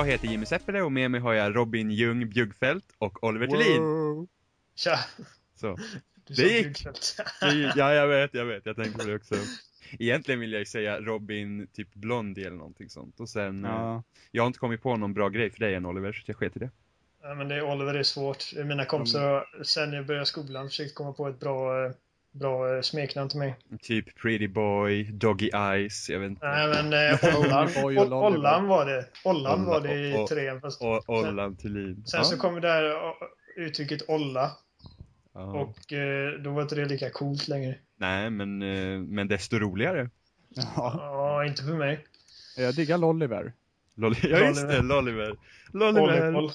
[0.00, 4.28] Jag heter Jimmy Seppele och med mig har jag Robin Ljung Bjuggfeldt och Oliver Thulin.
[4.76, 4.98] Tja!
[5.54, 5.78] Så.
[6.26, 6.86] Du Det gick.
[7.76, 8.66] Ja, jag vet, jag vet.
[8.66, 9.34] Jag tänkte på det också.
[9.98, 13.20] Egentligen vill jag ju säga Robin typ Blondie eller någonting sånt.
[13.20, 14.02] Och sen, eh, Ja.
[14.30, 16.56] jag har inte kommit på någon bra grej för dig än Oliver, så jag sket
[16.56, 16.70] i det.
[17.22, 18.44] Ja, men det är Oliver, det är svårt.
[18.64, 21.92] Mina kompisar har sen jag började skolan försökt komma på ett bra, eh,
[22.32, 23.56] bra eh, smeknamn till mig.
[23.82, 26.46] Typ Pretty Boy, Doggy Eyes, jag vet inte.
[26.46, 27.68] Nej men eh, Ollan.
[28.34, 29.06] Ollan var det.
[29.24, 30.60] Ollan Olla var det i och- trean.
[30.60, 32.02] Fast Och Ollan Thulin.
[32.06, 33.12] sen Ja, så kom det där eh,
[33.56, 34.50] uttrycket olla
[35.32, 35.40] ja.
[35.60, 37.74] och eh, då var inte det lika coolt längre.
[37.96, 40.10] Nej, men, eh, men desto roligare.
[40.48, 40.62] Ja.
[40.76, 42.06] Ja, inte för mig.
[42.56, 43.52] Jag diggar Lolliver.
[43.94, 45.36] Lolli ja just det, Lolliver.
[45.72, 46.34] Lolliver.
[46.36, 46.52] Olliver.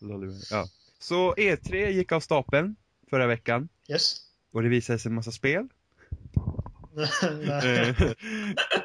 [0.00, 0.36] Lolliver.
[0.50, 0.64] Ja.
[0.98, 2.76] Så E3 gick av stapeln
[3.10, 3.68] förra veckan.
[3.88, 4.16] Yes.
[4.52, 5.68] Och det visade sig en massa spel.
[7.62, 8.02] Eh,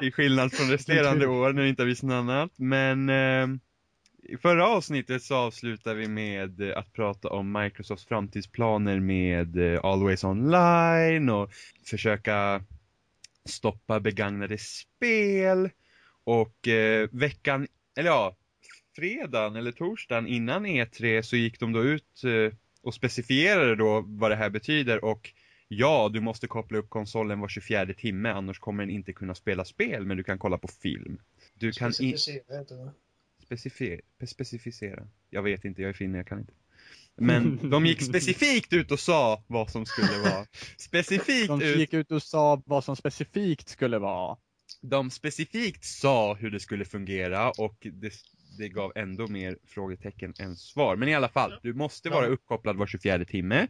[0.00, 2.52] I skillnad från resterande år när det inte har visat något annat.
[2.56, 3.48] Men eh,
[4.22, 9.84] i förra avsnittet så avslutar vi med eh, att prata om Microsofts framtidsplaner med eh,
[9.84, 11.50] Always Online och
[11.84, 12.64] försöka
[13.44, 15.70] stoppa begagnade spel.
[16.24, 18.36] Och eh, veckan, eller ja,
[18.96, 24.30] fredagen eller torsdagen innan E3 så gick de då ut eh, och specificerade då vad
[24.30, 25.32] det här betyder och
[25.68, 29.64] ja, du måste koppla upp konsolen var 24 timme annars kommer den inte kunna spela
[29.64, 31.18] spel men du kan kolla på film.
[31.54, 32.92] Du kan Specificera heter det.
[33.44, 35.08] specificera, specificera.
[35.30, 36.52] Jag vet inte, jag är finne, jag kan inte.
[37.16, 40.46] Men de gick specifikt ut och sa vad som skulle vara.
[40.76, 44.36] Specifikt De gick ut och sa vad som specifikt skulle vara.
[44.80, 48.12] de specifikt sa hur det skulle fungera och det,
[48.58, 50.96] det gav ändå mer frågetecken än svar.
[50.96, 53.66] Men i alla fall, du måste vara uppkopplad var 24 timme.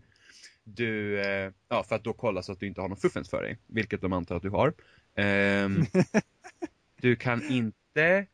[0.74, 3.42] Du, eh, ja för att då kolla så att du inte har någon fuffens för
[3.42, 4.74] dig, vilket de antar att du har.
[5.14, 5.84] Ehm,
[7.00, 8.26] du kan inte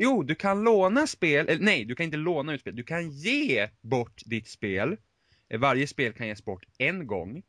[0.00, 2.76] Jo, du kan låna spel, eller nej, du kan inte låna ut spel.
[2.76, 4.96] Du kan ge bort ditt spel.
[5.48, 7.42] Eh, Varje spel kan ges bort en gång.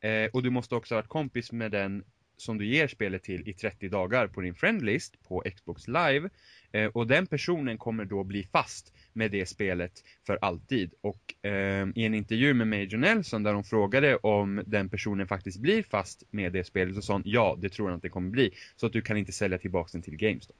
[0.00, 2.04] Eh, och du måste också ha varit kompis med den
[2.38, 6.30] som du ger spelet till i 30 dagar på din friendlist på Xbox Live.
[6.72, 9.92] Eh, och den personen kommer då bli fast med det spelet
[10.26, 10.94] för alltid.
[11.00, 15.60] Och eh, i en intervju med Major Nelson där de frågade om den personen faktiskt
[15.60, 18.30] blir fast med det spelet så sa han ja, det tror han att det kommer
[18.30, 18.54] bli.
[18.76, 20.56] Så att du kan inte sälja tillbaka den till GameStop.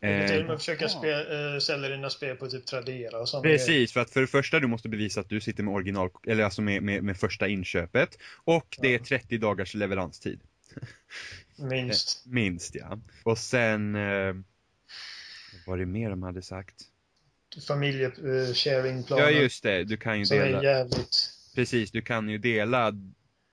[0.00, 3.28] Du kan till och med försöka spe, eh, sälja dina spel på typ Tradera och
[3.28, 3.42] sånt.
[3.42, 6.44] Precis, för att för det första du måste bevisa att du sitter med original, eller
[6.44, 8.18] alltså med, med, med första inköpet.
[8.44, 10.40] Och det är 30 dagars leveranstid.
[11.56, 12.26] Minst.
[12.26, 12.98] Minst ja.
[13.24, 14.34] Och sen, eh,
[15.66, 16.74] vad var det mer de hade sagt?
[17.68, 19.24] Familjesharingplanen.
[19.24, 21.30] Ja just det, du kan ju Som är dela, jävligt...
[21.54, 22.92] precis, du kan ju dela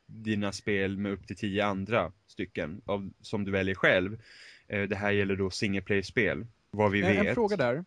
[0.06, 4.22] dina spel med upp till 10 andra stycken av, som du väljer själv.
[4.68, 6.48] Eh, det här gäller då single player-spel.
[6.72, 7.28] Vad vi En, vet.
[7.28, 7.86] en fråga där.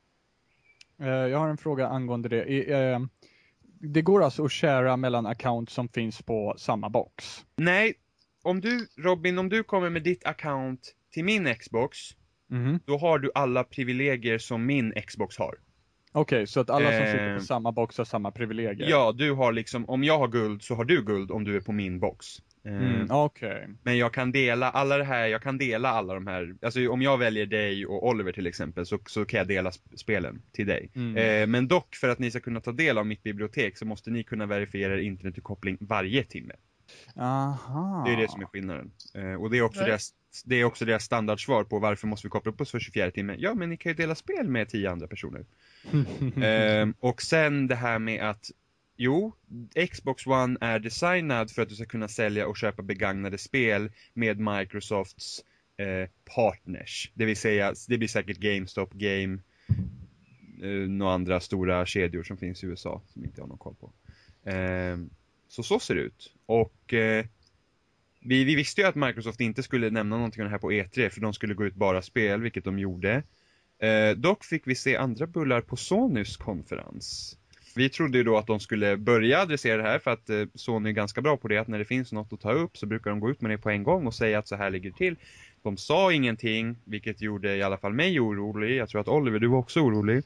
[1.00, 2.44] Eh, jag har en fråga angående det.
[2.44, 2.98] I, eh,
[3.80, 7.44] det går alltså att shara mellan accounts som finns på samma box?
[7.56, 7.94] Nej,
[8.42, 10.80] om du, Robin, om du kommer med ditt account
[11.12, 11.98] till min Xbox,
[12.50, 12.78] Mhm.
[12.86, 15.54] då har du alla privilegier som min Xbox har.
[16.14, 18.88] Okej, så att alla som sitter Eh, på samma box har samma privilegier?
[18.90, 21.60] Ja, du har liksom, om jag har guld så har du guld om du är
[21.60, 22.26] på min box.
[22.64, 23.68] Eh, Mm, Okej.
[23.82, 27.02] Men jag kan dela alla det här, jag kan dela alla de här, alltså om
[27.02, 30.66] jag väljer dig och Oliver till exempel så, så kan jag dela sp- spelen till
[30.66, 30.90] dig.
[30.94, 31.16] Mm.
[31.16, 34.10] Eh, men dock för att ni ska kunna ta del av mitt bibliotek så måste
[34.10, 36.54] ni kunna verifiera er internetuppkoppling varje timme.
[37.16, 38.04] Aha.
[38.06, 38.90] Det är det som är skillnaden.
[39.14, 39.88] Eh, och det är, också Nej.
[39.88, 40.14] deras,
[40.44, 43.36] det är också deras standardsvar på varför måste vi koppla upp oss för 24 timme.
[43.38, 45.44] Ja, men ni kan ju dela spel med 10 andra personer.
[46.42, 48.50] Ehm, och sen det här med att
[48.96, 49.32] Jo,
[49.90, 54.38] Xbox One är designad för att du ska kunna sälja och köpa begagnade spel med
[54.38, 55.44] Microsofts
[55.76, 57.10] eh, partners.
[57.14, 59.38] Det vill säga, det blir säkert GameStop, Game,
[60.62, 63.74] eh, några andra stora kedjor som finns i USA som inte jag har någon koll
[63.74, 63.92] på.
[64.50, 65.10] Ehm,
[65.48, 66.34] så så ser det ut.
[66.52, 67.24] Och eh,
[68.20, 71.08] vi, vi visste ju att Microsoft inte skulle nämna någonting om det här på E3
[71.08, 73.22] för de skulle gå ut bara spel, vilket de gjorde.
[73.78, 77.36] Eh, dock fick vi se andra bullar på Sonys konferens.
[77.76, 80.88] Vi trodde ju då att de skulle börja adressera det här för att eh, Sony
[80.88, 83.10] är ganska bra på det att när det finns något att ta upp så brukar
[83.10, 84.96] de gå ut med det på en gång och säga att så här ligger det
[84.96, 85.16] till.
[85.62, 88.76] De sa ingenting, vilket gjorde i alla fall mig orolig.
[88.76, 90.22] Jag tror att Oliver, du var också orolig.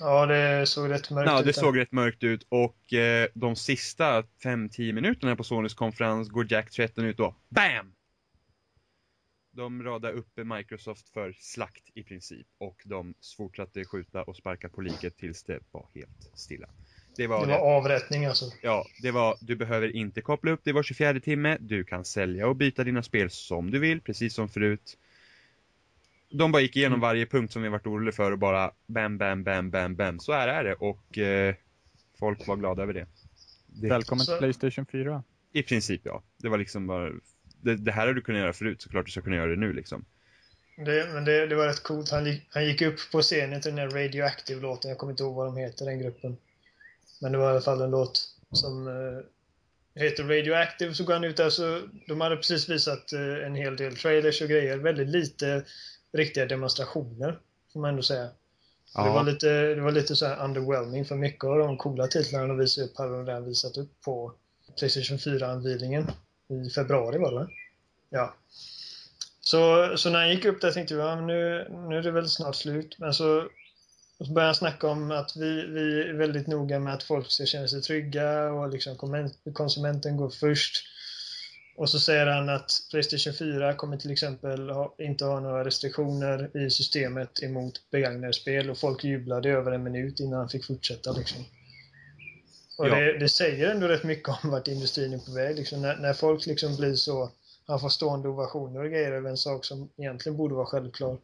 [0.00, 1.44] Ja, det såg rätt mörkt Ja, ut.
[1.46, 1.60] det där.
[1.60, 6.70] såg rätt mörkt ut och eh, de sista 5-10 minuterna på Sonys konferens går Jack
[6.70, 7.92] 13 ut och BAM!
[9.52, 14.80] De radade upp Microsoft för slakt i princip och de fortsatte skjuta och sparka på
[14.80, 16.68] liket tills det var helt stilla.
[17.16, 18.44] Det var, Det det var avrättning alltså.
[18.62, 22.48] Ja, det var, du behöver inte koppla upp det var 24 timme, du kan sälja
[22.48, 24.98] och byta dina spel som du vill, precis som förut.
[26.36, 29.44] De bara gick igenom varje punkt som vi varit oroliga för och bara bam, bam,
[29.44, 30.18] bam, bam, bam.
[30.20, 31.54] Så här är det och eh,
[32.18, 33.06] folk var glada över det.
[33.66, 35.22] det Välkommen Så- till Playstation 4.
[35.52, 36.22] I princip ja.
[36.38, 37.10] Det var liksom bara,
[37.60, 39.72] det, det här har du kunnat göra förut, såklart du ska kunna göra det nu
[39.72, 40.04] liksom.
[40.76, 42.10] Det, men det, det var rätt coolt.
[42.10, 44.88] Han gick, han gick upp på scenen till den där Radioactive-låten.
[44.88, 46.36] Jag kommer inte ihåg vad de heter, den gruppen.
[47.20, 48.20] Men det var i alla fall en låt
[48.52, 50.94] som eh, heter Radioactive.
[50.94, 54.42] Så går han ut där så de hade precis visat eh, en hel del trailers
[54.42, 54.78] och grejer.
[54.78, 55.64] Väldigt lite
[56.12, 57.38] riktiga demonstrationer,
[57.72, 58.28] får man ändå säga.
[58.94, 62.46] Det, var lite, det var lite så här underwhelming för mycket av de coola titlarna
[62.46, 64.32] de visade upp hade de redan visat upp på
[64.78, 66.10] Playstation 4-anvisningen
[66.48, 67.48] i februari var det?
[68.10, 68.34] Ja.
[69.40, 72.10] Så, så när han gick upp där tänkte jag, ja, men nu, nu är det
[72.10, 72.96] väl snart slut.
[72.98, 73.48] Men så,
[74.18, 77.46] så började han snacka om att vi, vi är väldigt noga med att folk ska
[77.46, 79.22] känna sig trygga och liksom
[79.52, 80.84] konsumenten går först.
[81.76, 86.56] Och så säger han att Playstation 4 kommer till exempel ha, inte ha några restriktioner
[86.56, 91.12] i systemet emot begagnade spel och folk jublade över en minut innan han fick fortsätta.
[91.12, 91.44] Liksom.
[92.78, 92.94] Och Ja.
[92.94, 95.56] det, det säger ändå rätt mycket om vart industrin är på väg.
[95.56, 97.30] Liksom, när, när folk liksom blir så
[97.66, 101.18] han får stående ovationer och grejer över en sak som egentligen borde vara självklar.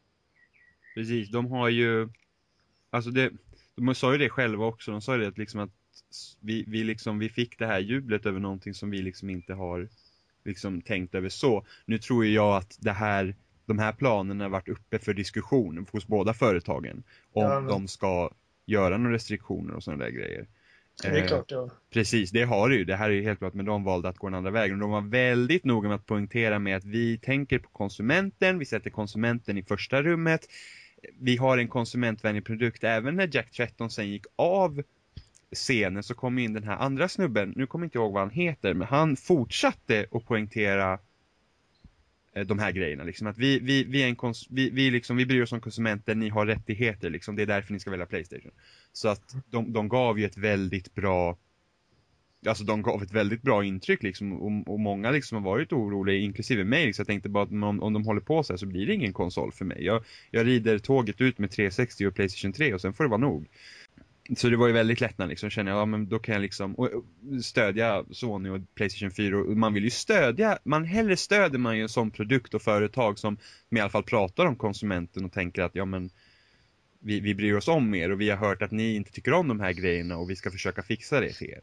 [0.94, 2.08] Precis, de har ju,
[2.90, 3.30] alltså det,
[3.76, 5.70] de sa ju det själva också, de sa ju det att liksom att
[6.40, 9.88] vi, vi liksom, vi fick det här jublet över någonting som vi liksom inte har
[10.44, 11.64] liksom tänkt över så.
[11.86, 13.34] Nu tror jag att det här,
[13.66, 17.02] de här planerna har varit uppe för diskussion hos båda företagen.
[17.32, 18.30] Om Ja, men- de ska
[18.66, 20.46] göra några restriktioner och sådana där grejer.
[21.02, 21.70] Det är Eh, klart, ja.
[21.92, 22.84] Precis, det har det ju.
[22.84, 24.78] Det här är ju helt klart, men de valde att gå den andra vägen.
[24.78, 28.90] De var väldigt noga med att poängtera med att vi tänker på konsumenten, vi sätter
[28.90, 30.46] konsumenten i första rummet.
[31.20, 32.84] Vi har en konsumentvänlig produkt.
[32.84, 34.82] Även när Jack 13 sen gick av
[35.52, 38.30] scenen så kom in den här andra snubben, nu kommer jag inte ihåg vad han
[38.30, 40.98] heter, men han fortsatte att poängtera
[42.34, 43.04] eh, de här grejerna.
[43.04, 43.26] Liksom.
[43.26, 46.14] Att vi, vi, vi, är en kons- vi, vi, liksom, vi bryr oss om konsumenter,
[46.14, 47.36] ni har rättigheter, liksom.
[47.36, 48.52] det är därför ni ska välja Playstation.
[48.92, 51.38] Så att de, de gav ju ett väldigt bra
[52.46, 56.16] Alltså de gav ett väldigt bra intryck liksom och, och många liksom har varit oroliga,
[56.16, 56.86] inklusive mig.
[56.86, 57.02] Liksom.
[57.02, 59.12] Jag tänkte bara att om, om de håller på så här så blir det ingen
[59.12, 59.84] konsol för mig.
[59.84, 63.20] Jag, jag rider tåget ut med 360 och Playstation 3 och sen får det vara
[63.20, 63.48] nog.
[64.36, 66.74] Så det var ju väldigt lättnad liksom, känner jag, ja men då kan jag liksom
[66.74, 66.90] och,
[67.42, 71.82] stödja Sony och Playstation 4 och man vill ju stödja, man hellre stöder man ju
[71.82, 73.36] en sån produkt och företag som
[73.70, 76.10] i alla fall pratar om konsumenten och tänker att ja men
[76.98, 79.48] vi, vi bryr oss om er och vi har hört att ni inte tycker om
[79.48, 81.60] de här grejerna och vi ska försöka fixa det till er.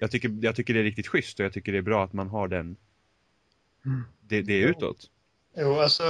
[0.00, 2.12] Jag tycker, jag tycker det är riktigt schysst och jag tycker det är bra att
[2.12, 2.76] man har den,
[4.20, 5.10] det, det är utåt.
[5.56, 6.02] Jo, alltså,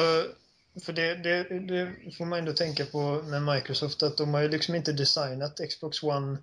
[0.81, 4.49] för det, det, det får man ändå tänka på med Microsoft att de har ju
[4.49, 6.39] liksom inte designat Xbox One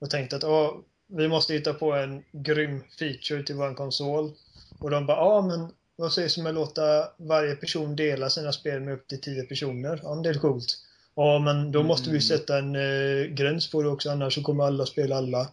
[0.00, 4.32] och tänkt att "Ja, vi måste hitta på en grym feature till vår konsol.
[4.78, 8.80] Och de bara, ja men vad sägs om att låta varje person dela sina spel
[8.80, 10.00] med upp till 10 personer?
[10.02, 10.78] Ja, men det är coolt.
[11.14, 14.64] Ja, men då måste vi sätta en eh, gräns på det också, annars så kommer
[14.64, 15.48] alla spela alla.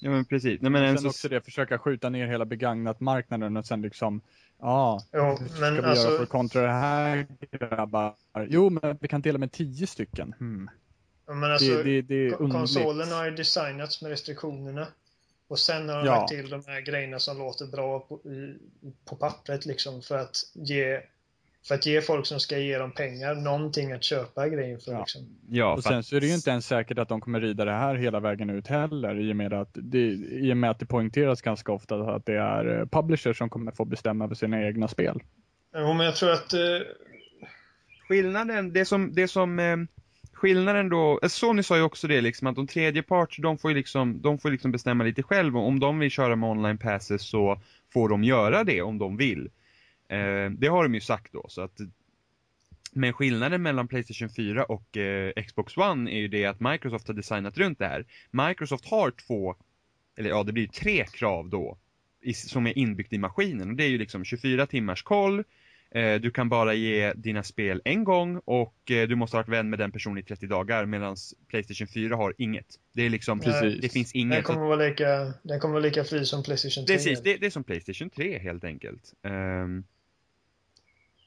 [0.00, 0.60] Ja men precis.
[0.60, 3.66] Nej, men Men en sen så, också det, försöka skjuta ner hela begagnat marknaden och
[3.66, 4.20] sen liksom,
[4.60, 8.14] ja, Ja, hur ska men vi göra alltså, för att kontra det här grabbar?
[8.48, 10.34] Jo, men vi kan dela med tio stycken.
[10.38, 10.70] Hmm.
[11.26, 12.36] men alltså det, det, det.
[12.36, 14.86] Konsolen har ju designats med restriktionerna.
[15.48, 16.16] Och sen har de Ja.
[16.16, 18.20] lagt till de här grejerna som låter bra på,
[19.04, 21.00] på pappret liksom för att ge
[21.66, 24.92] för att ge folk som ska ge dem pengar någonting att köpa grejer för.
[24.92, 24.98] Ja.
[25.00, 25.22] Liksom.
[25.48, 27.72] ja, Och sen så är det ju inte ens säkert att de kommer rida det
[27.72, 29.98] här hela vägen ut heller i och med att det,
[30.30, 33.72] i och med att det poängteras ganska ofta att det är eh, publishers som kommer
[33.72, 35.22] få bestämma över sina egna spel.
[35.74, 36.60] Jo, men jag tror att eh,
[38.08, 39.76] skillnaden, det som, det som eh,
[40.32, 43.70] skillnaden då, eh, Sony sa ju också det liksom att de tredje parts, de får
[43.70, 47.28] ju liksom, de får liksom bestämma lite själv om de vill köra med online passes
[47.28, 47.60] så
[47.92, 49.50] får de göra det om de vill.
[50.08, 51.80] Eh, det har de ju sagt då så att
[52.92, 57.14] men skillnaden mellan Playstation 4 och eh, Xbox One är ju det att Microsoft har
[57.14, 58.04] designat runt det här.
[58.30, 59.54] Microsoft har två,
[60.16, 61.78] eller ja det blir ju tre krav då,
[62.20, 63.70] i, som är inbyggt i maskinen.
[63.70, 65.44] Och det är ju liksom 24 timmars koll,
[65.90, 69.48] eh, du kan bara ge dina spel en gång och eh, du måste ha varit
[69.48, 71.16] vän med den personen i 30 dagar medan
[71.48, 72.66] Playstation 4 har inget.
[72.92, 73.80] Det är liksom, Precis.
[73.80, 74.44] det finns den inget.
[74.44, 76.96] kommer, vara lika, den kommer vara lika fri som Playstation 3.
[76.96, 79.14] Precis, det, det är som Playstation 3 helt enkelt.
[79.22, 79.84] Ehm,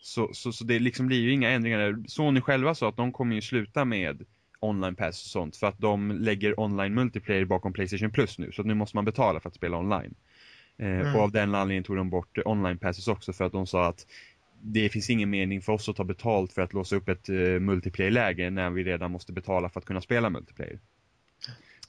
[0.01, 1.95] så, så, så det liksom blir ju inga ändringar där.
[2.07, 4.25] Sony själva sa att de kommer ju sluta med
[4.59, 8.51] online pass och sånt för att de lägger online multiplayer bakom Playstation Plus nu.
[8.51, 10.13] Så att nu måste man betala för att spela online.
[10.77, 11.15] Eh, Mm.
[11.15, 14.05] Och av den anledningen tog de bort online passes också för att de sa att
[14.63, 17.59] det finns ingen mening för oss att ta betalt för att låsa upp ett uh,
[17.59, 20.79] multiplayer-läge när vi redan måste betala för att kunna spela multiplayer.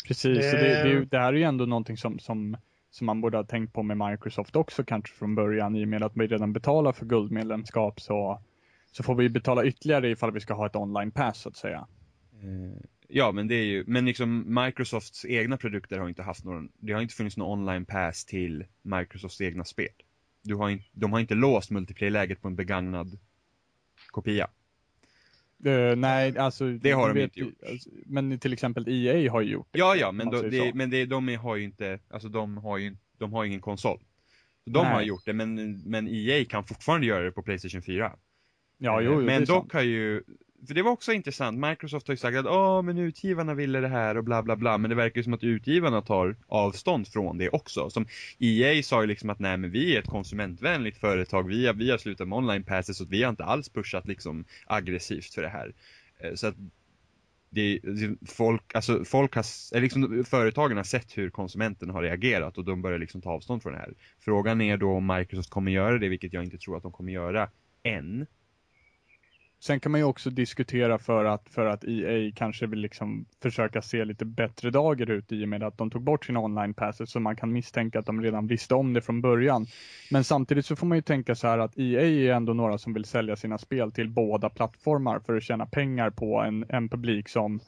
[0.07, 2.57] Precis, Det- det, det, är ju- det här är ju ändå någonting som, som,
[2.93, 6.03] som man borde ha tänkt på med Microsoft också kanske från början i och med
[6.03, 8.43] att vi redan betalar för guldmedlemskap så,
[8.93, 11.87] så får vi betala ytterligare ifall vi ska ha ett online pass så att säga.
[12.43, 16.69] Eh, ja, men det är ju, men liksom Microsofts egna produkter har inte haft någon,
[16.79, 19.89] det har inte funnits någon online pass till Microsofts egna spel.
[20.43, 23.19] Du har in, de har inte låst multiplayer-läget på en begagnad
[24.07, 24.49] kopia.
[25.67, 26.71] Uh, nej, alltså.
[26.73, 27.55] Det har de vet, inte gjort.
[27.71, 29.79] Alltså, men till exempel EA har ju gjort det.
[29.79, 32.97] Ja, ja, men, då, det, men det, de har ju inte, alltså de har ju,
[33.19, 33.99] de har ingen konsol.
[34.67, 34.93] De Nej.
[34.93, 38.13] har gjort det, men, men EA kan fortfarande göra det på Playstation 4.
[38.79, 39.73] Ja, Eh, jo, jo, det men dock sant.
[39.73, 40.23] har ju,
[40.67, 43.89] för det var också intressant, Microsoft har ju sagt att oh, men utgivarna ville det
[43.89, 47.39] här och bla bla bla, men det verkar ju som att utgivarna tar avstånd från
[47.39, 47.91] det också.
[47.91, 48.07] Som
[48.39, 51.91] EA sa ju liksom att nej men vi är ett konsumentvänligt företag, vi har, vi
[51.91, 55.49] har slutat med online passes så vi har inte alls pushat liksom aggressivt för det
[55.49, 55.75] här.
[56.19, 56.55] Eh, så att
[57.51, 57.81] det,
[58.29, 62.99] folk, alltså folk har, liksom företagen har sett hur konsumenterna har reagerat och de börjar
[62.99, 63.95] liksom ta avstånd från det här.
[64.21, 67.13] Frågan är då om Microsoft kommer göra det, vilket jag inte tror att de kommer
[67.13, 67.51] göra
[67.83, 68.27] än.
[69.65, 73.83] Sen kan man ju också diskutera för att, för att EA kanske vill liksom försöka
[73.83, 77.11] se lite bättre dagar ut i och med att de tog bort sina online passes
[77.11, 79.67] så man kan misstänka att de redan visste om det från början.
[80.11, 82.93] Men samtidigt så får man ju tänka så här att EA är ändå några som
[82.93, 87.29] vill sälja sina spel till båda plattformar för att tjäna pengar på en, en publik
[87.29, 87.61] som,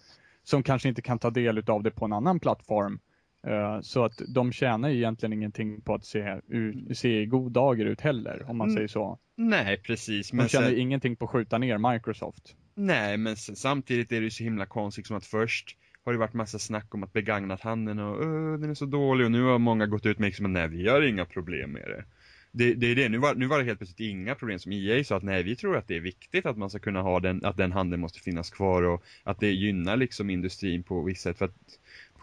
[0.45, 2.99] som kanske inte kan ta del av det på en annan plattform.
[3.47, 7.53] Eh, Så att de tjänar ju egentligen ingenting på att se, ut, se i god
[7.53, 8.77] dagar ut heller, om man Mm.
[8.77, 9.19] säger så.
[9.37, 10.31] Nej, precis.
[10.31, 12.57] De Men tjänar sen, ingenting på att skjuta ner Microsoft.
[12.75, 16.19] nej, men sen, samtidigt är det ju så himla konstigt som att först har det
[16.19, 19.43] varit massa snack om att begagnat handeln och "Åh, den är så dålig och nu
[19.43, 22.05] har många gått ut med liksom att nej, vi har inga problem med det.
[22.53, 25.05] Det, det är det, nu var, nu var det helt plötsligt inga problem som EA
[25.05, 27.45] sa att nej, vi tror att det är viktigt att man ska kunna ha den,
[27.45, 31.39] att den handeln måste finnas kvar och att det gynnar liksom industrin på vissa sätt
[31.39, 31.57] för att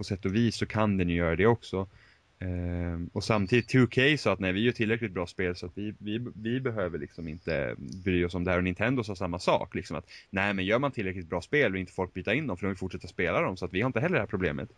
[0.01, 1.87] på sätt och vis så kan den ju göra det också.
[2.39, 5.93] Ehm, och samtidigt 2K sa att nej, vi gör tillräckligt bra spel så att vi,
[5.97, 8.57] vi, vi behöver liksom inte bry oss om det här.
[8.57, 11.79] Och Nintendo sa samma sak, liksom att nej men gör man tillräckligt bra spel och
[11.79, 13.87] inte folk byta in dem för de vill fortsätta spela dem så att vi har
[13.87, 14.69] inte heller det här problemet.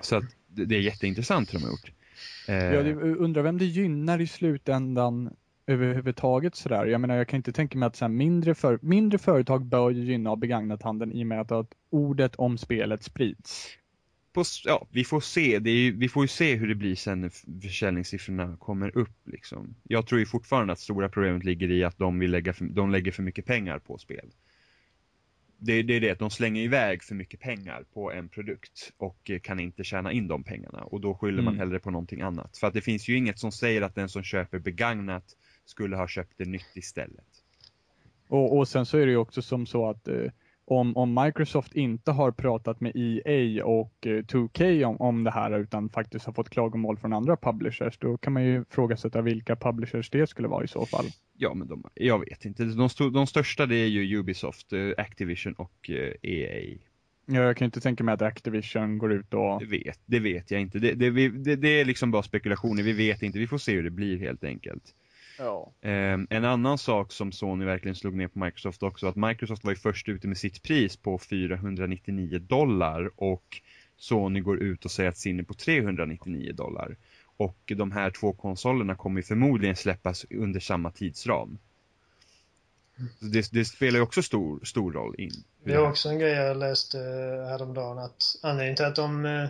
[0.00, 1.92] Så att det, det är jätteintressant hur de har gjort.
[2.48, 2.80] Ehm, Ja,
[3.24, 5.30] undrar vem det gynnar i slutändan
[5.66, 6.86] överhuvudtaget sådär.
[6.86, 9.90] Jag menar, jag kan inte tänka mig att så här, mindre, för, mindre företag bör
[9.90, 13.78] gynna begagnathandeln begagnat handeln i och med att, att ordet om spelet sprids
[14.36, 15.58] på, ja, vi får se.
[15.70, 19.18] Ju, vi får ju se hur det blir sen när försäljningssiffrorna kommer upp.
[19.24, 19.74] Liksom.
[19.82, 22.90] Jag tror ju fortfarande att stora problemet ligger i att de, vill lägga för, de
[22.90, 24.30] lägger för mycket pengar på spel.
[25.58, 29.30] Det, det är det, att de slänger iväg för mycket pengar på en produkt och
[29.30, 30.78] eh, kan inte tjäna in de pengarna.
[30.78, 31.58] Och då skyller man Mm.
[31.58, 32.56] hellre på någonting annat.
[32.58, 35.24] För att det finns ju inget som säger att den som köper begagnat
[35.64, 37.42] skulle ha köpt det nytt istället.
[38.28, 40.30] Och, och sen så är det ju också som så att eh,
[40.66, 45.58] om, om Microsoft inte har pratat med EA och eh, 2K om, om det här
[45.58, 50.10] utan faktiskt har fått klagomål från andra publishers, då kan man ju ifrågasätta vilka publishers
[50.10, 51.06] det skulle vara i så fall.
[51.36, 52.64] Ja, men de, jag vet inte.
[52.64, 56.78] De, de största det är ju Ubisoft, eh, Activision och eh, EA.
[57.26, 59.60] Ja, Jag kan inte tänka mig att Activision går ut och...
[59.60, 60.78] Det vet, det vet jag inte.
[60.78, 63.38] Det, det, det, det är liksom bara spekulationer, vi vet inte.
[63.38, 64.94] Vi får se hur det blir helt enkelt.
[65.38, 65.72] Ja.
[65.80, 69.72] Ehm, en annan sak som Sony verkligen slog ner på Microsoft också, att Microsoft var
[69.72, 73.60] ju först ute med sitt pris på 499 dollar och
[73.96, 76.96] Sony går ut och säger att sin är på 399 dollar.
[77.36, 81.58] Och de här två konsolerna kommer ju förmodligen släppas under samma tidsram.
[82.96, 85.30] Så Det, det spelar ju också stor, stor roll in.
[85.64, 89.48] Det är också en grej jag läste eh, häromdagen att anledningen till att de eh,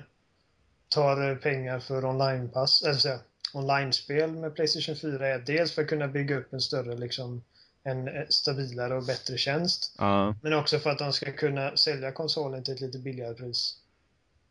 [0.88, 3.18] tar eh, pengar för onlinepass, eller så,
[3.54, 7.42] online-spel med Playstation 4 är dels för att kunna bygga upp en större, liksom,
[7.82, 9.94] en eh, stabilare och bättre tjänst.
[9.98, 10.34] Ja.
[10.42, 13.80] Men också för att de ska kunna sälja konsolen till ett lite billigare pris.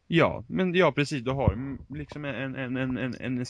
[0.08, 3.46] Ja, men ja precis, du har liksom en, en, en, en, en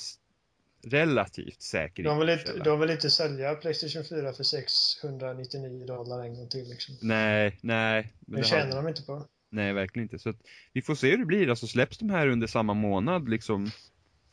[0.87, 2.63] relativt säker De vill, inte, inkomstkälla.
[2.71, 6.69] de vill inte sälja Playstation 4 för 699 dollar en gång till.
[6.69, 6.95] Liksom.
[7.01, 8.13] Nej, nej.
[8.19, 9.25] men Det det tjänar har- de inte på.
[9.49, 10.19] Nej, verkligen inte.
[10.19, 10.35] Så att
[10.73, 11.49] vi får se hur det blir.
[11.49, 13.71] Alltså släpps de här under samma månad liksom,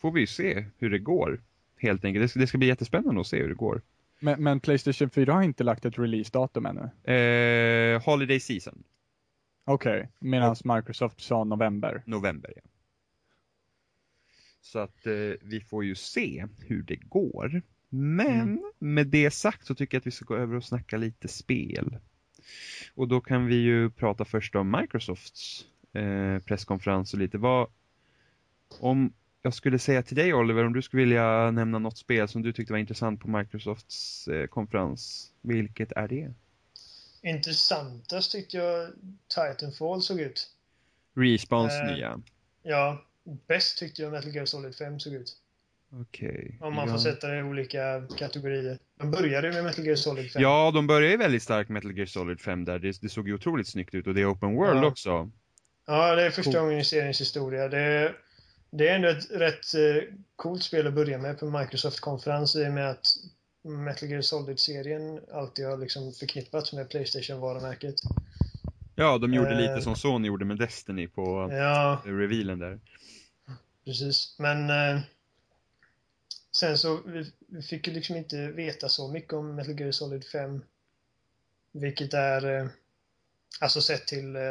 [0.02, 1.40] får vi se hur det går.
[1.76, 2.24] Helt enkelt.
[2.24, 3.82] Det ska, det ska bli jättespännande att se hur det går.
[4.20, 7.12] Men, men Playstation 4 har inte lagt ett releasedatum ännu?
[7.14, 8.82] Eh, Holiday Season,
[9.64, 12.02] Okej, medan Microsoft sa november.
[12.06, 12.62] november ja.
[14.60, 17.62] Så att eh, vi får ju se hur det går.
[17.88, 18.72] Men Mm.
[18.78, 21.98] med det sagt så tycker jag att vi ska gå över och snacka lite spel.
[22.94, 27.68] Och då kan vi ju prata först om Microsofts eh, presskonferens och lite vad
[28.80, 32.42] om jag skulle säga till dig Oliver, om du skulle vilja nämna något spel som
[32.42, 36.34] du tyckte var intressant på Microsofts eh, konferens, vilket är det?
[37.22, 38.88] Intressantast tyckte jag
[39.34, 40.48] Titanfall såg ut.
[41.16, 42.20] Respawns Eh, nya.
[42.62, 43.04] Ja,
[43.48, 45.36] bäst tyckte jag Metal Gear Solid 5 såg ut.
[46.00, 46.58] Okej.
[46.60, 46.92] Om man ja.
[46.94, 48.78] får sätta det i olika kategorier.
[48.98, 50.42] De började ju med Metal Gear Solid 5.
[50.42, 52.78] Ja, de börjar ju väldigt starkt med Metal Gear Solid 5 där.
[52.78, 54.86] Det, det såg ju otroligt snyggt ut och det är open world Ja.
[54.86, 55.30] också.
[55.86, 56.60] Ja, det är första Cool.
[56.60, 57.68] gången i seriens historia.
[57.68, 58.14] Det,
[58.72, 60.02] det är ändå ett rätt eh,
[60.36, 63.06] coolt spel att börja med på Microsoft-konferens i och med att
[63.64, 67.94] Metal Gear Solid-serien alltid har liksom förknippats med Playstation-varumärket.
[68.94, 69.56] Ja, de gjorde Eh.
[69.60, 72.80] lite som Sony gjorde med Destiny på Ja, revealen där.
[73.84, 74.36] precis.
[74.38, 75.00] Men eh,
[76.56, 80.24] sen så, vi, vi fick ju liksom inte veta så mycket om Metal Gear Solid
[80.24, 80.62] 5.
[81.72, 82.66] Vilket är, eh,
[83.60, 84.42] alltså sett till eh,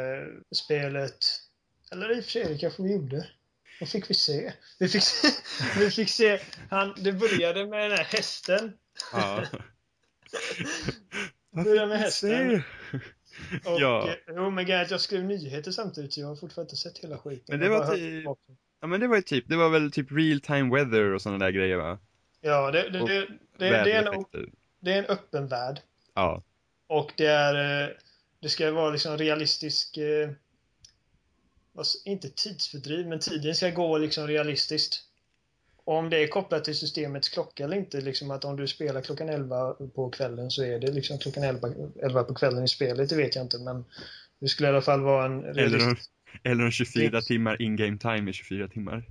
[0.54, 1.18] spelet,
[1.92, 3.26] eller i och för sig, det kanske vi gjorde.
[3.82, 4.52] Vad fick vi se?
[4.78, 5.28] Vi fick se,
[5.78, 8.72] vi fick se han, det började med den här hästen.
[9.12, 9.44] Ja.
[11.64, 12.62] Började med hästen.
[13.64, 14.08] Och, Ja.
[14.08, 17.18] eh, Jo men grejen jag skrev nyheter samtidigt så jag har fortfarande inte sett hela
[17.18, 17.44] skiten.
[17.48, 18.24] Men det var typ-
[18.80, 21.44] ja, men det var ju typ, det var väl typ real time weather och sådana
[21.44, 21.98] där grejer va?
[22.40, 24.24] Ja, det, det, det, det, det, är en,
[24.80, 25.80] det är en öppen värld.
[26.14, 26.42] Ja.
[26.86, 27.82] Och det är...
[27.82, 27.88] eh,
[28.40, 29.98] Det ska vara liksom realistisk...
[31.80, 35.02] s- Inte tidsfördriv, men tiden ska gå liksom realistiskt.
[35.84, 39.00] Och om det är kopplat till systemets klocka eller inte, liksom att om du spelar
[39.02, 41.68] klockan 11 på kvällen så är det liksom klockan 11,
[42.02, 43.84] 11 på kvällen i spelet, det vet jag inte, men
[44.38, 46.10] det skulle i alla fall vara en Eller, realistisk...
[46.10, 47.26] om- eller om 24 Finns.
[47.26, 49.04] timmar in-game time är 24 timmar.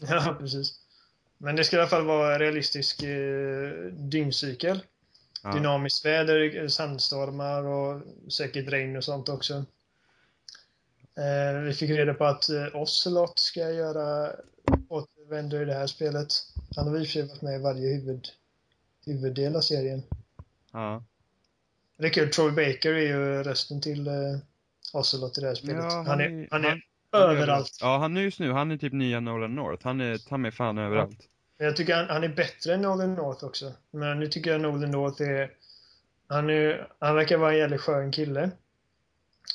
[0.00, 0.74] Ja, precis.
[1.38, 4.80] Men det ska i alla fall vara en realistisk eh, dygnscykel.
[5.42, 5.52] Ja.
[5.52, 9.64] Dynamiskt väder, sandstormar och säkert regn och sånt också.
[11.16, 14.32] Eh, vi fick reda på att eh, Ocelot ska göra
[14.88, 16.28] återvändo i det här spelet.
[16.76, 18.28] Han har i och för sig varit med i varje huvud,
[19.06, 20.02] huvuddel av serien.
[20.72, 21.04] Ja.
[21.98, 24.14] Det är kul, Troy Baker är ju rösten till eh,
[24.92, 25.84] Ocelot i det här spelet.
[25.90, 27.78] Ja, han, är, är- han är han- han överallt.
[27.80, 29.84] Ja, han är just nu, han är typ nya Nolan North.
[29.86, 31.18] Han är, han är fan överallt.
[31.58, 33.72] Men jag tycker han, han är bättre än Nolan North också.
[33.90, 35.50] Men nu tycker jag Nolan North är...
[36.28, 38.50] Han, är, han verkar vara en jävligt skön kille.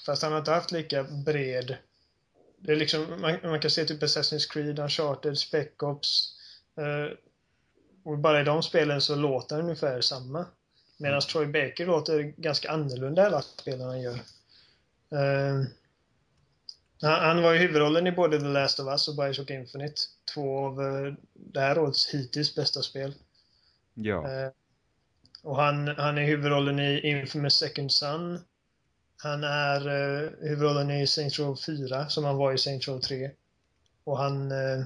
[0.06, 1.78] Fast han har inte haft lika bred...
[2.60, 6.34] Det är liksom, man, man kan se typ Assassin's Creed, Uncharted, Spec Ops.
[6.78, 7.18] Eh,
[8.04, 10.46] och bara i de spelen så låter han ungefär samma.
[10.98, 14.14] Medan Troy Baker låter ganska annorlunda i alla spelen han gör.
[15.12, 15.64] Eh,
[17.02, 20.02] han, han var ju huvudrollen i både The Last of Us och Bioshock Infinite.
[20.34, 23.14] Två av eh, det här årets hittills bästa spel.
[23.94, 24.32] Ja.
[24.32, 24.52] Eh,
[25.44, 28.40] och han, han är huvudrollen i Infamous Second Son.
[29.24, 33.30] Han är eh, huvudrollen i Saints Row 4, som han var i Saints Row 3.
[34.04, 34.84] Och han, eh,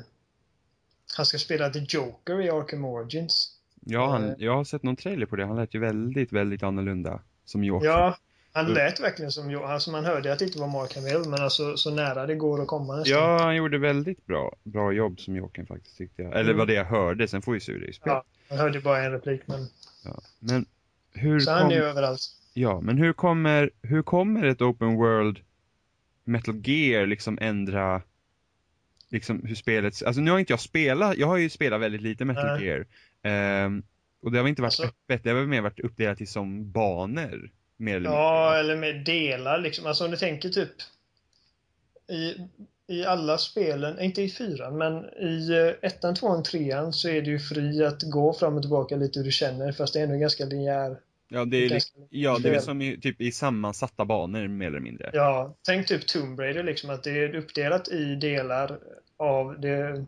[1.17, 3.57] han ska spela The Joker i Arkham Origins.
[3.85, 4.35] Ja, han, eh.
[4.37, 5.45] jag har sett någon trailer på det.
[5.45, 7.19] Han lät ju väldigt, väldigt annorlunda.
[7.45, 7.87] Som Joker.
[7.87, 8.17] Ja,
[8.53, 8.77] han Mm.
[8.77, 11.77] lät verkligen som Jo- alltså man hörde att det inte var Mark Hamill, men alltså
[11.77, 13.17] så nära det går att komma nästan.
[13.19, 16.31] Ja, han gjorde väldigt bra, bra jobb som Jokern faktiskt tyckte jag.
[16.31, 16.57] Eller Mm.
[16.57, 18.11] vad det jag hörde, sen får vi se hur det är i spel.
[18.13, 19.67] Ja, man hörde bara en replik, men
[20.05, 20.21] Ja.
[20.39, 20.65] Men
[21.13, 21.71] hur så han kom...
[21.71, 22.21] är ju överallt.
[22.53, 25.39] Ja, men hur kommer, hur kommer ett open world
[26.23, 28.01] Metal Gear liksom ändra
[29.09, 32.25] liksom hur spelet, alltså nu har inte jag spelat, jag har ju spelat väldigt lite
[32.25, 32.65] Metal Nej.
[32.65, 32.85] Gear.
[33.23, 33.83] Ehm,
[34.21, 36.71] och det har inte varit Alltså- öppet, det har väl mer varit uppdelat till som
[36.71, 37.49] banor.
[37.77, 38.59] Mer eller Ja, mindre.
[38.59, 39.85] eller med delar liksom.
[39.85, 40.71] Alltså om du tänker typ
[42.07, 42.35] i,
[42.93, 47.29] i alla spelen, inte i fyran, men i eh, ettan, tvåan, trean så är det
[47.29, 50.17] ju fri att gå fram och tillbaka lite hur du känner, fast det är ändå
[50.17, 50.97] ganska linjär.
[51.33, 54.47] Ja, det är, li- ganska ja, det är väl som i, typ i sammansatta banor
[54.47, 55.09] mer eller mindre.
[55.13, 58.79] Ja, tänk typ Tomb Raider liksom, att det är uppdelat i delar
[59.17, 60.05] av det.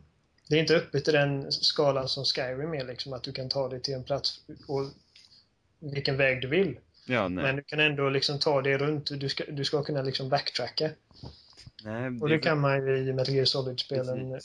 [0.49, 3.69] Det är inte öppet i den skalan som Skyrim är liksom, att du kan ta
[3.69, 4.85] dig till en plats och
[5.79, 6.77] vilken väg du vill.
[7.07, 7.29] Ja.
[7.29, 10.89] Men du kan ändå liksom ta dig runt, du ska, du ska kunna liksom backtracka.
[11.83, 14.39] nej Och det kan man ju i Metal Gear Solid-spelen.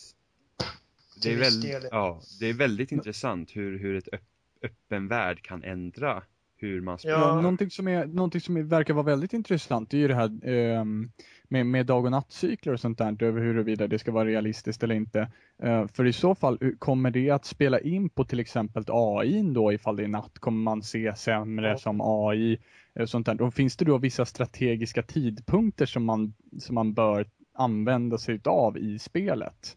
[1.23, 1.89] Det är, del.
[1.91, 4.23] ja, det är väldigt intressant hur, hur ett öpp,
[4.63, 6.23] öppen värld kan ändra
[6.59, 7.19] hur man spelar.
[7.21, 7.41] Ja.
[7.41, 11.11] Någonting som, är, någonting som verkar vara väldigt intressant det är ju det här ehm,
[11.45, 14.95] med, med dag och nattcykler och sånt där, över huruvida det ska vara realistiskt eller
[14.95, 15.29] inte.
[15.63, 19.73] Eh, för i så fall, kommer det att spela in på till exempel AI då
[19.73, 20.39] ifall det är natt?
[20.39, 21.79] Kommer man se sämre Ja.
[21.79, 22.59] som AI?
[22.95, 23.43] eh, Sånt där.
[23.43, 28.79] Och finns det då vissa strategiska tidpunkter som man, som man bör använda sig av
[28.79, 29.77] i spelet?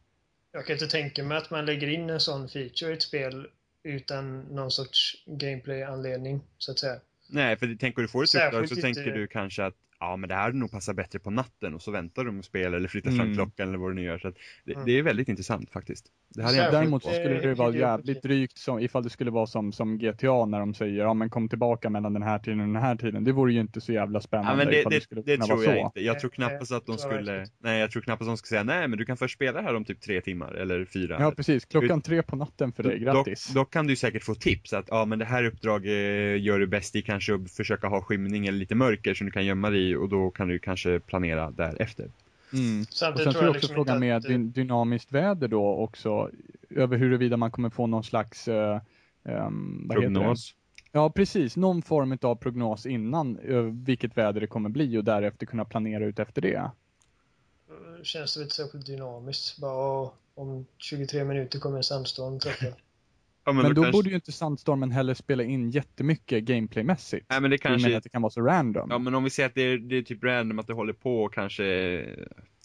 [0.53, 3.47] Jag kan inte tänka mig att man lägger in en sån feature i ett spel
[3.83, 6.99] utan någon sorts gameplay-anledning, så att säga.
[7.29, 10.35] Nej, för tänker du får ett uppdrag så tänker du kanske att ja men det
[10.35, 13.11] här hade nog passat bättre på natten och så väntar de och spelar eller flyttar
[13.11, 13.35] fram Mm.
[13.35, 14.17] klockan eller vad det nu gör.
[14.19, 14.35] Så att
[14.65, 14.85] det, Mm.
[14.85, 16.05] det är väldigt intressant faktiskt.
[16.35, 19.09] Det Särskilt, inte Däremot så skulle det Eh, vara video- jävligt drygt som, ifall det
[19.09, 22.39] skulle vara som, som GTA när de säger ja men kom tillbaka mellan den här
[22.39, 23.23] tiden och den här tiden.
[23.23, 25.55] Det vore ju inte så jävla spännande Ja, men det, det, det, skulle det tror
[25.57, 25.85] vara jag så.
[25.85, 26.01] inte.
[26.01, 28.37] Jag tror Eh, knappast att de tror jag skulle, nej jag tror knappast att de
[28.37, 31.17] ska säga nej men du kan först spela här om typ tre timmar eller fyra.
[31.19, 33.47] Ja precis, klockan tre på natten för dig, grattis.
[33.53, 36.67] Då, då kan du säkert få tips att ja men det här uppdraget gör du
[36.67, 39.90] bäst i kanske att försöka ha skymning eller lite mörker som du kan gömma dig
[39.91, 42.11] i och då kan du kanske planera därefter.
[42.53, 42.81] Mm.
[42.81, 45.47] Och Samtidigt sen tror jag jag också liksom frågan med att, eh, dyn- dynamiskt väder
[45.47, 46.29] då också,
[46.69, 48.79] över huruvida man kommer få någon slags, eh,
[49.23, 49.87] det?
[49.89, 50.55] Prognos.
[50.91, 55.45] Ja precis, någon form av prognos innan eh, vilket väder det kommer bli och därefter
[55.45, 56.53] kunna planera ut efter det.
[57.69, 59.57] eh, känns det inte särskilt dynamiskt.
[59.57, 62.39] Bara "Åh, om 23 minuter kommer en sandstorm
[63.57, 67.25] Ja, Men, då kanske, borde ju inte Sandstormen heller spela in jättemycket gameplaymässigt.
[67.29, 68.87] Nej men det Jag menar kanske, att det kan vara så random.
[68.91, 70.93] ja men om vi säger att det är, det är typ random att det håller
[70.93, 72.05] på kanske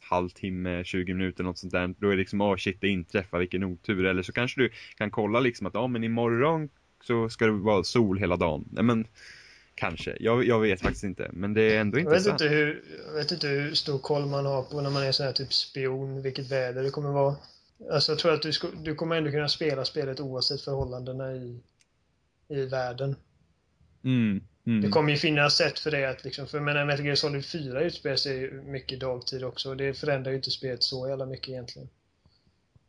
[0.01, 1.95] halvtimme, 20 minuter något sånt där.
[1.99, 4.05] Då är det liksom, åh shit det inträffar, vilken otur.
[4.07, 6.69] Eller så kanske du kan kolla liksom att, ja men imorgon
[7.03, 8.69] så ska det vara sol hela dagen.
[8.73, 9.07] Nej men,
[9.75, 10.17] kanske.
[10.21, 11.31] Jag, jag vet faktiskt inte.
[11.33, 12.41] Men det är ändå Jag vet, intressant.
[12.41, 15.27] inte hur, jag vet inte hur stor koll man har på när man är sån
[15.27, 17.37] här typ spion, vilket väder det kommer vara.
[17.91, 21.61] Alltså jag tror att du, du kommer ändå kunna spela spelet oavsett förhållandena i,
[22.49, 23.17] i världen.
[24.05, 24.81] Mm, mm.
[24.81, 27.81] Det kommer ju finnas sätt för det att liksom, för menar Metal Gear Solid 4
[27.81, 31.89] utspelar sig mycket dagtid också och det förändrar ju inte spelet så jävla mycket egentligen.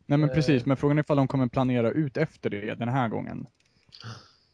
[0.06, 2.90] Nej men eh, precis, men frågan är ifall de kommer planera ut efter det den
[2.90, 3.48] här gången.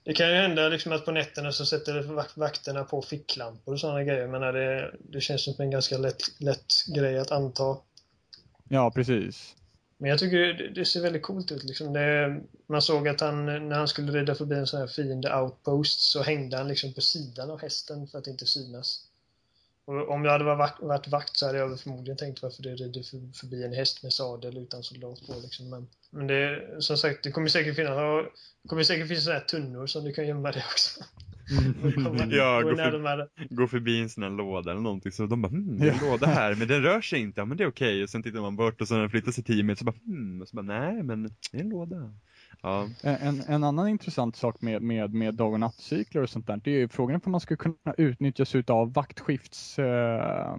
[0.04, 3.80] Det kan ju hända liksom att på nätterna så sätter vak- vakterna på ficklampor och
[3.80, 4.28] sådana grejer.
[4.28, 6.65] Men det, det känns som en ganska lätt, lätt
[6.96, 7.78] grej att anta.
[8.69, 9.56] Ja, precis.
[10.04, 11.63] Men jag tycker det, det ser väldigt coolt ut.
[11.63, 11.94] Liksom.
[11.94, 16.00] Det, man såg att han, när han skulle rida förbi en sån här fiende outpost
[16.00, 19.06] så hängde han liksom på sidan av hästen för att inte synas.
[19.86, 22.76] Och om jag hade varit vakt, varit vakt så hade jag förmodligen tänkt varför det
[22.76, 25.34] rider för, förbi en häst med sadel utan soldat på.
[25.44, 25.70] Liksom.
[25.70, 28.26] Men, men det, som sagt, det kommer säkert finnas,
[28.62, 31.04] det kommer säkert finnas såna här tunnor som du kan gömma dig också.
[32.29, 35.47] Ja, Och gå för- Gå förbi en sån här låda eller någonting så de bara
[35.47, 37.67] hmm, det är en låda här men den rör sig inte, ja men det är
[37.67, 38.03] okej.
[38.03, 39.95] Och sen tittar man bort och så när den flyttar sig 10 meter så bara
[40.06, 42.13] hmm, och så bara nej men det är en låda.
[42.62, 46.62] Ja, En, en annan intressant sak med, med, med dag och nattcykler och sånt där,
[46.63, 49.79] det är ju frågan om man skulle kunna utnyttjas utav vaktskifts...
[49.79, 50.56] Eh,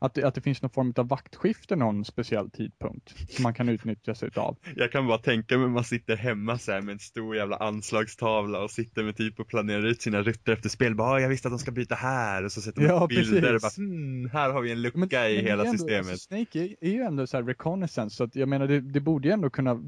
[0.00, 3.68] att, det, att det finns någon form av vaktskifte någon speciell tidpunkt som man kan
[3.68, 4.56] utnyttjas utav.
[4.76, 8.70] jag kan bara tänka mig man sitter hemma så med en stor jävla anslagstavla och
[8.70, 10.94] sitter med typ och planerar ut sina rutter efter spel.
[10.94, 13.54] Bara, "Ah, jag visste att de ska byta här och så sätter man Ja, bilder
[13.54, 15.98] och bara hmm, här har vi en lucka Men- i men hela ändå, systemet.
[16.10, 19.00] Alltså, Snake är, är ju ändå så här reconnaissance, så att jag menar det, det
[19.00, 19.80] borde ju ändå kunna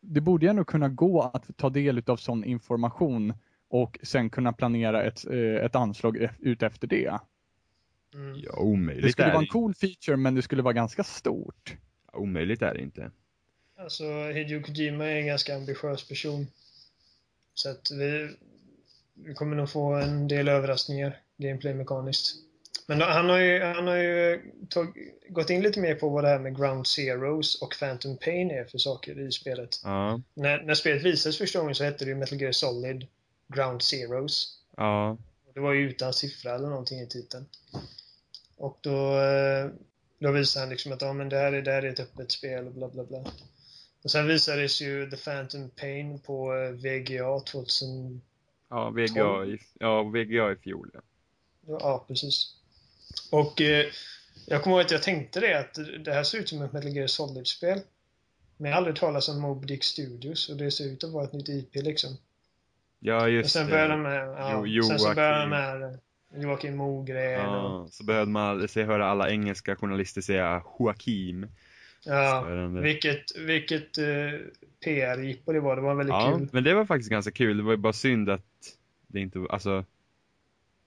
[0.00, 3.34] det borde ju ändå kunna gå att ta del av sån information
[3.70, 7.18] och sen kunna planera ett, eh, ett anslag e- ut efter det.
[8.16, 8.40] Mm.
[8.44, 11.76] Ja, omöjligt Det skulle vara en cool feature men det skulle vara ganska stort.
[12.12, 13.10] Omöjligt är det inte.
[13.78, 16.46] Alltså, Hideo Kojima är en ganska ambitiös person.
[17.54, 18.36] Så att vi,
[19.14, 22.36] vi kommer nog få en del överraskningar gameplay-mekaniskt.
[22.86, 24.98] Men han har ju, han har ju tag,
[25.28, 28.64] gått in lite mer på vad det här med Ground Zeroes och Phantom Pain är
[28.64, 29.80] för saker i spelet.
[29.84, 33.06] Ja, När, när spelet visades första gången så hette det ju Metal Gear Solid
[33.48, 34.46] Ground Zeroes.
[34.76, 35.16] ja,
[35.54, 37.46] Det var ju utan siffra eller någonting i titeln.
[38.56, 39.70] Och då, eh,
[40.18, 42.32] då visade han liksom att ja, men det, här är, det här är ett öppet
[42.32, 43.24] spel och bla bla bla.
[44.04, 48.20] Och sen visades ju The Phantom Pain på eh, VGA 2000...
[48.70, 51.00] ja, VGA i, ja, VGA i fjol ja.
[51.68, 52.54] Ja, precis.
[53.30, 53.86] Och eh,
[54.46, 56.92] jag kommer ihåg att jag tänkte det att det här ser ut som ett Metal
[56.96, 57.80] Gear Solid-spel.
[58.56, 61.24] Men jag har aldrig talat om Mob Dick Studios och det ser ut att vara
[61.24, 62.16] ett nytt IP liksom.
[62.98, 63.72] Ja, Och just sen det.
[63.72, 65.98] börjar de med, ja, Jo- sen så börjar de Joakim.
[66.34, 71.46] Joakim Mogren och Ja, så behövde man se, höra alla engelska journalister säga Joakim.
[72.04, 72.80] Ja, Störande.
[72.80, 74.04] vilket, vilket eh,
[74.84, 75.76] PR-jippo det var.
[75.76, 76.48] Det var väldigt Ja, kul.
[76.52, 77.56] men det var faktiskt ganska kul.
[77.56, 78.44] Det var ju bara synd att
[79.06, 79.84] det inte var, alltså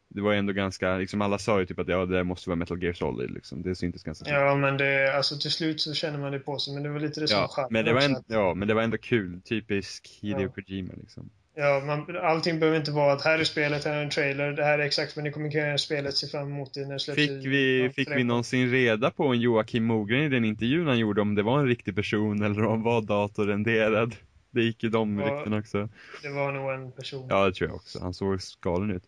[0.07, 2.55] det var ju ändå ganska, liksom alla sa ju typ att ja, det måste vara
[2.55, 3.61] Metal Gear Solid liksom.
[3.61, 4.41] Det syntes ganska snabbt.
[4.41, 6.73] Ja, men det, alltså till slut så känner man det på sig.
[6.73, 8.81] Men det var lite det som Ja, men det var en, ja, men det var
[8.81, 9.41] ändå kul.
[9.41, 10.49] Typisk Hideo Ja.
[10.49, 11.29] Kojima liksom.
[11.55, 14.63] Ja, man, allting behöver inte vara att här är spelet, här är en trailer, det
[14.63, 16.99] här är exakt vad ni kommer kunna göra spelet, se fram emot det när det
[16.99, 20.45] släpps Fick i- vi, om fick vi någonsin reda på en Joakim Mogren i den
[20.45, 24.15] intervjun han gjorde om det var en riktig person eller om var datorrenderad?
[24.51, 25.25] Det gick ju de Ja.
[25.25, 25.89] rykten också.
[26.23, 27.27] Det var nog en person.
[27.29, 27.99] Ja, det tror jag också.
[28.01, 29.03] Han såg galen ut.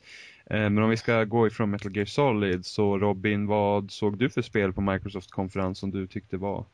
[0.46, 4.30] Eh, Men om vi ska gå ifrån Metal Gear Solid, så Robin, vad såg du
[4.30, 6.66] för spel på Microsoft-konferens som du tyckte var?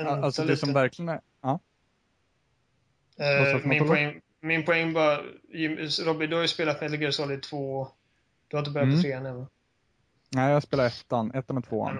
[0.00, 1.60] En, Alltså så det lite- som verkligen är, ja.
[3.18, 5.16] Eh, min, poäng, min poäng bara,
[6.04, 7.88] Robin, du har ju spelat Metal Gear Solid 2.
[8.48, 8.98] Du har inte börjat Mm.
[8.98, 9.46] på trean än?
[10.30, 11.34] Nej, jag spelar ettan.
[11.34, 11.98] Ettan och tvåan.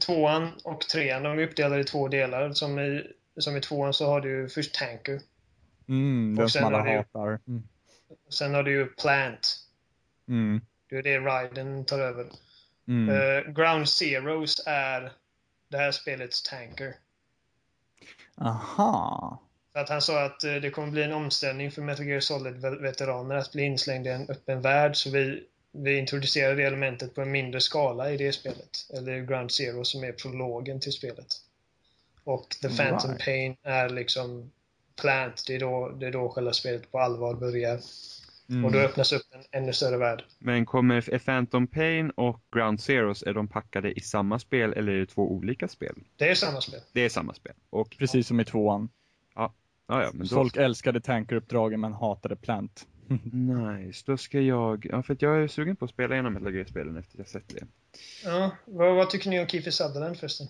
[0.00, 2.52] Tvåan och trean, de är uppdelade i två delar.
[2.52, 5.20] Som i, som i tvåan så har du först Tanker.
[5.88, 7.40] Mm, Och den som alla ju- hatar.
[7.48, 7.62] Mm.
[8.28, 9.56] Sen har du ju Plant.
[10.28, 10.60] Mm.
[10.88, 12.26] Det är det Raiden tar över.
[12.88, 13.08] Mm.
[13.16, 15.12] Eh, Ground Zeroes är
[15.68, 16.94] det här spelets Tanker.
[18.38, 19.38] Aha.
[19.76, 23.52] Att han sa att eh, det kommer bli en omställning för Metal Gear Solid-veteraner att
[23.52, 24.96] bli inslängda i en öppen värld.
[24.96, 28.90] Så vi, vi introducerar det elementet på en mindre skala i det spelet.
[28.94, 31.26] Eller Ground Zero som är prologen till spelet.
[32.24, 33.24] Och The Phantom Right.
[33.24, 34.50] Pain är liksom
[35.00, 35.44] Plant.
[35.46, 37.80] Det är, då, det är då själva spelet på allvar börjar.
[38.48, 38.64] Mm.
[38.64, 40.24] Och då öppnas upp en ännu större värld.
[40.38, 44.98] Men kommer Phantom Pain och Ground Zeroes, är de packade i samma spel eller är
[44.98, 45.94] det två olika spel?
[46.16, 46.80] Det är samma spel.
[46.92, 47.54] Det är samma spel.
[47.70, 48.88] Och, Precis som i tvåan.
[49.86, 52.86] Ja, ja, men då, Folk älskade tankeruppdragen men hatade Plant.
[53.32, 56.54] Nice, då ska jag, ja för att jag är sugen på att spela igenom Metal
[56.54, 57.66] Gear-spelen efter att jag sett det.
[58.24, 60.46] Ja, vad, vad tycker ni om Kiefer Sutherland förresten?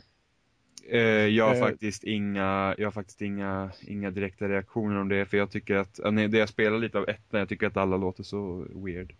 [0.88, 1.60] Eh, jag har Eh.
[1.60, 6.00] faktiskt inga, jag har faktiskt inga, inga direkta reaktioner om det, för jag tycker att,
[6.12, 9.14] nej, det jag spelar lite av ettan, jag tycker att alla låter så weird.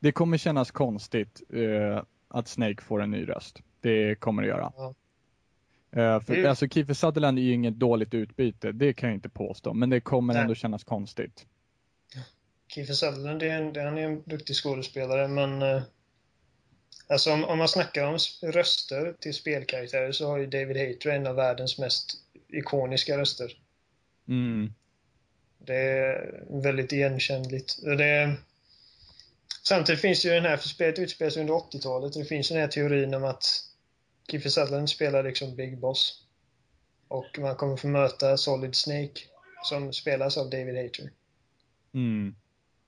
[0.00, 3.62] Det kommer kännas konstigt eh, att Snake får en ny röst.
[3.80, 4.72] Det kommer det göra.
[4.76, 4.94] Ja.
[5.96, 9.28] Eh, för, är- Alltså Kiefer Sutherland är ju inget dåligt utbyte, det kan jag inte
[9.28, 9.74] påstå.
[9.74, 10.42] Men det kommer Nej.
[10.42, 11.46] ändå kännas konstigt.
[12.74, 15.62] Kiefer Sutherland, är en, han är en duktig skådespelare, men...
[15.62, 15.82] Eh,
[17.08, 21.26] alltså om, om man snackar om röster till spelkaraktärer så har ju David Hayter en
[21.26, 22.12] av världens mest
[22.48, 23.52] ikoniska röster.
[24.28, 24.72] Mm.
[25.58, 27.82] Det är väldigt igenkännligt.
[27.98, 28.36] Det,
[29.62, 32.48] samtidigt finns det ju den här, för spelet utspelar sig under 80-talet, och det finns
[32.48, 33.44] den här teorin om att
[34.30, 36.20] Kiefer Sutherland spelar liksom Big Boss.
[37.08, 39.20] Och man kommer få möta Solid Snake,
[39.64, 41.10] som spelas av David Hayter.
[41.94, 42.34] Mm.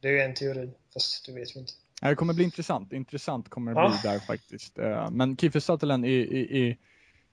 [0.01, 1.73] Det är ju en teori, fast det vet vi inte.
[2.01, 2.93] Ja, Det kommer bli intressant.
[2.93, 3.99] Intressant kommer det Ja.
[4.03, 4.79] bli där faktiskt.
[4.79, 6.77] Eh, Men Kiefer Sutherland är, är, är,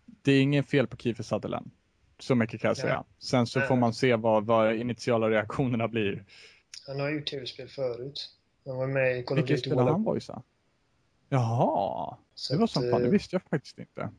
[0.06, 1.72] det är ingen fel på Kiefer Sutherland.
[2.20, 2.82] Så mycket kan jag Ja.
[2.82, 3.04] säga.
[3.20, 6.26] Sen så får man se vad, vad initiala reaktionerna blir.
[6.88, 8.30] Han har gjort tv-spel förut.
[8.66, 10.42] Han var med i Call of Vilket Duty spelar World han voica?
[11.34, 13.02] Jaha, Så det var som fan.
[13.02, 14.10] Det eh, visste jag faktiskt inte.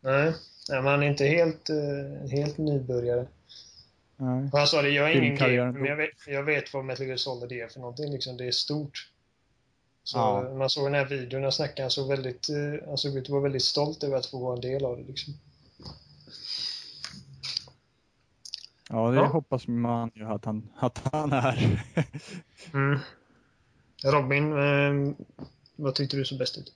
[0.00, 0.24] Nej,
[0.68, 3.26] nej men han är inte helt, eh, helt nybörjare.
[4.16, 4.48] Nej.
[4.52, 7.06] Och han sa det, jag är ingen gamer, men jag vet, jag vet vad Metal
[7.06, 8.12] Gear Solid är för någonting.
[8.12, 9.10] Liksom, det är stort.
[10.04, 10.54] Så Ja.
[10.54, 13.30] man såg den här videon när snackade, han såg väldigt, eh, han såg ut att
[13.30, 15.04] vara väldigt stolt över att få vara en del av det.
[15.04, 15.34] Liksom.
[18.88, 19.26] Ja, det Ja.
[19.26, 21.84] hoppas man ju att han, att han är.
[22.74, 22.98] Mm.
[24.04, 25.14] Robin, eh,
[25.82, 26.74] vad tyckte du så bäst ut?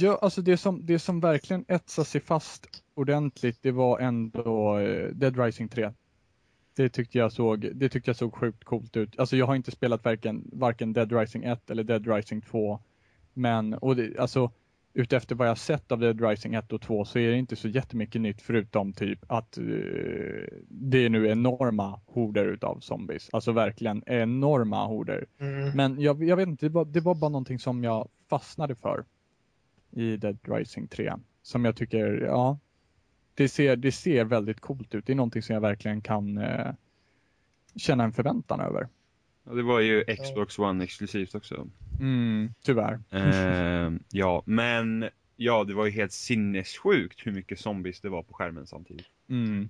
[0.00, 5.08] ja, alltså det som, det som verkligen etsade sig fast ordentligt, det var ändå eh,
[5.08, 5.92] Dead Rising 3.
[6.76, 9.18] Det tyckte jag såg, det tyckte jag såg sjukt coolt ut.
[9.18, 12.80] Alltså jag har inte spelat varken, varken Dead Rising 1 eller Dead Rising 2.
[13.34, 14.50] Men, och det, alltså
[14.94, 17.68] utefter vad jag sett av Dead Rising 1 och 2 så är det inte så
[17.68, 19.64] jättemycket nytt förutom typ att eh,
[20.68, 23.28] det är nu enorma horder utav zombies.
[23.32, 25.26] Alltså verkligen enorma horder.
[25.40, 25.76] Mm.
[25.76, 29.04] Men jag, jag vet inte, det var, det var bara någonting som jag fastnade för
[29.90, 31.12] i Dead Rising 3.
[31.42, 32.58] Som jag tycker, ja,
[33.34, 35.06] det ser, det ser väldigt coolt ut.
[35.06, 36.72] Det är någonting som jag verkligen kan eh,
[37.76, 38.88] känna en förväntan över.
[39.44, 41.68] Ja, det var ju Xbox One exklusivt också.
[42.00, 43.00] Mm, tyvärr.
[43.10, 48.34] Ehm, ja, men ja, det var ju helt sinnessjukt hur mycket zombies det var på
[48.34, 49.06] skärmen samtidigt.
[49.28, 49.68] Mm.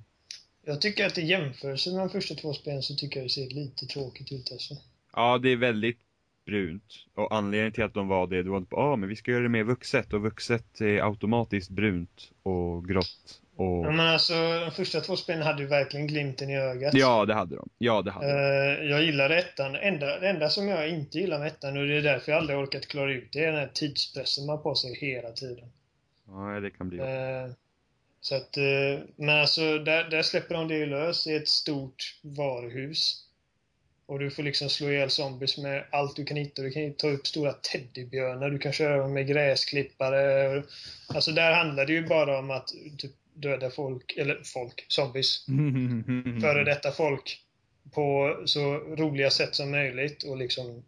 [0.65, 3.51] Jag tycker att i jämförelse med de första två spelen så tycker jag det ser
[3.51, 4.75] lite tråkigt ut alltså.
[5.13, 5.99] Ja, det är väldigt
[6.47, 7.07] brunt.
[7.15, 9.31] Och anledningen till att de var det, det var inte bara, ah, men vi ska
[9.31, 10.13] göra det mer vuxet.
[10.13, 13.41] Och vuxet är automatiskt brunt och grått.
[13.63, 13.87] Och...
[13.87, 16.95] Ja, men alltså, de första två spelen hade ju verkligen glimten i ögat.
[16.95, 17.69] Ja, det hade de.
[17.79, 18.83] Ja, det hade de.
[18.83, 19.75] Eh, jag gillade ettan.
[19.75, 22.59] Enda, det enda som jag inte gillar med ettan, och det är därför jag aldrig
[22.59, 25.69] orkat klara ut det, är den här tidspressen man har på sig hela tiden.
[26.27, 26.99] Ja, det kan bli.
[26.99, 27.53] Eh,
[28.21, 33.29] så att, eh, men alltså, där, där släpper de det lös i ett stort varuhus.
[34.07, 36.63] Och du får liksom slå ihjäl zombies med allt du kan hitta.
[36.63, 40.63] Du kan ta upp stora teddybjörnar, du kan köra med gräsklippare.
[41.09, 45.47] Alltså där handlar det ju bara om att typ, döda folk, eller folk, zombies.
[46.41, 47.39] Före detta folk
[47.95, 50.83] på så roliga sätt som möjligt och liksom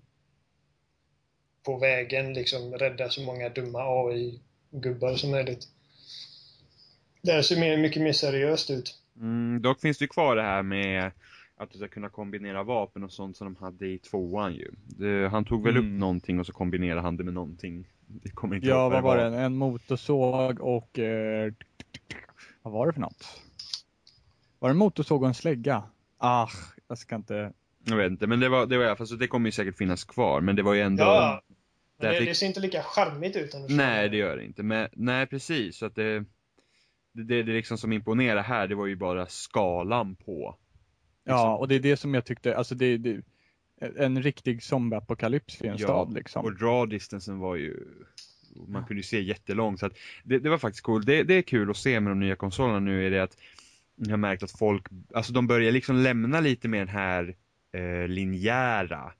[1.64, 5.68] på vägen liksom rädda så många dumma AI-gubbar som möjligt.
[7.22, 8.94] Det här ser mer, mycket mer seriöst ut.
[9.16, 11.10] Mm, dock finns det ju kvar det här med
[11.56, 14.70] att du ska kunna kombinera vapen och sånt som de hade i tvåan ju.
[14.86, 15.94] Det, han tog väl Mm.
[15.94, 17.88] upp någonting och så kombinerade han det med någonting.
[18.06, 19.38] Det kommer inte Ja, vad var det?
[19.38, 20.98] En motorsåg och...
[20.98, 21.52] Eh,
[22.64, 23.24] vad var det för något?
[24.58, 25.82] Var det en motorsåg och en slägga?
[26.18, 26.48] Ah,
[26.88, 27.52] jag ska inte...
[27.84, 29.52] Jag vet inte, men det var, det var i alla fall, så det kommer ju
[29.52, 30.40] säkert finnas kvar.
[30.40, 31.02] Men det var ju ändå...
[31.04, 31.42] Ja,
[31.98, 33.54] Men det, fick- det ser inte lika charmigt ut.
[33.68, 34.62] Nej, det gör det inte.
[34.62, 35.76] Men, nej, precis.
[35.78, 36.18] Så att det,
[37.12, 40.58] det, det, det liksom som imponerar här, det var ju bara skalan på.
[41.24, 41.50] Ja, liksom.
[41.54, 43.22] och det är det som jag tyckte, alltså det, det
[43.96, 46.44] en riktig zombieapokalyps i en Ja, stad liksom.
[46.44, 47.86] Och draw distansen var ju,
[48.68, 49.80] man kunde ju se jättelångt.
[49.80, 49.90] Så
[50.24, 51.04] det, det var faktiskt cool.
[51.04, 53.36] Det, det är kul att se med de nya konsolerna nu är det att
[53.96, 57.36] jag har märkt att folk, alltså de börjar liksom lämna lite med den här
[57.72, 59.12] eh, linjära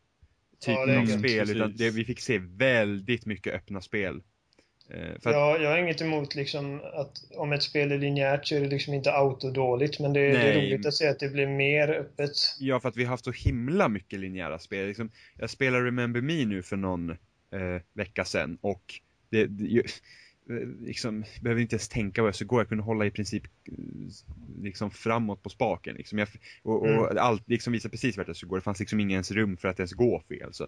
[0.61, 1.51] typen Ja, är av spel.
[1.51, 4.23] Utan det, vi fick se väldigt mycket öppna spel.
[4.91, 8.55] Eh, att, Ja, jag har inget emot liksom att om ett spel är linjärt så
[8.55, 10.01] är det liksom inte autodåligt.
[10.01, 12.33] Men det, det är roligt att se att det blir mer öppet.
[12.59, 14.87] Ja, för att vi har haft så himla mycket linjära spel.
[14.87, 19.01] Liksom, jag spelade Remember Me nu för någon eh, vecka sedan och
[19.35, 19.83] det, det ju-
[20.51, 22.61] eh, liksom, jag behöver inte ens tänka vad jag skulle gå.
[22.61, 23.43] Jag kunde hålla i princip
[24.63, 25.95] liksom framåt på spaken.
[25.97, 26.19] Liksom.
[26.19, 26.29] Jag,
[26.63, 27.17] och och Mm.
[27.19, 28.57] allt liksom visade precis vart jag skulle gå.
[28.57, 30.53] Det fanns liksom ingen ens rum för att ens gå fel.
[30.53, 30.67] Så,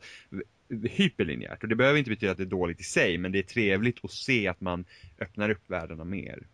[0.91, 1.63] hyperlinjärt.
[1.63, 4.05] Och det behöver inte betyda att det är dåligt i sig, men det är trevligt
[4.05, 4.85] att se att man
[5.19, 6.47] öppnar upp världarna mer.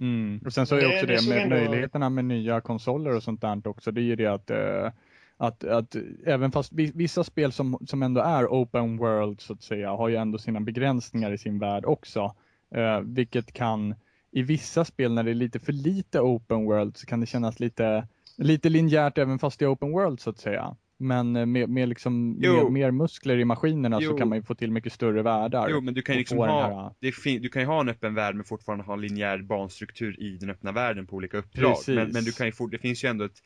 [0.00, 0.40] Mm.
[0.44, 3.22] Och sen så är Det- också det det, med ändå- möjligheterna med nya konsoler och
[3.22, 3.92] sånt där också.
[3.92, 4.90] Det är ju det att, eh,
[5.38, 5.96] att, att
[6.26, 10.08] även fast vi- vissa spel som, som ändå är open world så att säga har
[10.08, 12.34] ju ändå sina begränsningar i sin värld också.
[12.74, 13.94] Eh, vilket kan
[14.32, 17.60] i vissa spel när det är lite för lite open world så kan det kännas
[17.60, 20.76] lite, lite linjärt även fast det är open world så att säga.
[20.98, 24.10] Men eh, med, med liksom mer, mer muskler i maskinerna Jo.
[24.10, 25.68] så kan man ju få till mycket större världar.
[25.70, 27.80] Jo, men du kan ju liksom ha, här- det är fin- du kan ju ha
[27.80, 31.38] en öppen värld men fortfarande ha en linjär banstruktur i den öppna världen på olika
[31.38, 31.72] uppdrag.
[31.74, 31.94] Precis.
[31.96, 33.42] Men, men du kan ju det finns ju ändå ett,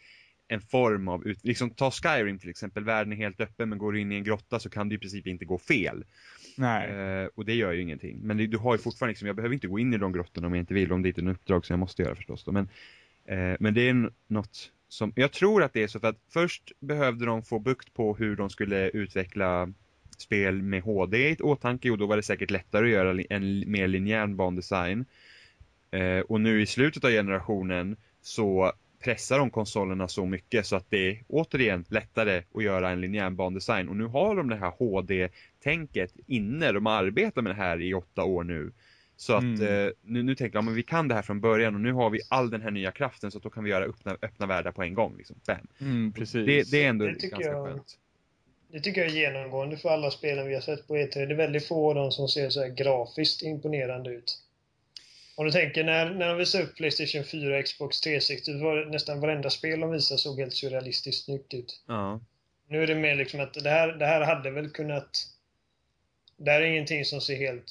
[0.52, 3.92] en form av, ut, liksom ta Skyrim till exempel, världen är helt öppen men går
[3.92, 6.04] du in i en grotta så kan det i princip inte gå fel.
[6.56, 6.90] Nej.
[6.90, 8.18] Eh, och det gör ju ingenting.
[8.22, 10.46] Men det, du har ju fortfarande liksom, jag behöver inte gå in i de grottorna
[10.46, 12.44] om jag inte vill, om det inte är en uppdrag som jag måste göra förstås
[12.44, 12.52] då.
[12.52, 12.68] Men,
[13.24, 16.72] eh, men det är något som, jag tror att det är så för att först
[16.80, 19.72] behövde de få bukt på hur de skulle utveckla
[20.18, 23.88] spel med HD i åtanke och då var det säkert lättare att göra en mer
[23.88, 25.04] linjär bandesign.
[25.90, 28.72] Eh, och nu i slutet av generationen så
[29.04, 33.30] pressar de konsolerna så mycket så att det är återigen lättare att göra en linjär
[33.30, 37.94] bandesign och nu har de det här HD-tänket inne, de arbetar med det här i
[37.94, 38.72] åtta år nu.
[39.16, 39.86] Så att Mm.
[39.86, 42.10] eh, nu, nu tänker jag, men vi kan det här från början och nu har
[42.10, 44.72] vi all den här nya kraften så att då kan vi göra öppna, öppna världar
[44.72, 45.16] på en gång.
[45.18, 45.36] Liksom.
[45.46, 45.56] Bam.
[45.80, 46.46] Mm, precis.
[46.46, 47.96] Det, det är ändå Det tycker ganska jag- skönt.
[48.72, 51.14] Det tycker jag är genomgående för alla spelen vi har sett på E3.
[51.14, 54.38] Det är väldigt få av dem som ser så här grafiskt imponerande ut.
[55.40, 58.76] Om du tänker när, när de visade upp Playstation 4 och Xbox 360, då var
[58.76, 61.82] det nästan varenda spel de visade såg helt surrealistiskt snyggt ut.
[61.86, 62.20] Ja.
[62.68, 65.10] Nu är det mer liksom att det här, det här hade väl kunnat...
[66.36, 67.64] Det här är ingenting som ser helt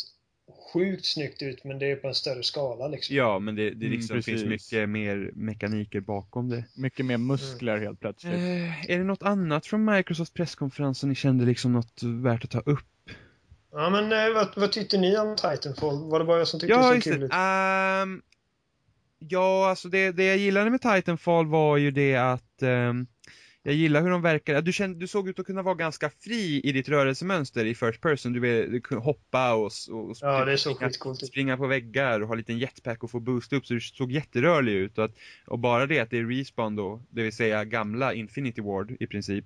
[0.74, 3.16] sjukt snyggt ut, men det är på en större skala liksom.
[3.16, 4.74] ja, men det, det Mm, liksom finns precis.
[4.74, 6.64] mycket mer mekaniker bakom det.
[6.76, 8.34] Mycket mer muskler helt plötsligt.
[8.34, 12.52] Eh, är det något annat från Microsofts presskonferens som ni kände liksom något värt att
[12.52, 12.86] ta upp?
[13.72, 16.10] Ja, men eh, vad, vad tyckte ni om Titanfall?
[16.10, 17.26] Var det bara jag som tyckte det Ja, såg just kul det.
[17.26, 17.32] ut?
[17.34, 18.22] Ehm,
[19.20, 23.08] ja, alltså det, det jag gillade med Titanfall var ju det att ehm,
[23.64, 24.62] jag gillar hur de verkar.
[24.62, 28.02] Du, kände, du såg ut att kunna vara ganska fri i ditt rörelsemönster i first
[28.02, 28.34] person.
[28.34, 31.30] Du, du kunde hoppa och, och Ja, springa, skitcoolt ut.
[31.30, 34.12] springa på väggar och ha en liten jetpack och få boost upp så du såg
[34.12, 34.98] jätterörlig ut.
[34.98, 35.16] Och, att,
[35.48, 39.08] och bara det att det är respawn då, det vill säga gamla Infinity Ward i
[39.08, 39.46] princip,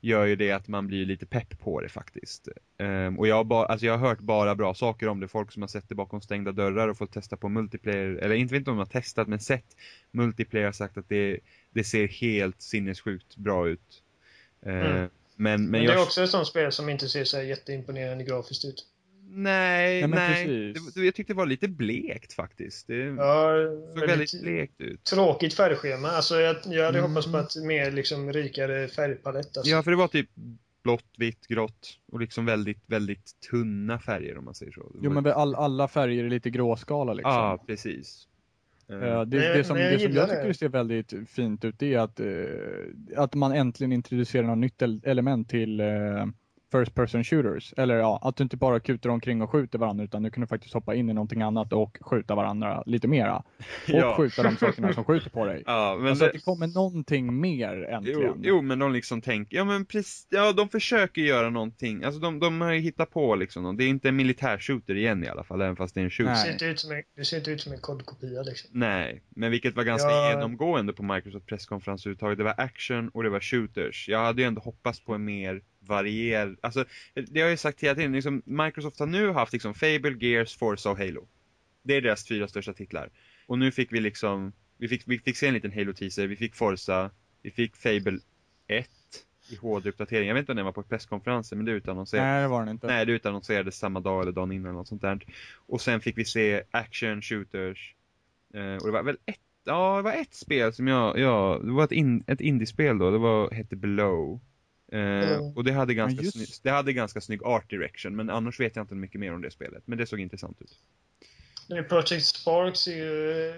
[0.00, 2.48] gör ju det att man blir lite pepp på det faktiskt.
[2.78, 5.52] Ehm, och jag har, ba, alltså jag har hört bara bra saker om det, folk
[5.52, 8.58] som har sett det bakom stängda dörrar och fått testa på multiplayer, eller inte vet
[8.58, 9.76] inte om de har testat men sett
[10.10, 11.38] multiplayer sagt att det,
[11.74, 14.02] det ser helt sinnessjukt bra ut.
[14.66, 15.08] Ehm, Mm.
[15.36, 18.24] Men, men, Men, jag, det är också ett sånt spel som inte ser så jätteimponerande
[18.24, 18.86] grafiskt ut.
[19.30, 20.08] nej, Nej,
[20.46, 22.86] nej, det, jag tyckte det var lite blekt faktiskt.
[22.86, 25.04] Det Ja, såg väldigt väldigt blekt ut.
[25.04, 26.08] tråkigt färgschema.
[26.08, 27.10] Alltså jag, jag hade Mm.
[27.10, 29.56] hoppats på att mer liksom rikare färgpalett.
[29.56, 29.70] Alltså.
[29.70, 30.28] Ja, för det var typ
[30.82, 34.92] blått, vitt, grått och liksom väldigt, väldigt tunna färger om man säger så.
[35.02, 37.32] Jo men all, alla färger är lite gråskala liksom.
[37.32, 38.28] Ja, precis.
[38.88, 40.54] Eh, Det, det som, det som jag tycker det.
[40.54, 42.26] ser väldigt fint ut är att, eh,
[43.16, 45.80] att man äntligen introducerar något nytt el- element till
[46.78, 47.74] First person shooters.
[47.76, 50.74] Eller ja, att du inte bara kutar omkring och skjuter varandra utan du kunde faktiskt
[50.74, 53.36] hoppa in i någonting annat och skjuta varandra lite mera.
[53.36, 53.44] Och
[53.86, 54.14] Ja.
[54.16, 55.62] skjuta de sakerna som skjuter på dig.
[55.66, 58.20] Ja, men alltså det, att det kommer någonting mer äntligen.
[58.22, 62.20] jo, jo, men de liksom tänker, ja men precis, ja de försöker göra någonting, alltså
[62.20, 65.44] de, de har ju hittat på liksom, det är inte en militärshooter igen i alla
[65.44, 66.30] fall, även fast det är en shooter.
[66.32, 68.70] det, ser inte ut som en, det ser inte ut som en kodkopia liksom.
[68.72, 70.30] Nej, men vilket var ganska Ja.
[70.30, 72.38] genomgående på Microsoft presskonferens överhuvudtaget.
[72.38, 74.08] Det var action och det var shooters.
[74.08, 77.80] Jag hade ju ändå hoppats på en mer varierad, alltså det har jag ju sagt
[77.80, 81.28] hela tiden, liksom, Microsoft har nu haft liksom Fable, Gears, Forza och Halo.
[81.82, 83.10] Det är deras fyra största titlar.
[83.46, 86.54] Och nu fick vi liksom, vi fick, vi fick se en liten Halo-teaser, vi fick
[86.54, 87.10] Forza,
[87.42, 88.18] vi fick Fable
[88.66, 88.88] 1
[89.50, 90.28] i HD-uppdatering.
[90.28, 92.26] Jag vet inte om den var på presskonferensen, men det utannonserades.
[92.26, 92.86] Nej, det var den inte.
[92.86, 95.26] Nej, det utannonserades samma dag eller dagen innan eller något sånt där.
[95.66, 97.94] Och sen fick vi se action shooters.
[98.54, 101.72] Eh, och det var väl ett, ja, det var ett spel som jag, ja, det
[101.72, 104.40] var ett, in, ett indiespel då, det var, hette Below.
[104.92, 105.56] Eh, Mm.
[105.56, 106.36] Och det hade, ganska Ja, just.
[106.36, 109.42] snygg, det hade ganska snygg art direction, men annars vet jag inte mycket mer om
[109.42, 109.82] det spelet.
[109.86, 110.78] Men det såg intressant ut.
[111.88, 113.54] Project Sparks ser ju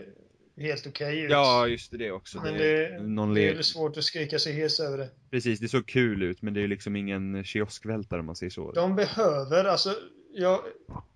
[0.57, 1.31] helt okej ut.
[1.31, 2.41] Ja, just det, också.
[2.43, 5.09] Men det, det, någon det är väl svårt att skrika sig hes över det.
[5.31, 8.51] Precis, det såg kul ut, men det är ju liksom ingen kioskvältare om man säger
[8.51, 8.73] så.
[8.73, 9.95] De behöver, alltså,
[10.35, 10.61] jag,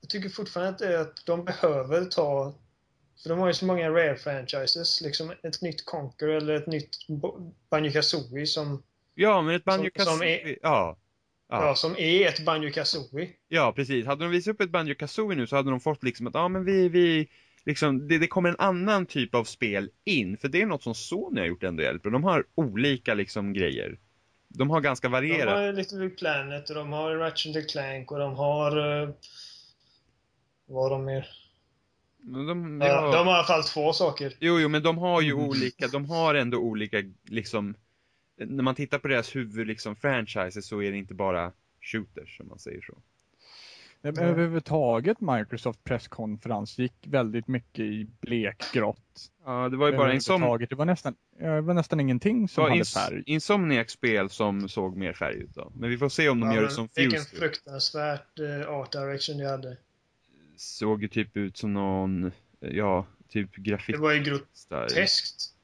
[0.00, 2.54] jag tycker fortfarande att, det är att de behöver ta,
[3.22, 7.54] för de har ju så många rare-franchises, liksom ett nytt Conquer eller ett nytt Bo-
[7.70, 8.82] Banjo-Kazooie som,
[9.22, 10.96] Ja, men ett banjo Som- som är- Ja.
[11.48, 11.66] ja.
[11.66, 11.74] Ja.
[11.74, 13.28] som är ett Banjo-Kazooie.
[13.48, 14.06] ja, precis.
[14.06, 16.48] Hade de visat upp ett banjo kazooie nu så hade de fått liksom att, ja
[16.48, 17.28] men vi, vi,
[17.66, 20.36] liksom, det, det kommer en annan typ av spel in.
[20.36, 22.10] För det är något som Sony har gjort ändå bra.
[22.12, 23.98] De har olika liksom grejer.
[24.48, 25.54] De har ganska De varierat.
[25.58, 28.78] har Little Big Planet och de har Ratchet and Clank och de har...
[28.78, 29.10] Uh,
[30.66, 31.26] vad har de mer?
[32.22, 32.86] De, Ja.
[32.88, 34.32] ja, De har i alla fall två saker.
[34.40, 35.44] Jo, jo, men de har ju Mm.
[35.48, 37.74] olika, de har ändå olika, liksom,
[38.46, 42.48] när man tittar på deras huvud, liksom, franchises så är det inte bara shooters, om
[42.48, 42.98] man säger så.
[44.02, 49.30] Nej, men Överhuvudtaget Microsoft presskonferens gick väldigt mycket i blekgrått.
[49.44, 50.70] Ja, det var ju bara Överhuvudtaget.
[50.70, 53.22] Det var nästan, det var nästan ingenting som hade ins, färg.
[53.26, 55.72] Insomniac-spel som såg mer färg ut då.
[55.74, 57.36] Men vi får se om de Ja, gör det som Vilken Fuse.
[57.36, 59.76] fruktansvärt uh, art direction de hade.
[60.56, 63.98] Såg ju typ ut som någon, ja, typ Det grafik.
[63.98, 65.54] var ju groteskt.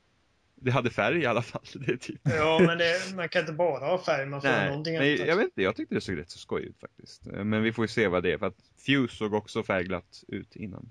[0.58, 1.62] Det hade färg i alla fall.
[1.74, 2.20] Det är typ.
[2.24, 5.02] Ja, men det, man kan inte bara ha färg, man får ha Nej, någonting men
[5.02, 5.26] annat.
[5.26, 7.26] jag vet inte, jag tyckte det såg rätt så skoj ut faktiskt.
[7.26, 10.24] Eh, Men vi får ju se vad det är, för att Fuse såg också färgglatt
[10.28, 10.88] ut innan.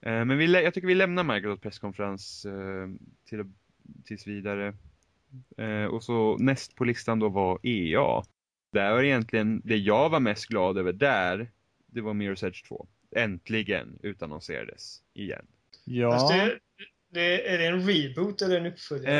[0.00, 2.88] Eh, Men vi, jag tycker vi lämnar Microsoft presskonferens eh,
[3.28, 3.44] till,
[4.04, 4.74] tills vidare.
[5.90, 8.22] Och så näst på listan då var EA.
[8.72, 11.50] Där var egentligen, det jag var mest glad över där,
[11.86, 12.86] det var Mirror's Edge 2.
[13.16, 15.46] Äntligen utannonserades igen.
[15.84, 16.58] Ja, Fast det,
[17.10, 19.14] det, är det en reboot eller en uppföljare?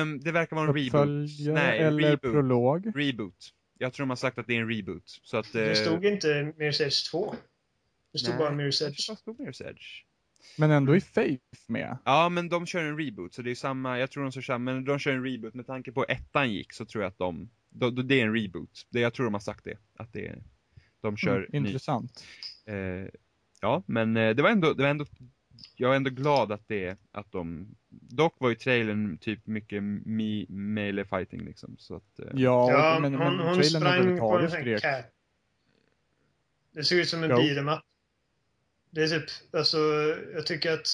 [0.00, 1.30] Ehm, det verkar vara en reboot.
[1.54, 2.32] Nej, eller reboot.
[2.32, 2.92] prolog.
[2.94, 3.50] Reboot.
[3.78, 5.20] Jag tror de har sagt att det är en reboot.
[5.22, 7.34] Så att, det eh, stod inte Mirror's Edge 2.
[8.12, 9.08] Det stod nej, bara Mirror's det Edge.
[9.08, 9.82] bara stod Mirror's Edge.
[10.58, 11.98] Men ändå i Faith med.
[12.04, 14.72] Ja, men de kör en reboot, så det är samma, jag tror de kör samma,
[14.72, 15.54] men de kör en reboot.
[15.54, 18.34] Med tanke på ettan gick så tror jag att de, då, då, det är en
[18.34, 18.86] reboot.
[18.90, 20.42] Det, jag tror de har sagt det, att det är,
[21.00, 21.68] de kör Mm, ny.
[21.68, 22.24] intressant.
[22.66, 23.08] Eh,
[23.60, 25.06] ja, men eh, det var ändå, det var ändå,
[25.76, 30.46] jag är ändå glad att det, att de, dock var ju trailern typ mycket me,
[30.48, 34.50] melee fighting liksom, så att, eh, Ja, Ja, men, hon, men hon sprang på en
[34.50, 35.04] sån cat.
[36.72, 37.80] Det såg ut som en beat'em.
[38.90, 39.78] Det är typ, alltså,
[40.34, 40.86] jag tycker att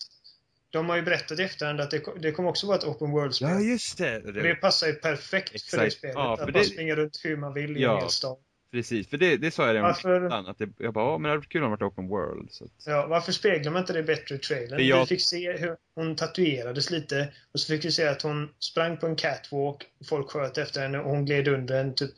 [0.71, 3.49] de har ju berättat i efterhand att det, det kommer också vara ett open world-spel.
[3.49, 4.23] ja just det!
[4.25, 5.85] Och det passar ju perfekt för Exakt.
[5.85, 6.15] det spelet.
[6.15, 7.95] Ja, för att det- bara springa runt hur man vill i Ja.
[7.95, 8.39] en hel stad.
[8.73, 11.29] Precis, för det, det sa jag redan Varför- innan, att det, jag bara, men det
[11.29, 12.49] hade varit kul om det varit open world.
[12.53, 14.87] Så att, Ja, varför speglar man inte det bättre i trailern?
[14.87, 18.49] Jag- Vi fick se hur hon tatuerades lite och så fick vi se att hon
[18.59, 22.11] sprang på en catwalk, folk sköt efter henne och hon gled under en, typ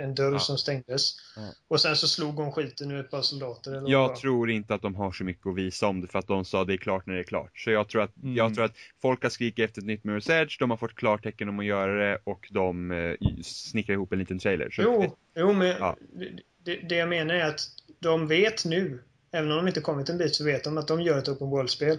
[0.00, 0.38] en, dörr Ja.
[0.38, 1.12] som stängdes.
[1.36, 1.42] Ja.
[1.68, 3.70] Och sen så slog hon skiten ur ett par soldater.
[3.76, 4.16] Eller Jag var.
[4.16, 6.64] tror inte att de har så mycket att visa om det för att de sa
[6.64, 7.58] det är klart när det är klart.
[7.58, 8.36] Så jag tror att, Mm.
[8.36, 11.48] jag tror att folk har skrikit efter ett nytt Mirror's Edge, de har fått klartecken
[11.48, 14.70] om att göra det och de eh, snickrar ihop en liten trailer.
[14.70, 15.96] Så Jo, jo men Ja.
[16.64, 17.60] det, det jag menar är att
[17.98, 21.00] de vet nu, även om de inte kommit en bit, så vet de att de
[21.00, 21.98] gör ett open world-spel.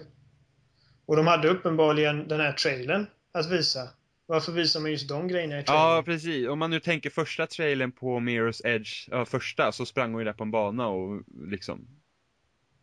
[1.06, 3.88] Och de hade uppenbarligen den här trailern att visa.
[4.26, 5.84] Varför visar man just de grejerna i trailern?
[5.96, 6.48] Ja, precis.
[6.48, 10.24] Om man nu tänker första trailern på Mirror's Edge, ja första, så sprang hon ju
[10.24, 11.86] där på en bana och liksom.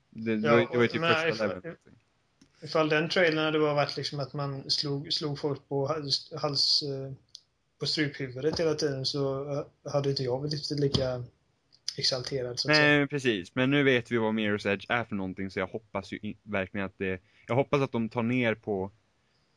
[0.09, 1.75] Det, det, Ja, var, det var ju typ första ifall-.
[2.61, 6.83] Ifall den trailern hade bara varit liksom att man slog, slog folk på hals, hals
[6.83, 7.13] eh,
[7.85, 11.23] på struphuvudet hela tiden så eh, hade inte jag blivit lika
[11.97, 12.97] exalterad så att säga.
[12.97, 13.55] Nej, precis.
[13.55, 16.85] Men nu vet vi vad Mirror's Edge är för någonting så jag hoppas ju verkligen
[16.85, 18.91] att det, jag hoppas att de tar ner på,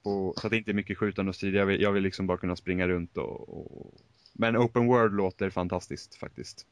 [0.03, 1.55] på så att det inte är mycket skjutande och strid.
[1.55, 3.95] Jag vill, jag vill liksom bara kunna springa runt och, och
[4.33, 6.67] men Open World låter fantastiskt faktiskt.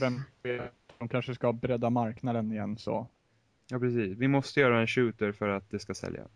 [0.00, 3.06] Vem vet, de kanske ska bredda marknaden igen så.
[3.68, 4.18] Ja, precis.
[4.18, 6.28] Vi måste göra en shooter för att det ska sälja.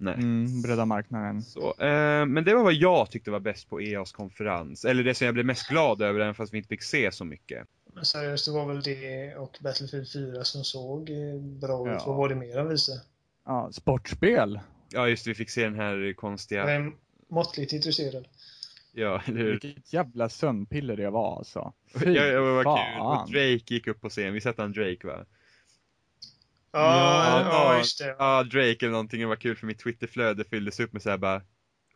[0.00, 0.14] Nej.
[0.14, 1.42] Mm, bredda marknaden.
[1.42, 4.84] Så, eh, men det var vad jag tyckte var bäst på EAs konferens.
[4.84, 7.24] Eller det som jag blev mest glad över, även fast vi inte fick se så
[7.24, 7.66] mycket.
[7.94, 11.96] Men seriöst, det var väl det och Battlefield 4 som såg eh, bra ut.
[11.98, 12.04] Ja.
[12.06, 13.00] Vad var det mer de visade?
[13.46, 14.60] Ja, sportspel.
[14.92, 16.60] Ja, just det, vi fick se den här konstiga...
[16.60, 16.92] Jag är
[17.28, 18.28] måttligt intresserad.
[18.92, 19.50] Ja, eller hur?
[19.60, 21.72] Vilket jävla sömnpiller det var alltså.
[21.92, 22.64] Ja, Fy ja, vad kul.
[22.64, 23.22] fan.
[23.22, 24.32] Och Drake gick upp på scen.
[24.32, 25.24] Vi sett han Drake va?
[26.72, 27.78] Ja, Ja, ja, ja.
[27.78, 28.16] just det.
[28.18, 29.20] Ja, Drake eller någonting.
[29.20, 31.42] Det var kul för mitt Twitterflöde fylldes upp med såhär bara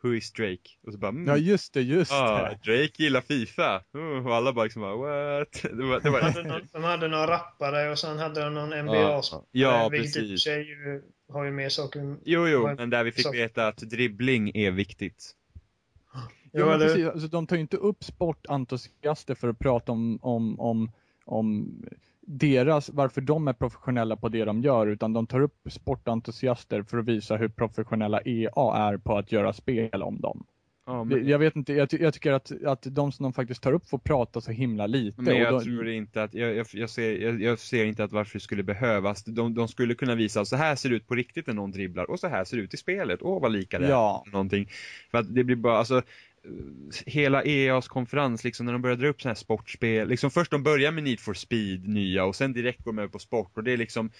[0.03, 0.69] Who is Drake?
[0.87, 2.71] Och så bara, mm, Ja just det, just ah, det.
[2.71, 3.83] Drake gillar Fifa.
[3.97, 5.51] Uh, och alla bara liksom bara, what?
[5.61, 8.53] Det var, det De var hade, någon, de hade några rappare och sen hade de
[8.53, 9.45] någon NBA-spelare.
[9.51, 10.43] Ja, vilket i och för precis.
[10.43, 11.01] sig ju
[11.31, 12.17] har ju mer saker...
[12.25, 15.31] Jo, jo, men där vi fick så- veta att dribbling är viktigt.
[16.13, 16.21] Ja,
[16.53, 20.59] Jo, eller- precis, alltså, de tar ju inte upp sportentusiaster för att prata om, om,
[20.59, 20.91] om,
[21.25, 21.71] om
[22.25, 26.97] deras, varför de är professionella på det de gör, utan de tar upp sportentusiaster för
[26.97, 30.45] att visa hur professionella EA är på att göra spel om dem.
[30.87, 33.63] Ja, men, Jag vet inte, jag, ty- jag tycker att, att de som de faktiskt
[33.63, 35.21] tar upp får prata så himla lite.
[35.21, 38.33] men jag de, tror inte att, jag, jag, jag, ser, jag, ser inte att varför
[38.33, 39.23] det skulle behövas.
[39.23, 42.11] De, de skulle kunna visa, så här ser det ut på riktigt när någon dribblar
[42.11, 43.19] och så här ser det ut i spelet.
[43.21, 43.89] Åh, vad lika det är.
[43.89, 44.23] Ja.
[44.31, 44.69] Någonting.
[45.11, 46.01] För att det blir bara, alltså,
[47.05, 50.63] hela EAs konferens, liksom när de börjar dra upp sådana här sportspel, liksom först de
[50.63, 53.63] börjar med Need for Speed, nya, och sen direkt går de över på sport, och
[53.63, 54.11] det är liksom eh,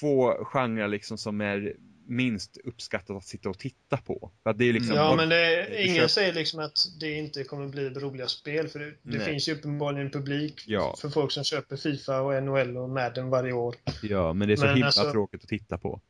[0.00, 1.74] två genrer liksom som är
[2.06, 4.30] minst uppskattat att sitta och titta på.
[4.42, 7.44] För att det är liksom, Ja, men det, ingen köper- säger liksom att det inte
[7.44, 8.68] kommer bli roliga spel.
[8.68, 10.96] För det, det finns ju uppenbarligen en publik Ja.
[11.00, 13.74] för folk som köper Fifa och NHL och Madden varje år.
[14.02, 16.00] ja, men det är så Men himla alltså- tråkigt att titta på.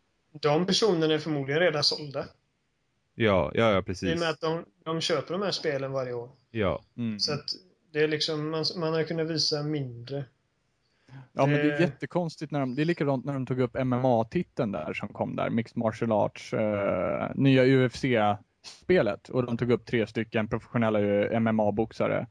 [0.41, 2.25] De personerna är förmodligen redan sålda.
[3.15, 4.21] Ja, ja, ja I och precis.
[4.21, 6.31] med att de, de köper de här spelen varje år.
[6.51, 7.19] Ja, mm.
[7.19, 7.45] Så att
[7.93, 10.25] det är liksom, man, man har kunnat visa mindre.
[11.33, 13.75] Ja men det är Det- jättekonstigt när de, det är likadant när de tog upp
[13.85, 19.87] MMA-titeln där som kom där, Mixed Martial Arts, eh, nya UFC-spelet och de tog upp
[19.87, 22.27] tre stycken professionella eh, MMA-boxare.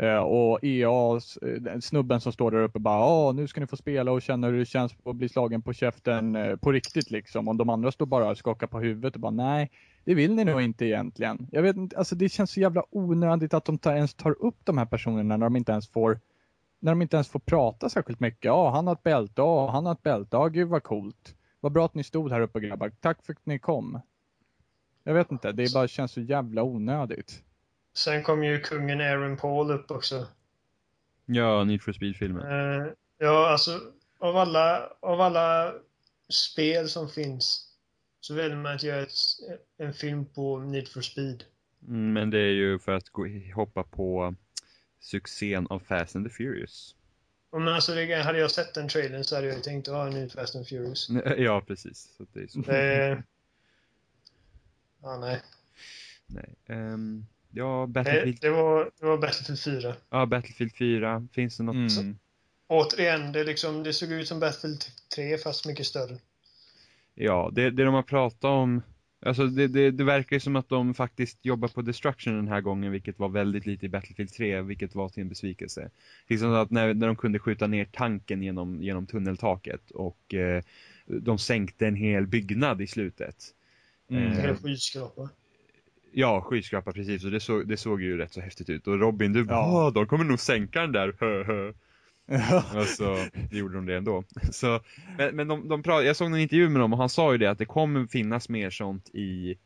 [0.00, 3.76] Eh, och EA, eh, snubben som står där uppe bara, ja nu ska ni få
[3.76, 7.48] spela och känna hur det känns att bli slagen på käften eh, på riktigt liksom.
[7.48, 9.70] Och de andra står bara och skakar på huvudet och bara, nej
[10.04, 11.48] det vill ni nog inte egentligen.
[11.52, 14.56] Jag vet inte, alltså det känns så jävla onödigt att de tar, ens tar upp
[14.64, 16.20] de här personerna när de inte ens får
[16.82, 18.44] när de inte ens får prata särskilt mycket.
[18.44, 19.32] Ja, han har ett bälte.
[19.36, 20.36] Ja, han har ett bälte.
[20.36, 21.34] Ja, gud vad coolt.
[21.60, 22.92] Vad bra att ni stod här uppe grabbar.
[23.00, 24.00] Tack för att ni kom.
[25.04, 27.42] Jag vet inte, det bara känns så jävla onödigt.
[27.94, 30.26] Sen kom ju kungen Aaron Paul upp också.
[31.26, 32.42] ja, Need for Speed-filmen.
[32.46, 32.86] Eh,
[33.18, 33.80] ja, alltså
[34.18, 35.74] av alla, av alla
[36.28, 37.68] spel som finns
[38.20, 39.12] så väljer man att göra ett,
[39.78, 41.44] en film på Need for Speed.
[41.88, 44.34] Mm, Men det är ju för att gå, hoppa på
[45.00, 46.96] succén av Fast and the Furious.
[47.52, 50.56] Men alltså, det, hade jag sett den trailern så hade jag tänkt, ja, nu Fast
[50.56, 51.08] and Furious.
[51.38, 52.14] Ja, precis.
[52.16, 52.60] Så det är så.
[52.60, 53.22] Det...
[55.02, 55.42] Ja, nej.
[56.26, 56.54] Nej.
[56.66, 59.94] Ehm, ja, Det, Battlefield, det, var, det var Battlefield 4.
[60.10, 61.28] ja, Battlefield 4.
[61.32, 61.98] Finns det något?
[62.00, 62.18] Mm.
[62.68, 64.80] Återigen, det, liksom, det såg ut som Battlefield
[65.14, 66.18] 3 fast mycket större.
[67.14, 68.82] Ja, det, det de har pratat om
[69.26, 72.60] Alltså det, det, det verkar ju som att de faktiskt jobbar på Destruction den här
[72.60, 75.90] gången, vilket var väldigt lite i Battlefield 3, vilket var till en besvikelse.
[76.28, 80.62] Liksom att när, när de kunde skjuta ner tanken genom, genom tunneltaket och eh,
[81.06, 83.36] de sänkte en hel byggnad i slutet.
[84.10, 84.32] Mm.
[84.32, 85.28] Eh, skyskrapa.
[86.14, 88.86] Ja, skyskrapa precis, och det, så, det såg ju rätt så häftigt ut.
[88.86, 89.86] Och Robin, du bara, Ja.
[89.86, 91.72] "Åh, de kommer nog sänka den där, hö, hö.
[92.80, 93.18] Och så
[93.50, 94.24] gjorde de det ändå.
[94.50, 94.80] Så,
[95.18, 97.46] men men de, de jag såg en intervju med dem och han sa ju det
[97.50, 99.56] att det kommer finnas mer sånt i,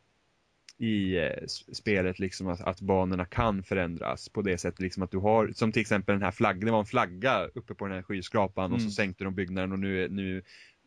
[0.77, 5.17] i eh, spelet, liksom att, att banorna kan förändras på det sättet, liksom att du
[5.17, 8.01] har, som till exempel den här flaggan, det var en flagga uppe på den här
[8.03, 8.91] skyskrapan och så Mm.
[8.91, 10.41] sänkte de byggnaden och nu nu,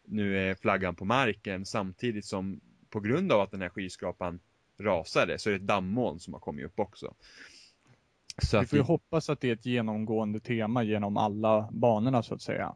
[0.05, 4.41] nu är flaggan på marken samtidigt som på grund av att den här skyskrapan
[4.81, 7.15] rasade så är det ett dammoln som har kommit upp också.
[8.43, 12.23] Så Vi får ju det- hoppas att det är ett genomgående tema genom alla banorna
[12.23, 12.75] så att säga.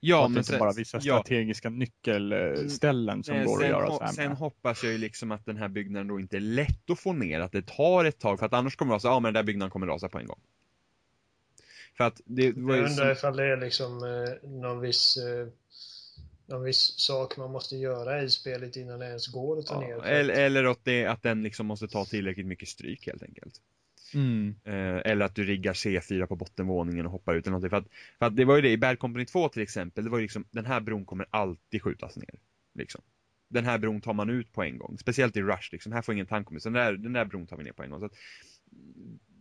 [0.00, 3.54] ja, och att det men inte sen- bara vissa ja, strategiska nyckelställen som Nej, går
[3.54, 4.38] att sen, göra så här sen med.
[4.38, 7.40] hoppas jag ju liksom att den här byggnaden då inte är lätt att få ner,
[7.40, 9.34] att det tar ett tag, för att annars kommer det vara så, ja men den
[9.34, 10.40] där byggnaden kommer rasa på en gång.
[11.96, 15.16] För att det var Jag ju undrar som, ifall det är liksom eh, någon viss
[15.16, 15.48] eh,
[16.46, 19.88] någon viss sak man måste göra i spelet innan det ens går att ta ner.
[19.90, 23.22] ja, eller, att- eller att, det, att den liksom måste ta tillräckligt mycket stryk helt
[23.22, 23.54] enkelt.
[24.14, 24.54] Mm.
[24.64, 27.70] Eh, eller att du riggar C4 på bottenvåningen och hoppar ut eller någonting.
[27.70, 27.86] För att,
[28.18, 30.22] för att det var ju det i Bad Company 2 till exempel, det var ju
[30.22, 32.34] liksom, den här bron kommer alltid skjutas ner.
[32.74, 33.02] Liksom.
[33.48, 36.14] Den här bron tar man ut på en gång, speciellt i Rush liksom, här får
[36.14, 37.90] ingen tank komma ut, så den där, den där bron tar vi ner på en
[37.90, 38.00] gång.
[38.00, 38.12] Så att,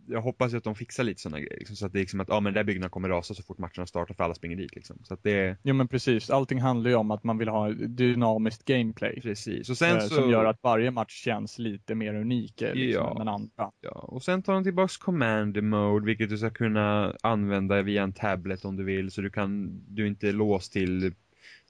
[0.07, 2.19] jag hoppas ju att de fixar lite sådana grejer, liksom, så att det är liksom
[2.19, 4.57] att, ja men den där byggnaden kommer rasa så fort matcherna startar för alla springer
[4.57, 4.97] dit liksom.
[5.03, 8.65] Så att det, Jo men precis, allting handlar ju om att man vill ha dynamiskt
[8.65, 9.21] gameplay.
[9.21, 9.69] precis.
[9.69, 10.15] Och sen eh, så...
[10.15, 13.11] Som gör att varje match känns lite mer unik eh, liksom, Ja.
[13.11, 13.71] än den andra.
[13.81, 18.13] Ja, och sen tar de tillbaks command mode, vilket du ska kunna använda via en
[18.13, 21.13] tablet om du vill, så du kan, du är inte låst till,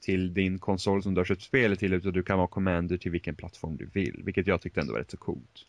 [0.01, 3.11] till din konsol som du har köpt spelet till, utan du kan vara commander till
[3.11, 5.65] vilken plattform du vill, vilket jag tyckte ändå var rätt så coolt.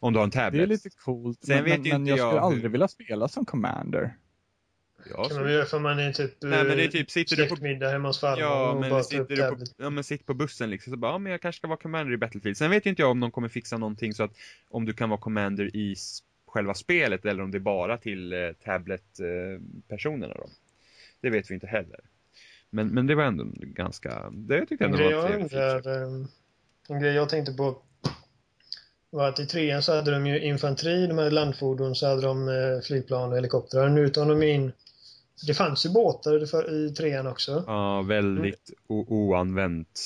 [0.00, 0.52] Om du har en tablet.
[0.52, 2.46] Det är lite coolt, Sen men, vet men, ju men inte jag jag skulle hur-
[2.46, 4.16] aldrig vilja spela som commander.
[5.10, 5.40] Ja, kan så.
[5.40, 7.48] man göra för man är typ, Nej, men det är eh, typ, sitter du på
[7.48, 10.34] släktmiddag hemma hos farmor Ja, och men bara sitter du på, ja, men sitt på
[10.34, 12.56] bussen liksom, så bara, ja men jag kanske ska vara commander i Battlefield.
[12.56, 14.30] Sen vet ju inte jag om de kommer fixa någonting så att
[14.68, 15.96] om du kan vara commander i
[16.46, 20.46] själva spelet eller om det är bara till eh, tablet-personerna då.
[21.20, 22.00] Det vet vi inte heller.
[22.70, 26.02] Men, men det var ändå ganska, det jag tyckte En ändå grej var jag undrar,
[26.02, 26.26] eh,
[26.88, 27.82] en grej jag tänkte på
[29.14, 32.48] var att i trean så hade de ju infanteri, de hade landfordon, så hade de
[32.48, 33.88] eh, flygplan och helikoptrar.
[33.88, 34.72] Nu tar de in
[35.46, 37.64] det fanns ju båtar i trean också.
[37.66, 40.00] Ja, väldigt oanvänt.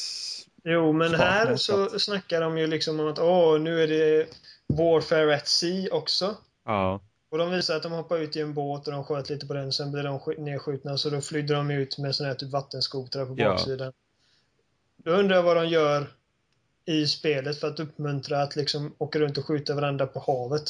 [0.65, 4.27] Jo, men här så snackar de ju liksom om att åh, nu är det
[4.67, 6.35] Warfare at Sea också.
[6.65, 7.01] Ja,
[7.31, 9.55] Och de visar att de hoppar ut i en båt och de sköt lite på
[9.55, 12.51] den, sen blir de sk- nedskjutna så då flydde de ut med såna här typ
[12.51, 13.49] vattenskotrar på Ja.
[13.51, 13.93] baksidan.
[14.97, 16.07] Då undrar jag vad de gör
[16.89, 20.63] i spelet för att uppmuntra att liksom åka runt och skjuta varandra på havet.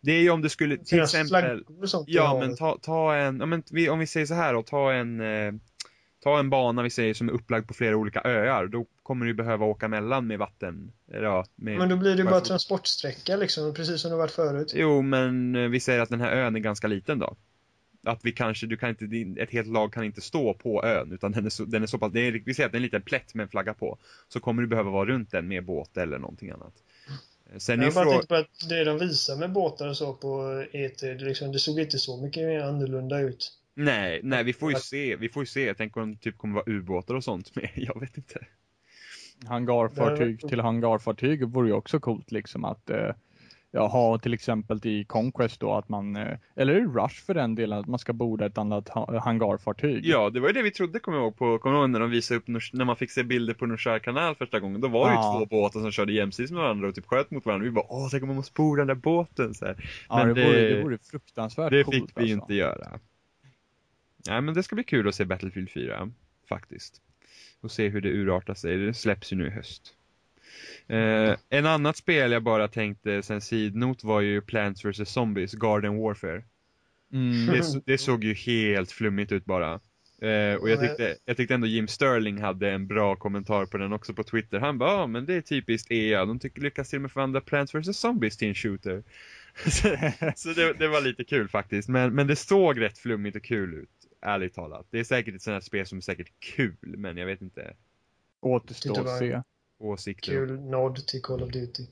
[0.00, 1.64] det är ju om det skulle, till Finns exempel,
[2.06, 4.92] Ja, men ta, ta en, ja, men vi, om vi säger så här då, ta
[4.92, 5.52] en, eh,
[6.22, 8.66] ta en bana vi säger som är upplagd på flera olika öar.
[8.66, 10.92] Då kommer du behöva åka mellan med vatten.
[11.12, 14.72] Ja, med, Men då blir det ju bara transportsträcka liksom, precis som det varit förut.
[14.74, 17.36] Jo, men eh, vi säger att den här ön är ganska liten då.
[18.06, 19.04] Att vi kanske, du kan inte,
[19.42, 21.98] ett helt lag kan inte stå på ön utan den är så, den är så
[21.98, 23.98] pass, det är, vi säger att det är en liten plätt med en flagga på.
[24.28, 26.74] Så kommer du behöva vara runt den med båt eller någonting annat.
[27.52, 30.14] Eh, Sen Jag bara frå- tänkte på att det de visar med båtar och så
[30.14, 30.28] på
[30.72, 33.52] E3, det, liksom, det såg inte så mycket mer annorlunda ut.
[33.74, 35.66] Nej, nej, vi får ju se, vi får ju se.
[35.66, 38.46] Jag tänker om det typ kommer vara ubåtar och sånt med, jag vet inte.
[39.46, 43.10] Hangarfartyg till hangarfartyg vore ju också coolt liksom att eh,
[43.70, 47.54] ja, ha till exempel i Conquest då att man, eh, eller i Rush för den
[47.54, 50.04] delen, att man ska borda ett annat ha- hangarfartyg.
[50.06, 52.00] Ja, det var ju det vi trodde, kommer jag ihåg, på, kommer jag ihåg när
[52.00, 54.80] de visade upp, när man fick se bilder på Norskär kanal första gången.
[54.80, 55.34] Då var det Ja.
[55.34, 57.64] ju två båtar som körde jämsides med varandra och typ sköt mot varandra.
[57.64, 59.90] Vi bara, åh, tänk om man måste borda den där båten så här.
[60.08, 62.34] Ja, Men det, vore, det- vore fruktansvärt Det coolt fick vi alltså.
[62.34, 62.98] inte göra.
[64.28, 66.10] Nej, men det ska bli kul att se Battlefield 4,
[66.48, 67.02] faktiskt.
[67.60, 68.76] Och se hur det urartar sig.
[68.76, 69.94] Det släpps ju nu i höst.
[70.86, 75.96] Eh, en annat spel jag bara tänkte sen sidnot var ju Plants vs Zombies, Garden
[75.96, 76.42] Warfare.
[77.12, 77.46] Mm.
[77.46, 79.80] Det, det såg ju helt flummigt ut bara.
[80.22, 83.92] Eh, och jag tyckte, jag tyckte ändå Jim Sterling hade en bra kommentar på den
[83.92, 84.58] också på Twitter.
[84.58, 87.40] Han bara, ja men det är typiskt EA, de tycker, lyckas till och med förvandla
[87.40, 89.02] Plants vs Zombies till en shooter.
[90.36, 93.74] så det, det var lite kul faktiskt, men, men det såg rätt flummigt och kul
[93.74, 93.90] ut,
[94.22, 94.86] ärligt talat.
[94.90, 97.74] Det är säkert ett sånt här spel som är säkert kul, men jag vet inte
[98.40, 99.42] Återstår att se.
[99.78, 100.32] Åsikter.
[100.32, 101.86] Kul nod till Call of Duty.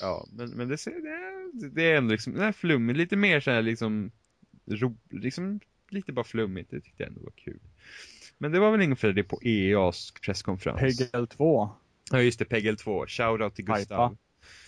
[0.00, 3.40] Ja, men, men det, det, är, det är ändå liksom, det är flummigt, lite mer
[3.40, 4.10] så här liksom,
[4.66, 5.60] ro, liksom,
[5.90, 7.60] lite bara flummigt, det tyckte jag ändå var kul.
[8.38, 10.98] Men det var väl ungefär det på EAs presskonferens.
[10.98, 11.70] Pegel 2.
[12.10, 13.78] Ja just det, Pegel 2, shoutout till Hypa.
[13.78, 14.16] Gustav.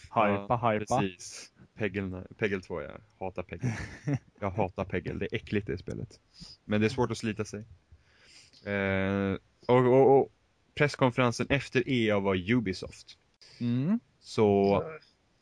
[0.02, 1.00] Hypa, hypa.
[1.00, 1.50] Precis.
[1.74, 3.70] Pegel, Pegel 2 ja, hatar Pegel.
[4.40, 6.20] jag hatar Pegel, det är äckligt det spelet.
[6.64, 7.64] Men det är svårt att slita sig.
[8.64, 9.36] Eh,
[9.66, 10.32] och, och, och
[10.80, 13.06] presskonferensen efter EA var Ubisoft.
[13.60, 14.00] Mm.
[14.20, 14.82] Så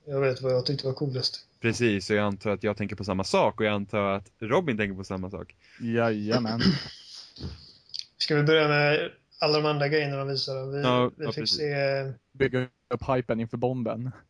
[0.07, 1.47] Jag vet vad jag tyckte var coolast.
[1.61, 4.77] Precis, och jag antar att jag tänker på samma sak och jag antar att Robin
[4.77, 5.57] tänker på samma sak.
[5.81, 6.61] Jajamän.
[8.19, 10.77] Ska vi börja med alla de andra grejerna de visade?
[10.77, 11.59] Vi, Ja, vi ja, fick precis.
[11.59, 12.13] se...
[12.33, 14.11] Bygga upp hypen inför bomben.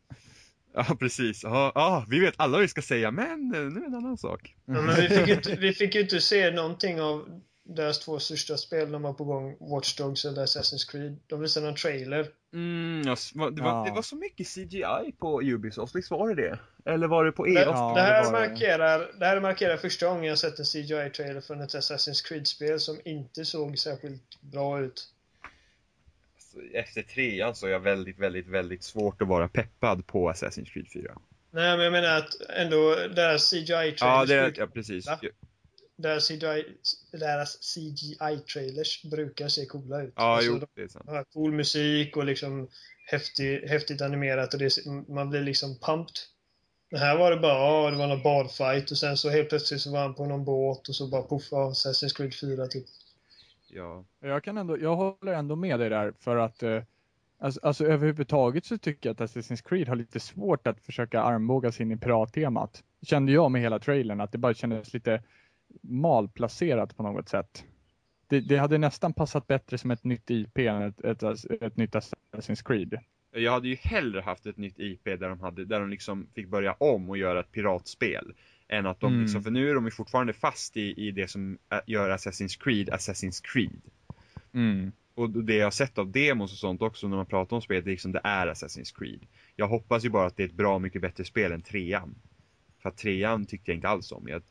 [0.73, 1.43] Ja, precis.
[1.43, 4.17] Ja, ja, vi vet alla vad vi ska säga, men nu är det en annan
[4.17, 4.55] sak.
[4.65, 7.41] Ja, men vi, fick ju inte, vi fick ju inte se någonting av
[7.75, 11.17] deras två största spel de var på gång, Watch Dogs eller Assassin's Creed.
[11.27, 12.27] De visade en trailer.
[12.53, 13.83] Mm, ja, s- va- det, var, Ja.
[13.85, 16.59] det var så mycket CGI på Ubisoft, visst var det det?
[16.91, 17.61] Eller var det på Det, EA?
[17.65, 21.61] Ja, det, här det markerar, det här markerar första gången jag sett en CGI-trailer från
[21.61, 25.07] ett Assassin's Creed-spel som inte såg särskilt bra ut.
[26.35, 30.65] Alltså, Efter trean så är jag väldigt, väldigt, väldigt svårt att vara peppad på Assassin's
[30.73, 31.17] Creed 4.
[31.51, 35.07] Nej, men jag menar att ändå deras CGI-trailers Ja, det ja precis.
[35.07, 35.19] Va?
[36.01, 36.63] Deras CGI,
[37.11, 40.13] deras CGI-trailers brukar se coola ut.
[40.15, 41.09] Ja, Alltså, jo, de det är sant.
[41.09, 42.67] har cool musik och liksom
[43.05, 44.71] häftig, häftigt animerat och det,
[45.07, 46.15] man blir liksom pumped.
[46.91, 49.81] Det här var det bara, ja, det var någon badfight och sen så helt plötsligt
[49.81, 52.85] så var han på någon båt och så bara poff, ja, Assassin's Creed 4 typ.
[53.67, 54.05] Ja.
[54.19, 56.83] Jag, kan ändå, jag håller ändå med dig där för att eh,
[57.39, 61.71] alltså, alltså överhuvudtaget så tycker jag att Assassin's Creed har lite svårt att försöka armbåga
[61.71, 62.83] sig in i pirattemat.
[63.01, 65.23] Kände jag med hela trailern att det bara kändes lite
[65.81, 67.65] malplacerat på något sätt.
[68.27, 71.23] Det, det hade nästan passat bättre som ett nytt IP än ett, ett,
[71.61, 72.99] ett nytt Assassin's Creed.
[73.31, 76.47] Jag hade ju hellre haft ett nytt IP där de, hade, där de liksom fick
[76.47, 78.33] börja om och göra ett piratspel.
[78.67, 79.21] Än att de Mm.
[79.21, 82.89] liksom, för nu är de ju fortfarande fast i, i det som gör Assassin's Creed
[82.89, 83.81] Assassin's Creed.
[84.53, 84.91] Mm.
[85.15, 87.85] Och det jag har sett av demos och sånt också när man pratar om spelet,
[87.85, 89.19] det är liksom det är Assassin's Creed.
[89.55, 92.15] Jag hoppas ju bara att det är ett bra mycket bättre spel än trean.
[92.81, 94.27] För att trean tyckte jag inte alls om.
[94.27, 94.41] Jag,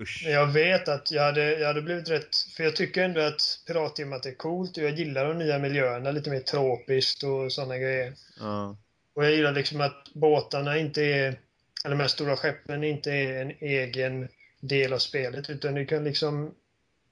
[0.00, 0.24] Usch.
[0.26, 2.36] Jag vet att jag hade, jag hade blivit rätt...
[2.56, 6.30] För jag tycker ändå att pirattemat är coolt och jag gillar de nya miljöerna, lite
[6.30, 8.12] mer tropiskt och sådana grejer.
[8.40, 8.76] Ja.
[9.14, 11.38] Och jag gillar liksom att båtarna inte är...
[11.84, 14.28] Eller de här stora skeppen inte är en egen
[14.60, 16.54] del av spelet utan du kan liksom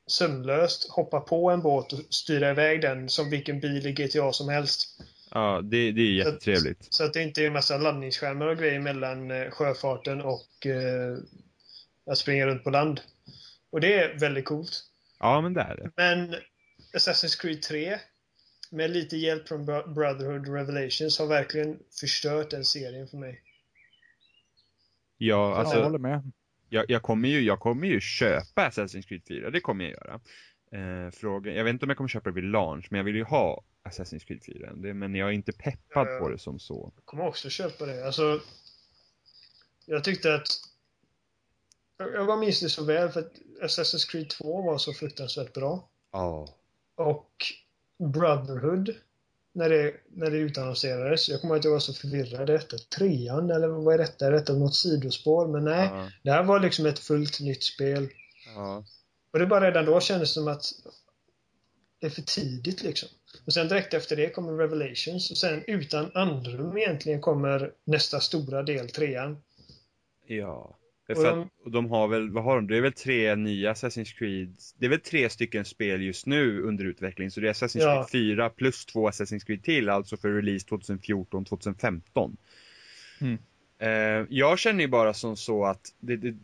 [0.07, 4.49] sömlöst hoppa på en båt och styra iväg den som vilken bil i GTA som
[4.49, 5.01] helst.
[5.30, 6.87] Ja, det, det är jättetrevligt.
[6.95, 11.18] Så att det inte är en massa laddningsskärmar och grejer mellan eh, sjöfarten och eh,
[12.07, 13.01] att springa runt på land.
[13.71, 14.83] Och det är väldigt coolt.
[15.19, 15.91] Ja, men det är det.
[15.97, 16.35] Men
[16.95, 17.99] Assassin's Creed 3
[18.71, 23.43] med lite hjälp från Bro- Brotherhood Revelations har verkligen förstört den serien för mig.
[25.19, 26.33] Ja, jag alltså, håller med.
[26.69, 30.21] jag, jag, kommer ju, jag kommer ju köpa Assassin's Creed 4, det kommer jag göra.
[30.73, 33.17] Eh, frågan, jag vet inte om jag kommer köpa det vid launch, men jag vill
[33.17, 34.73] ju ha Assassin's Creed 4.
[34.75, 36.19] Det, men jag är inte peppad Ja.
[36.19, 36.93] på det som så.
[36.97, 38.07] Jag kommer också köpa det.
[38.07, 38.41] Alltså,
[39.87, 40.47] jag tyckte att...
[41.99, 43.33] Jag bara minns det så väl för att
[43.63, 45.89] Assassin's Creed 2 var så fruktansvärt bra.
[46.13, 46.49] Ja.
[46.97, 47.31] Och
[48.13, 48.95] Brotherhood,
[49.53, 52.47] när det, när det utannonserades, jag kommer att jag var så förvirrad.
[52.47, 54.27] Detta trean eller vad är detta?
[54.27, 55.47] Är detta något sidospår?
[55.49, 56.11] Men nej, Ja.
[56.23, 58.09] det här var liksom ett fullt nytt spel.
[58.55, 58.85] ja.
[59.33, 60.65] Och det bara redan då kändes som att
[62.01, 63.09] det är för tidigt liksom.
[63.47, 68.63] Och sen direkt efter det kommer Revelations och sen utan andrum egentligen kommer nästa stora
[68.63, 69.43] del, trean.
[70.27, 70.79] Ja.
[71.09, 72.67] Och de- att, och de har väl, vad har de?
[72.67, 74.57] Det är väl tre nya Assassin's Creed.
[74.79, 77.31] Det är väl tre stycken spel just nu under utveckling.
[77.31, 78.07] Så det är Assassin's Ja.
[78.11, 82.37] Creed 4 plus två Assassin's Creed till, alltså för release 2014-2015.
[83.21, 83.39] Mm.
[83.79, 86.35] Eh, jag känner ju bara som så att, det, det,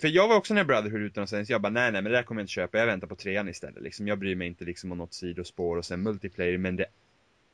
[0.00, 2.40] för jag var också när Brotherhood utannonserades, jag bara nej nej men det där kommer
[2.40, 4.08] jag inte köpa, jag väntar på trean istället liksom.
[4.08, 6.86] Jag bryr mig inte liksom om något sidospår och sen multiplayer, men det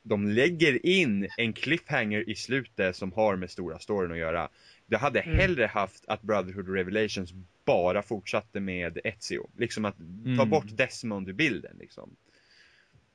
[0.03, 4.49] de lägger in en cliffhanger i slutet som har med stora storyn att göra.
[4.93, 5.37] Jag hade Mm.
[5.39, 7.33] hellre haft att Brotherhood Revelations
[7.65, 9.49] bara fortsatte med Ezio.
[9.57, 10.03] Liksom att ta
[10.41, 10.49] Mm.
[10.49, 12.15] bort Desmond ur bilden liksom.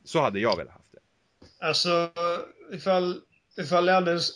[0.05, 0.99] Så hade jag velat haft det.
[1.67, 2.11] Alltså,
[2.73, 3.21] ifall,
[3.59, 4.31] ifall det alldeles...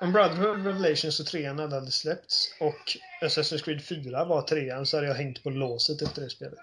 [0.00, 2.78] Om Brotherhood Revelations och trean hade aldrig släppts och
[3.22, 6.58] Assassin's Creed 4 var trean så hade jag hängt på låset efter det spelet.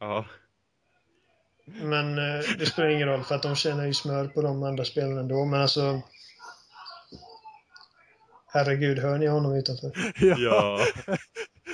[0.00, 0.26] Ja.
[1.64, 4.84] Men eh, det spelar ingen roll för att de tjänar ju smör på de andra
[4.84, 5.44] spelen ändå.
[5.44, 6.02] Men alltså...
[8.50, 9.92] Herregud, hör ni honom utanför?
[10.38, 10.80] Ja.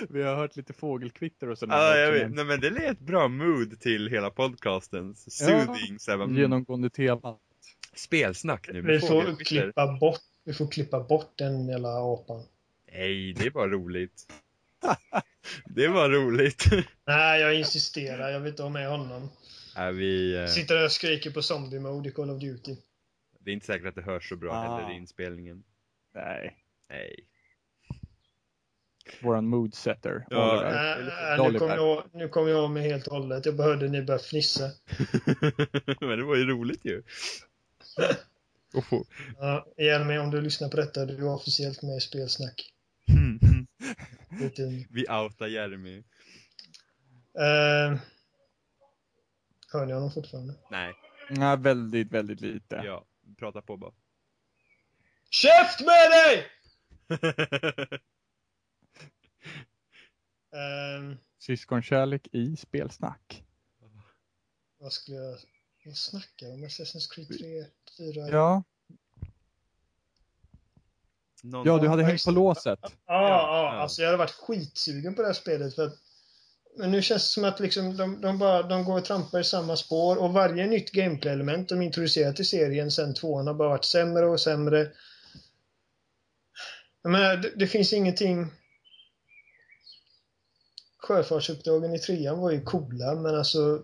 [0.09, 1.77] Vi har hört lite fågelkvitter och sådär.
[1.77, 2.23] ja, jag vet.
[2.23, 5.99] men Nej men det är ett bra mood till hela podcastens soothing.
[6.09, 7.37] mm, Genomgående tema.
[7.97, 9.63] Spelsnack nu Vi med får fågelkvitter.
[9.65, 12.43] klippa bort, vi får klippa bort den jävla apan.
[12.93, 14.33] Nej, det är bara roligt.
[15.67, 16.65] det var roligt.
[17.07, 18.31] Nej, jag insisterar.
[18.31, 19.29] Jag vill inte ha med honom.
[19.77, 22.77] är vi, eh, Sitter där och skriker på zombie mode i Call of Duty.
[23.41, 24.77] det är inte säkert att det hörs så bra Ah.
[24.77, 25.63] heller i inspelningen.
[26.15, 26.57] Nej.
[26.89, 27.27] Nej.
[29.23, 30.27] Våran moodsetter.
[30.31, 30.69] Ja, lite
[31.39, 33.47] nej, nu kommer jag, nu kommer jag med helt och hållet.
[33.47, 34.63] Jag behövde ni börja fnissa.
[36.01, 37.03] Men det var ju roligt ju.
[38.91, 39.05] Få...
[39.39, 42.71] Ja, Jeremy, om du lyssnar på detta, du är officiellt med i Spelsnack.
[44.91, 45.99] Vi outar Jeremy.
[47.39, 47.99] eh,
[49.73, 50.55] hör ni honom fortfarande?
[50.71, 50.93] Nej,
[51.31, 52.83] Nej, väldigt, väldigt lite.
[52.85, 53.05] ja.
[53.39, 53.93] Prata på bara.
[55.31, 56.47] Käft med dig!
[60.55, 63.45] Eh, Syskonkärlek i spelsnack.
[64.79, 65.39] vad skulle jag...
[65.85, 65.97] Jag
[66.53, 66.65] om?
[66.65, 67.65] Assassin's Creed 3,
[67.99, 68.29] 4?
[68.29, 68.63] Ja,
[71.43, 71.67] Någon...
[71.67, 72.79] ja du hade hängt på låset.
[72.83, 75.99] Ja, Ja, ja, alltså jag hade varit skitsugen på det här spelet för att
[76.77, 79.45] men nu känns det som att liksom de, de, bara, de går och trampar i
[79.45, 83.85] samma spår och varje nytt gameplay-element de introducerar till serien sen tvåan har bara varit
[83.85, 84.89] sämre och sämre.
[87.05, 88.47] Jag menar, det, det finns ingenting...
[90.99, 93.83] Sjöfartsuppdragen i trean var ju coola men alltså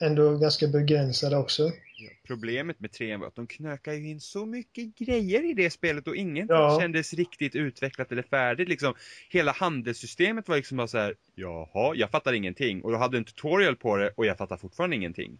[0.00, 1.62] ändå ganska begränsade också.
[1.96, 6.08] Ja, Problemet med trean var att de knökade in så mycket grejer i det spelet
[6.08, 6.78] och ingenting Ja.
[6.80, 8.94] kändes riktigt utvecklat eller färdigt liksom.
[9.28, 12.82] Hela handelssystemet var liksom bara så här, jaha, jag fattar ingenting.
[12.82, 15.38] Och du hade en tutorial på det och jag fattar fortfarande ingenting.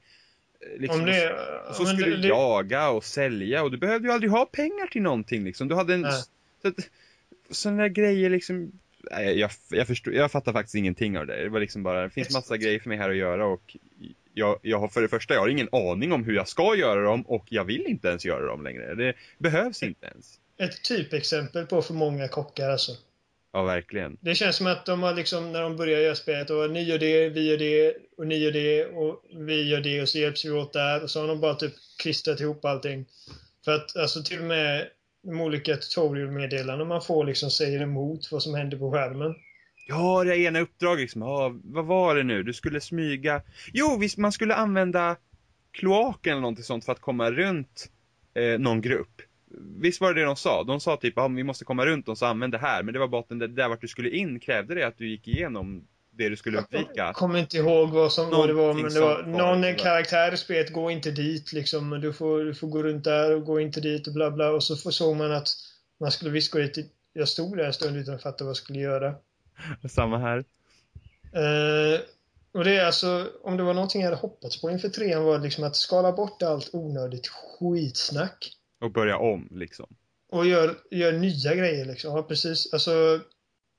[0.72, 1.32] Eh, Liksom, Om det,
[1.68, 4.46] och så men skulle det- du jaga och sälja och du behövde ju aldrig ha
[4.46, 5.68] pengar till någonting liksom.
[5.68, 6.00] Du hade en...
[6.00, 6.22] Nej.
[6.62, 6.74] Så att,
[7.50, 8.72] sådana där grejer liksom...
[9.10, 11.42] Nej, jag, jag, förstår, jag fattar faktiskt ingenting av det.
[11.42, 13.76] Det var liksom bara, det finns massa grejer för mig här att göra och
[14.34, 17.02] jag, jag har för det första, jag har ingen aning om hur jag ska göra
[17.02, 18.94] dem och jag vill inte ens göra dem längre.
[18.94, 20.38] Det behövs inte ens.
[20.58, 22.92] Ett typexempel på för många kockar alltså.
[23.52, 24.16] Ja, verkligen.
[24.20, 26.98] Det känns som att de har liksom, när de börjar göra spelet, och ni gör
[26.98, 30.44] det, vi gör det, och ni gör det, och vi gör det, och så hjälps
[30.44, 31.02] vi åt där.
[31.02, 33.04] Och så har de bara typ klistrat ihop allting.
[33.64, 34.88] För att alltså till och med
[35.22, 39.34] de olika tutorial-meddelanden man får liksom säger emot vad som händer på skärmen.
[39.88, 41.22] Ja, det ena uppdraget liksom.
[41.22, 42.42] Ja, vad var det nu?
[42.42, 43.42] Du skulle smyga.
[43.72, 45.16] Jo, visst, man skulle använda
[45.72, 47.90] kloaken eller någonting sånt för att komma runt
[48.34, 49.22] eh, någon grupp.
[49.80, 50.64] Visst var det det de sa?
[50.64, 52.82] De sa typ, ja, vi måste komma runt dem så använd det här.
[52.82, 55.08] Men det var bara att det där vart du skulle in krävde det att du
[55.08, 55.84] gick igenom
[56.14, 56.90] det du skulle undvika.
[56.94, 59.74] Jag kommer inte ihåg vad, som, vad det var, men det var var någon det.
[59.74, 61.90] karaktär i spelet, gå inte dit liksom.
[61.90, 64.50] Du får, du får gå runt där och gå inte dit och bla bla.
[64.50, 65.48] Och så såg man att
[66.00, 66.92] man skulle visst gå dit.
[67.12, 69.14] Jag stod där en stund utan att fatta vad jag skulle göra.
[69.90, 70.44] Samma här.
[71.32, 72.00] Eh,
[72.54, 75.38] och det är alltså, om det var någonting jag hade hoppats på inför trean var
[75.38, 78.52] det liksom att skala bort allt onödigt skitsnack.
[78.80, 79.86] Och börja om liksom.
[80.28, 82.16] Och gör, gör nya grejer liksom.
[82.16, 82.72] Ja, precis.
[82.72, 83.20] Alltså,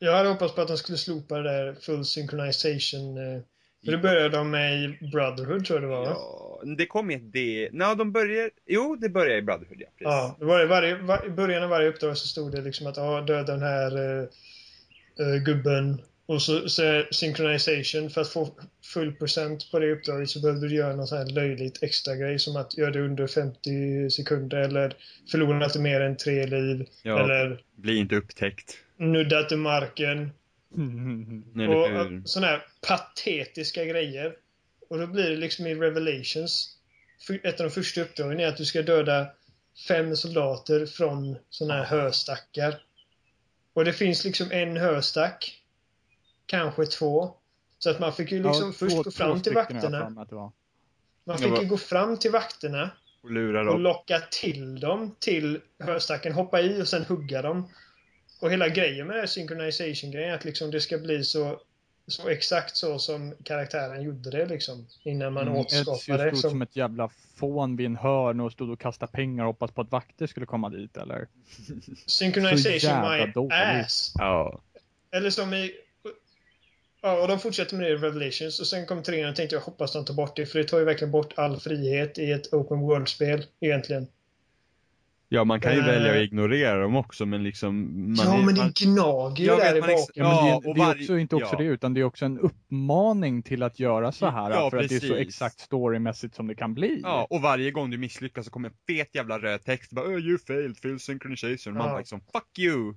[0.04, 3.18] jag hade hoppats på att de skulle slopa det där full synchronization.
[3.18, 3.42] Eh,
[3.86, 6.12] för det började de med i Brotherhood tror jag det var va?
[6.16, 7.70] Ja, det kom i ett D.
[7.72, 8.50] Nej, de börjar...
[8.66, 9.88] Jo, det börjar i Brotherhood, ja.
[9.88, 10.04] Precis.
[10.04, 12.88] Ja, det var i, varje, var, i början av varje uppdrag så stod det liksom
[12.88, 14.20] att ja, döda den här
[15.20, 16.02] eh, gubben.
[16.26, 18.50] Och så, så synchronization, för att få
[18.94, 22.40] full procent på det uppdraget så behövde du göra något sånt här löjligt extra grej
[22.40, 24.96] som att göra det under 50 sekunder eller
[25.32, 26.86] förlora inte mer än tre liv.
[27.04, 27.24] Ja.
[27.24, 28.83] Eller Bli inte upptäckt.
[28.98, 30.32] Nudda till marken.
[31.56, 32.22] Eller Och hur?
[32.26, 34.36] sådana här patetiska grejer.
[34.90, 36.78] Och då blir det liksom i Revelations,
[37.44, 39.28] ett av de första uppdragen är att du ska döda
[39.88, 42.82] fem soldater från sådana här höstackar.
[43.74, 45.60] Och det finns liksom en höstack.
[46.46, 47.34] Kanske två.
[47.80, 50.26] Så att man fick ju liksom Ja, först två- gå fram till vakterna.
[51.26, 52.90] Man fick ju gå fram till vakterna
[53.24, 53.82] Och lura och dem.
[53.82, 57.70] locka till dem till höstacken, hoppa i och sen hugga dem.
[58.44, 61.60] Och hela grejen med synchronization-grejen är att liksom det ska bli så,
[62.08, 64.88] så exakt så som karaktären gjorde det liksom.
[65.04, 66.30] Innan man Mm, återskapar Ezio det.
[66.30, 69.48] stod Som, som ett jävla fån vid en hörn och stod och kastade pengar och
[69.48, 71.28] hoppades på att vakter skulle komma dit eller?
[72.06, 73.54] synchronization my dåligt.
[73.54, 74.14] ass!
[74.18, 74.62] Ja.
[75.12, 75.72] Eller som i...
[77.02, 79.62] Ja, och de fortsätter med det i Revelations och sen kom trean och tänkte jag
[79.62, 82.54] hoppas de tar bort det för det tar ju verkligen bort all frihet i ett
[82.54, 84.08] open world-spel egentligen.
[85.34, 85.86] Ja, man kan ju Eh.
[85.86, 87.76] välja att ignorera dem också, men liksom...
[88.18, 89.96] Man ja, är, men det gnager ju Jag där i baken.
[90.16, 91.58] Ja, men Ja, det, och det är också inte också ja.
[91.58, 94.90] det utan det är också en uppmaning till att göra så här Ja, för att
[94.90, 95.28] det är så precis.
[95.28, 97.00] exakt storymässigt som det kan bli.
[97.04, 99.92] ja, och varje gång du misslyckas så kommer en fet jävla röd text.
[99.92, 101.74] Bara, oh, you failed, full synchronization.
[101.74, 101.90] Man Ja.
[101.90, 102.94] bara liksom, fuck you!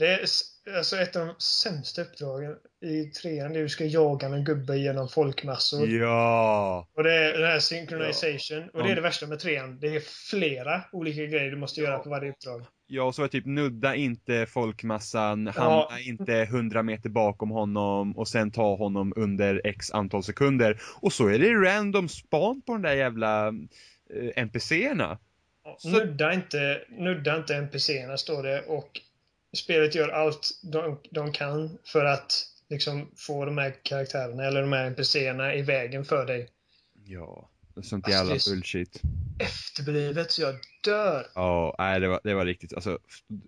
[0.00, 3.52] Det är alltså ett av de sämsta uppdragen i trean.
[3.52, 5.88] Det är du ska jaga en gubbe genom folkmassor.
[5.88, 6.88] Ja!
[6.96, 8.68] Och det är den här synchronization.
[8.72, 8.90] Och det Ja.
[8.90, 9.78] är det värsta med trean.
[9.80, 12.64] Det är flera olika grejer du måste göra på varje uppdrag.
[12.86, 15.62] Ja, och så det typ nudda inte folkmassan, Ja.
[15.62, 20.80] hamna inte hundra meter bakom honom och sen ta honom under x antal sekunder.
[21.00, 23.46] Och så är det random span på den där jävla
[24.14, 25.18] eh, NPCerna.
[25.78, 29.00] Så- Nudda inte, nudda inte NPCerna står det och
[29.56, 34.72] spelet gör allt de, de kan för att liksom få de här karaktärerna eller de
[34.72, 36.48] här NPCerna i vägen för dig.
[37.04, 37.50] Ja,
[37.82, 39.02] sånt Alltså, jävla det är så- bullshit.
[39.38, 41.26] Efterblivet så jag dör.
[41.34, 42.98] Ja, nej det var, det var riktigt, alltså,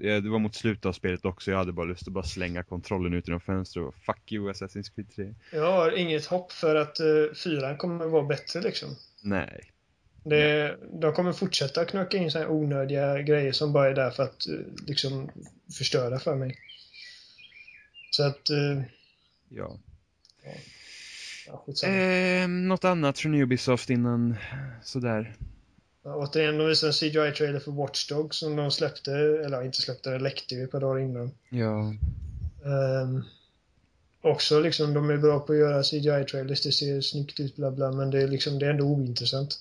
[0.00, 3.14] det var mot slutet av spelet också, jag hade bara lust att bara slänga kontrollen
[3.14, 5.34] ut genom fönstret och fuck you Assassin's Creed 3.
[5.53, 8.88] Jag har inget hopp för att uh, fyran kommer vara bättre liksom.
[9.22, 9.71] Nej.
[10.24, 14.22] Det, de kommer fortsätta knöka in så här onödiga grejer som bara är där för
[14.22, 14.54] att eh,
[14.86, 15.30] liksom
[15.78, 16.56] förstöra för mig.
[18.10, 18.50] Så att...
[18.50, 18.82] eh,
[19.54, 19.78] Ja.
[21.46, 21.94] ja, skitsamma.
[21.94, 24.36] Eh, något annat från Ubisoft innan
[24.84, 25.36] sådär.
[26.04, 29.82] Ja, återigen, de visade en CGI-trailer för Watch Dogs som de släppte, eller ja, inte
[29.82, 31.30] släppte, det läckte ju ett par dagar innan.
[31.48, 31.94] Ja.
[32.64, 33.24] Um,
[34.20, 37.92] också liksom, de är bra på att göra CGI-trailers, det ser snyggt ut bla bla,
[37.92, 39.58] men det är liksom, det är ändå ointressant.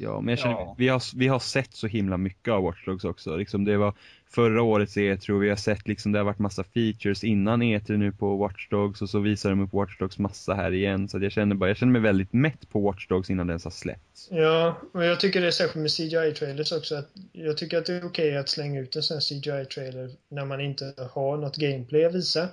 [0.00, 0.74] Ja, men jag känner, Ja.
[0.78, 3.36] vi, har, vi har sett så himla mycket av Watch Dogs också.
[3.36, 3.94] Liksom det var
[4.30, 8.12] förra årets E3 vi har sett liksom det har varit massa features innan E3 nu
[8.12, 11.08] på Watch Dogs och så visar de upp Watch Dogs massa här igen.
[11.08, 13.64] Så jag känner bara, jag känner mig väldigt mätt på Watch Dogs innan den ens
[13.64, 14.28] har släppts.
[14.30, 16.94] Ja, och jag tycker det är särskilt med CGI-trailers också.
[16.94, 20.44] Att jag tycker att det är okej att slänga ut en sån här CGI-trailer när
[20.44, 22.48] man inte har något gameplay att visa.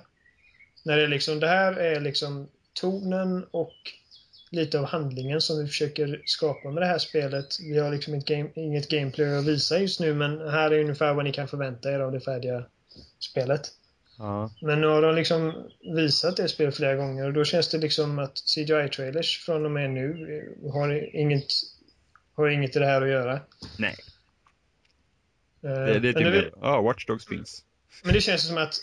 [0.84, 2.48] När det är liksom, det här är liksom
[2.80, 3.74] tonen och
[4.56, 7.46] lite av handlingen som vi försöker skapa med det här spelet.
[7.60, 11.24] Vi har liksom game, inget gameplay att visa just nu, men här är ungefär vad
[11.24, 12.64] ni kan förvänta er av det färdiga
[13.18, 13.62] spelet.
[14.18, 14.50] Ja.
[14.60, 15.52] Men nu har de liksom
[15.94, 19.90] visat det spelet flera gånger och då känns det liksom att CGI-trailers från och med
[19.90, 21.52] nu har inget,
[22.34, 23.40] har inget i det här att göra.
[23.78, 23.96] Nej,
[25.66, 27.64] Eh, det, det är typ, det, ja, Watch Dogs finns.
[28.04, 28.74] men det känns som att,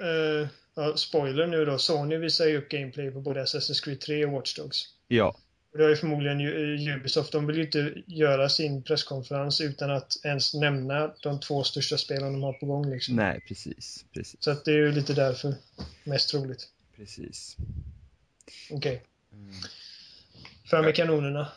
[0.00, 4.24] eh, ja, spoiler nu då, Sony visar ju upp gameplay på både Assassin's Creed 3
[4.24, 4.84] och Watch Dogs.
[5.08, 5.36] Ja.
[5.72, 10.12] Det är ju förmodligen ju- Ubisoft, de vill ju inte göra sin presskonferens utan att
[10.24, 13.16] ens nämna de två största spelen de har på gång liksom.
[13.16, 14.04] Nej, precis.
[14.14, 14.42] Precis.
[14.42, 15.54] Så att det är ju lite därför,
[16.04, 16.68] mest troligt.
[16.96, 17.56] Precis.
[18.70, 19.02] Okej.
[19.32, 19.54] Mm.
[20.64, 21.48] Fram med kanonerna.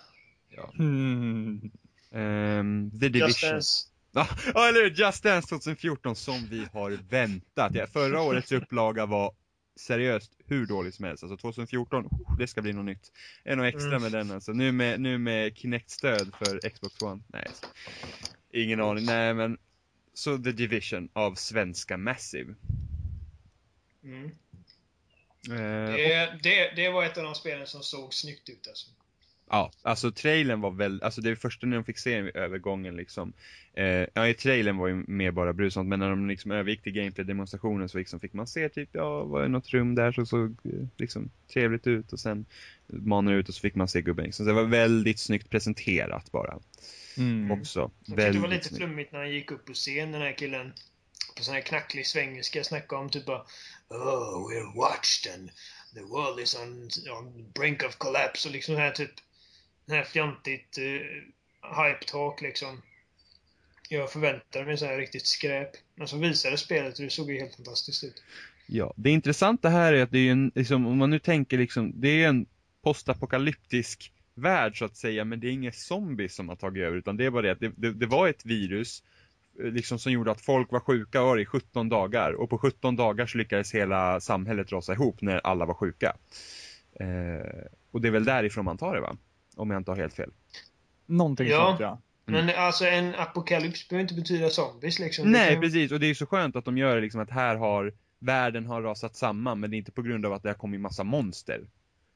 [0.49, 0.73] Ja.
[0.79, 1.71] Mm.
[2.11, 3.27] Ehm, The Division.
[3.27, 3.87] Just Dance.
[4.11, 4.81] Ja, ja, eller?
[4.89, 7.75] Just Dance 2014 som vi har väntat.
[7.75, 9.33] Ja, förra årets upplaga var
[9.75, 11.23] seriöst hur dålig som helst.
[11.23, 13.11] Alltså 2014, oh, det ska bli något nytt.
[13.43, 14.53] Är något extra med den alltså.
[14.53, 17.21] Nu med, nu med Kinect-stöd för Xbox One.
[17.27, 17.47] Nej,
[18.51, 19.05] ingen aning.
[19.05, 19.57] Nej, men
[20.13, 22.55] så The Division av svenska Massive.
[24.03, 24.31] Mm.
[25.49, 28.87] Eh, Det, det, det var ett av de spelen som såg snyggt ut alltså.
[29.53, 33.33] Ja, alltså trailern var väl, alltså det första när de fick se övergången liksom.
[33.73, 36.93] Eh, ja, i trailern var ju mer bara brusant, men när de liksom övergick till
[36.93, 40.57] gameplay-demonstrationen så liksom fick man se typ, ja, var det något rum där som såg
[40.63, 42.45] eh, liksom trevligt ut och sen
[42.87, 44.45] manar ut och så fick man se gubben liksom.
[44.45, 46.59] Så det var väldigt snyggt presenterat bara.
[47.17, 47.51] Mm.
[47.51, 47.79] Också.
[47.79, 48.77] Jag tyckte det var lite snyggt.
[48.77, 50.73] flummigt när han gick upp på scen, den här killen.
[51.37, 53.45] På sån här knacklig svengelska snackade om typ bara
[53.89, 55.51] Oh, we're watched and
[55.93, 56.89] the world is on,
[57.19, 59.11] on brink of collapse och liksom här typ
[59.95, 62.81] här fjantigt eh, uh, hype talk liksom.
[63.89, 65.69] Jag förväntade mig så här riktigt skräp.
[65.95, 68.23] Men så visade spelet och det såg ju helt fantastiskt ut.
[68.67, 71.57] Ja, det intressanta här är att det är ju en, liksom, om man nu tänker
[71.57, 72.45] liksom, det är en
[72.83, 77.17] postapokalyptisk värld så att säga, men det är inga zombies som har tagit över, utan
[77.17, 79.03] det är bara det att det, det, det var ett virus
[79.63, 82.95] eh, liksom som gjorde att folk var sjuka var i 17 dagar och på 17
[82.95, 86.15] dagar så lyckades hela samhället rasa ihop när alla var sjuka.
[86.99, 89.17] Eh, och det är väl därifrån man tar det va?
[89.61, 90.31] Om jag inte har helt fel.
[91.05, 91.65] Någonting Ja.
[91.67, 92.01] sånt ja.
[92.25, 95.31] Men alltså en apokalyps behöver inte betyda zombies liksom.
[95.31, 95.91] Nej, kan- precis.
[95.91, 98.81] Och det är så skönt att de gör det liksom att här har världen har
[98.81, 101.61] rasat samman, men det är inte på grund av att det har kommit massa monster.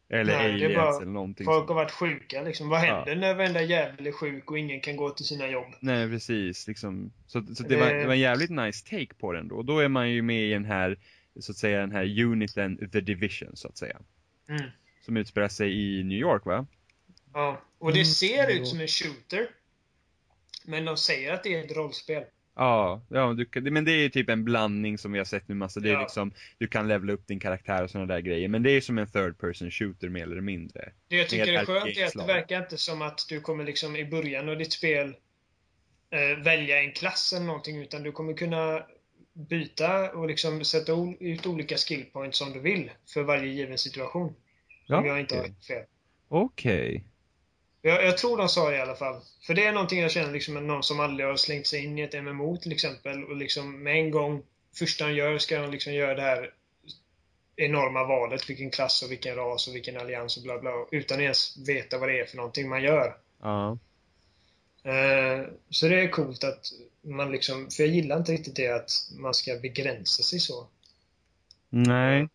[0.09, 2.69] Eller Nej, aliens bara- eller någonting Folk har varit sjuka liksom.
[2.69, 5.67] Vad händer när varenda jävel är sjuk och ingen kan gå till sina jobb?
[5.79, 6.67] Nej, precis.
[6.67, 7.11] Liksom.
[7.27, 9.55] Så, så det, var, det var en jävligt nice take på den då.
[9.55, 10.97] Och då är man ju med i den här,
[11.39, 13.97] så att säga, den här uniten, The Division, så att säga.
[14.49, 14.61] Mm.
[15.05, 16.65] Som utspelar sig i New York, va?
[17.36, 19.47] Ja, och det Mm, ser ut som en shooter.
[20.65, 22.23] Men de säger att det är ett rollspel.
[22.55, 25.55] Ja, ja du, men det är ju typ en blandning som vi har sett nu
[25.55, 25.79] massa.
[25.79, 26.01] Det är Ja.
[26.01, 28.47] liksom, du kan levela upp din karaktär och sådana där grejer.
[28.47, 30.91] Men det är som en third person shooter mer eller mindre.
[31.07, 33.95] Det jag tycker är skönt är att det verkar inte som att du kommer liksom
[33.95, 35.15] i början av ditt spel
[36.09, 38.86] eh, välja en klass eller någonting, utan du kommer kunna
[39.33, 44.27] byta och liksom sätta ut olika skill points som du vill för varje given situation.
[44.27, 44.36] Om
[44.86, 45.86] Ja, jag inte har fel.
[46.27, 47.03] Okej.
[47.86, 49.21] Jag, jag tror de sa det i alla fall.
[49.41, 51.97] För det är någonting jag känner liksom med någon som aldrig har slängt sig in
[51.97, 54.43] i ett MMO till exempel och liksom med en gång,
[54.75, 56.53] första han gör ska han liksom göra det här
[57.55, 61.57] enorma valet, vilken klass och vilken ras och vilken allians och bla bla, utan ens
[61.67, 63.17] veta vad det är för någonting man gör.
[63.41, 63.77] Ja.
[64.83, 66.65] Eh, Så det är coolt att
[67.01, 70.67] man liksom, för jag gillar inte riktigt det att man ska begränsa sig så.
[71.69, 72.27] Nej.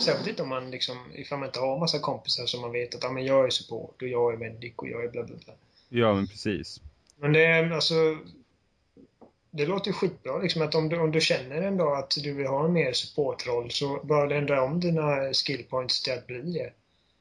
[0.00, 3.02] Särskilt inte om man liksom, ifall man inte har massa kompisar som man vet att
[3.02, 5.54] ja, men jag är support och jag är medic och jag är bla bla bla.
[5.88, 6.80] Ja, men precis.
[7.16, 8.18] Men det är alltså...
[9.50, 12.32] Det låter ju skitbra liksom att om du, om du känner en dag att du
[12.32, 16.26] vill ha en mer supportroll så bör du ändra om dina skill points till att
[16.26, 16.72] bli det.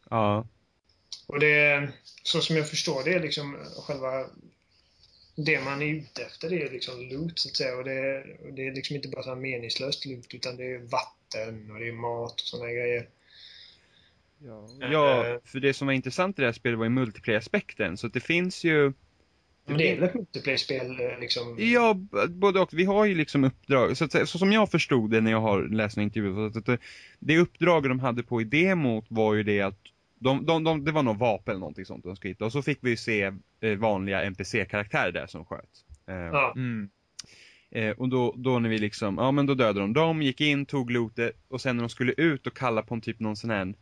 [0.09, 0.45] Ja.
[1.27, 1.87] Och det
[2.23, 3.57] så som jag förstår det, är liksom
[3.87, 4.25] själva
[5.35, 7.75] det man är ute efter det är liksom loot så att säga.
[7.75, 10.63] Och det, är- och det är liksom inte bara så här meningslöst loot utan det
[10.75, 11.22] är vatten
[11.73, 13.07] och det är mat och sådana grejer.
[14.45, 15.37] Ja, ja, Eh.
[15.45, 17.97] för det som var intressant i det här spelet var ju multiplayer-aspekten.
[17.97, 18.93] Så att det finns ju...
[19.65, 21.55] Men det är väl ett multiplayer-spel eh, liksom?
[21.59, 21.93] Ja,
[22.29, 22.69] både och.
[22.73, 23.97] Vi har ju liksom uppdrag.
[23.97, 26.35] Så, att, så som jag förstod det när jag har läst en intervju.
[26.51, 26.79] Så att, att,
[27.19, 29.79] det- uppdraget de hade på i demot var ju det att
[30.19, 32.45] de, de, de, det var något vapen eller någonting sånt de skulle hitta.
[32.45, 33.31] Och så fick vi ju se
[33.61, 35.69] eh, vanliga NPC-karaktärer där som sköt.
[36.07, 36.53] Eh, Ja.
[36.55, 36.89] Mm.
[37.75, 40.65] Eh, och då, då när vi liksom, ja men då dödade de dem, gick in,
[40.65, 43.49] tog lootet och sen när de skulle ut och kalla på en typ någon sån
[43.49, 43.73] här,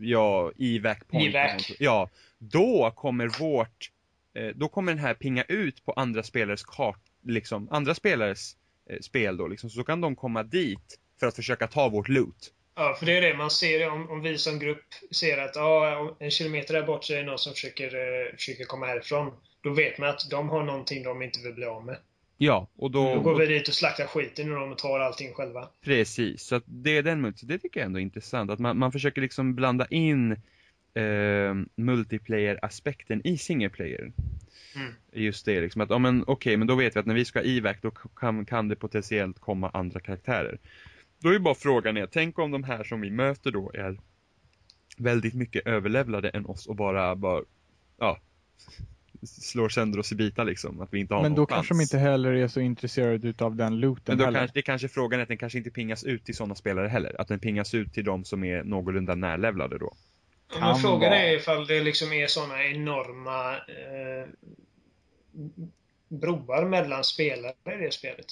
[0.00, 1.34] ja, evac point.
[1.34, 1.72] Evac.
[1.78, 3.90] Ja, då kommer vårt,
[4.34, 8.56] eh, då kommer den här pinga ut på andra spelares kart, liksom, andra spelares
[8.90, 12.08] eh, spel då liksom, så då kan de komma dit för att försöka ta vårt
[12.08, 12.52] loot.
[12.76, 16.16] Ja, för det är det man ser om, om vi som grupp ser att ja,
[16.20, 19.32] en kilometer där bort så är det någon som försöker, eh, försöker komma härifrån.
[19.60, 21.96] Då vet man att de har någonting de inte vill bli av med.
[22.36, 25.32] Ja, och då, Då går vi dit och slaktar skiten ur dem och tar allting
[25.34, 25.68] själva.
[25.84, 28.50] Precis, så att det är den multi, det tycker jag ändå är intressant.
[28.50, 30.32] Att man, man försöker liksom blanda in
[30.94, 34.12] eh, multiplayer-aspekten i single player.
[34.76, 34.92] Mm.
[35.12, 37.38] Just det, liksom att, ja men okej, men då vet vi att när vi ska
[37.38, 40.58] ha evac då kan, kan det potentiellt komma andra karaktärer.
[41.18, 43.98] Då är ju bara frågan är, tänk om de här som vi möter då är
[44.98, 47.42] väldigt mycket överlevlade än oss och bara, bara
[47.98, 48.18] ja,
[49.26, 50.80] slår sönder oss i bitar liksom.
[50.80, 51.54] Att vi inte har Men då chans.
[51.68, 54.38] kanske de inte heller är så intresserade utav den looten Men då heller.
[54.38, 57.20] kanske, det kanske är frågan att den kanske inte pingas ut till sådana spelare heller.
[57.20, 59.94] Att den pingas ut till de som är någorlunda närlevlade då.
[60.52, 61.16] Kan Men frågan vara.
[61.22, 64.28] är ifall det liksom är såna enorma eh,
[66.08, 68.26] broar mellan spelare i det spelet.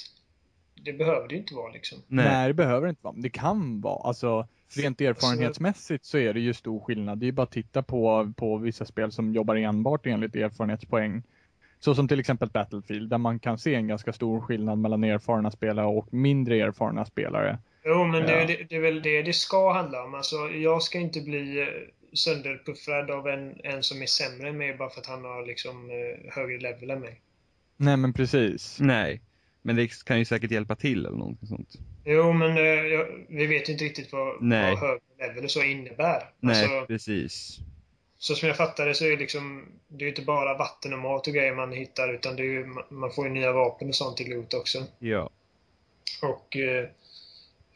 [0.75, 1.99] Det behöver det inte vara liksom.
[2.09, 2.49] Nej.
[2.49, 3.13] det behöver det inte vara.
[3.13, 4.09] Men det kan vara.
[4.09, 7.19] Alltså, rent erfarenhetsmässigt så är det ju stor skillnad.
[7.19, 11.23] Det är ju bara att titta på, på vissa spel som jobbar enbart enligt erfarenhetspoäng.
[11.81, 15.51] Så som till exempel Battlefield, där man kan se en ganska stor skillnad mellan erfarna
[15.51, 17.59] spelare och mindre erfarna spelare.
[17.85, 18.47] Jo, men det, Ja.
[18.47, 20.15] det, det är väl det det ska handla om.
[20.15, 21.67] Alltså, jag ska inte bli eh,
[22.13, 25.91] sönderpuffrad av en, en som är sämre än mig bara för att han har liksom
[25.91, 27.21] eh, högre level än mig.
[27.77, 28.79] Nej men precis.
[28.81, 29.21] Nej.
[29.63, 31.69] Men det kan ju säkert hjälpa till eller någonting sånt.
[32.05, 34.77] Jo, men eh, vi vet ju inte riktigt vad, Nej.
[34.81, 36.31] vad högre så innebär.
[36.41, 37.59] Nej, Alltså, precis.
[38.19, 40.93] så som jag fattar det så är det liksom, det är ju inte bara vatten
[40.93, 43.95] och mat och grejer man hittar utan det ju, man får ju nya vapen och
[43.95, 44.85] sånt till loot också.
[44.99, 45.31] Ja.
[46.23, 46.89] Och eh,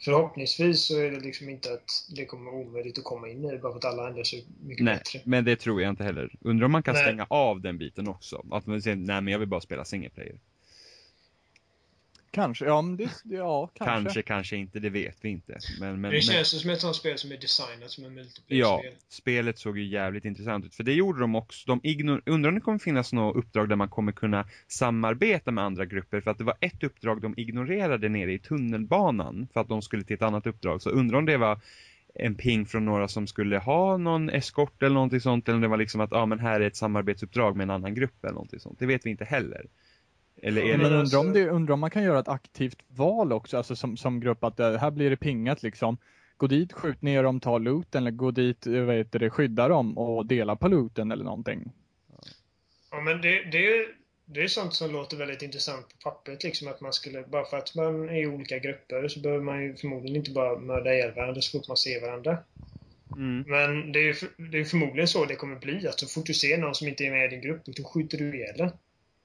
[0.04, 3.50] förhoppningsvis så är det liksom inte att det kommer vara omöjligt att komma in i
[3.50, 5.20] det bara för att alla ändrar sig mycket Nej, bättre.
[5.24, 6.30] men det tror jag inte heller.
[6.40, 7.02] Undrar om man kan Nej.
[7.02, 8.44] stänga av den biten också.
[8.50, 10.38] Att man säger, nej men jag vill bara spela single player.
[12.36, 13.94] Kanske, ja men det, ja kanske.
[13.94, 15.58] Kanske, kanske inte, det vet vi inte.
[15.80, 18.10] Men, men, det men, känns ju som ett sånt spel som är designat som en
[18.16, 18.92] ja, multiplayer-spel.
[19.08, 20.74] spelet såg ju jävligt intressant ut.
[20.74, 21.66] För det gjorde de också.
[21.66, 25.64] De ignor- undrar om det kommer finnas något uppdrag där man kommer kunna samarbeta med
[25.64, 26.20] andra grupper.
[26.20, 29.48] För att det var ett uppdrag de ignorerade nere i tunnelbanan.
[29.52, 30.82] För att de skulle till ett annat uppdrag.
[30.82, 31.60] Så undrar om det var
[32.14, 35.48] en ping från några som skulle ha någon eskort eller någonting sånt.
[35.48, 37.70] Eller om det var liksom att, ja ah, men här är ett samarbetsuppdrag med en
[37.70, 38.78] annan grupp eller någonting sånt.
[38.78, 39.66] Det vet vi inte heller.
[40.42, 40.76] Eller är det...
[40.78, 43.76] Men alltså- undrar om, det, undrar om man kan göra ett aktivt val också, alltså
[43.76, 45.98] som, som grupp att eh, här blir det pingat liksom.
[46.36, 49.68] Gå dit, skjut ner dem, ta looten eller gå dit, eh, vad heter det, skydda
[49.68, 51.72] dem och dela på looten eller någonting.
[52.90, 53.86] Ja, men det, det, är-
[54.24, 56.44] det är sånt som låter väldigt intressant på pappret.
[56.44, 59.62] Liksom att man skulle, bara för att man är i olika grupper så behöver man
[59.62, 62.38] ju förmodligen inte bara mörda ihjäl varandra så fort man ser varandra.
[63.16, 63.44] Mm.
[63.46, 64.16] Men det är,
[64.50, 65.88] det är förmodligen så det kommer bli.
[65.88, 68.18] Att så fort du ser någon som inte är med i din grupp, då skjuter
[68.18, 68.70] du ihjäl den.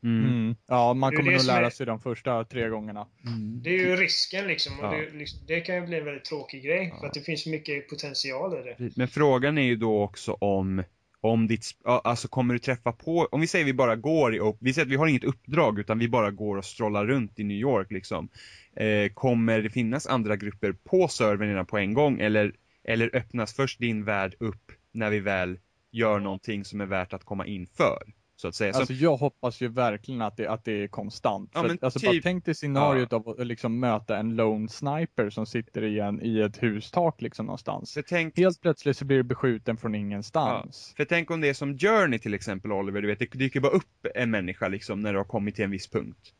[0.03, 0.25] Mm.
[0.29, 0.55] Mm.
[0.67, 3.07] Ja, man är kommer nog lära är- sig de första tre gångerna.
[3.25, 3.61] Mm.
[3.63, 4.79] Det är ju risken liksom.
[4.79, 4.91] Och Ja.
[4.91, 6.89] det, liksom, det kan ju bli en väldigt tråkig grej.
[6.93, 6.99] Ja.
[6.99, 8.89] För att det finns mycket potential i det.
[8.95, 10.83] Men frågan är ju då också om,
[11.21, 14.57] om ditt, alltså kommer du träffa på, om vi säger vi bara går i, och
[14.61, 17.43] vi säger att vi har inget uppdrag utan vi bara går och strollar runt i
[17.43, 18.29] New York liksom.
[18.75, 23.53] Eh, kommer det finnas andra grupper på servern redan på en gång eller, eller öppnas
[23.55, 25.59] först din värld upp när vi väl
[25.91, 28.03] gör någonting som är värt att komma in för?
[28.41, 28.73] Så att säga.
[28.73, 31.51] Så, Alltså jag hoppas ju verkligen att det, att det är konstant.
[31.53, 35.29] Ja, att, alltså typ- bara tänk dig scenariot av att liksom möta en lone sniper
[35.29, 37.93] som sitter i, en, i ett hustak liksom någonstans.
[37.93, 40.93] för tänk, Helt plötsligt så blir du beskjuten från ingenstans.
[40.97, 43.71] för tänk om det är som Journey till exempel Oliver, du vet, det dyker bara
[43.71, 46.33] upp en människa liksom när du har kommit till en viss punkt.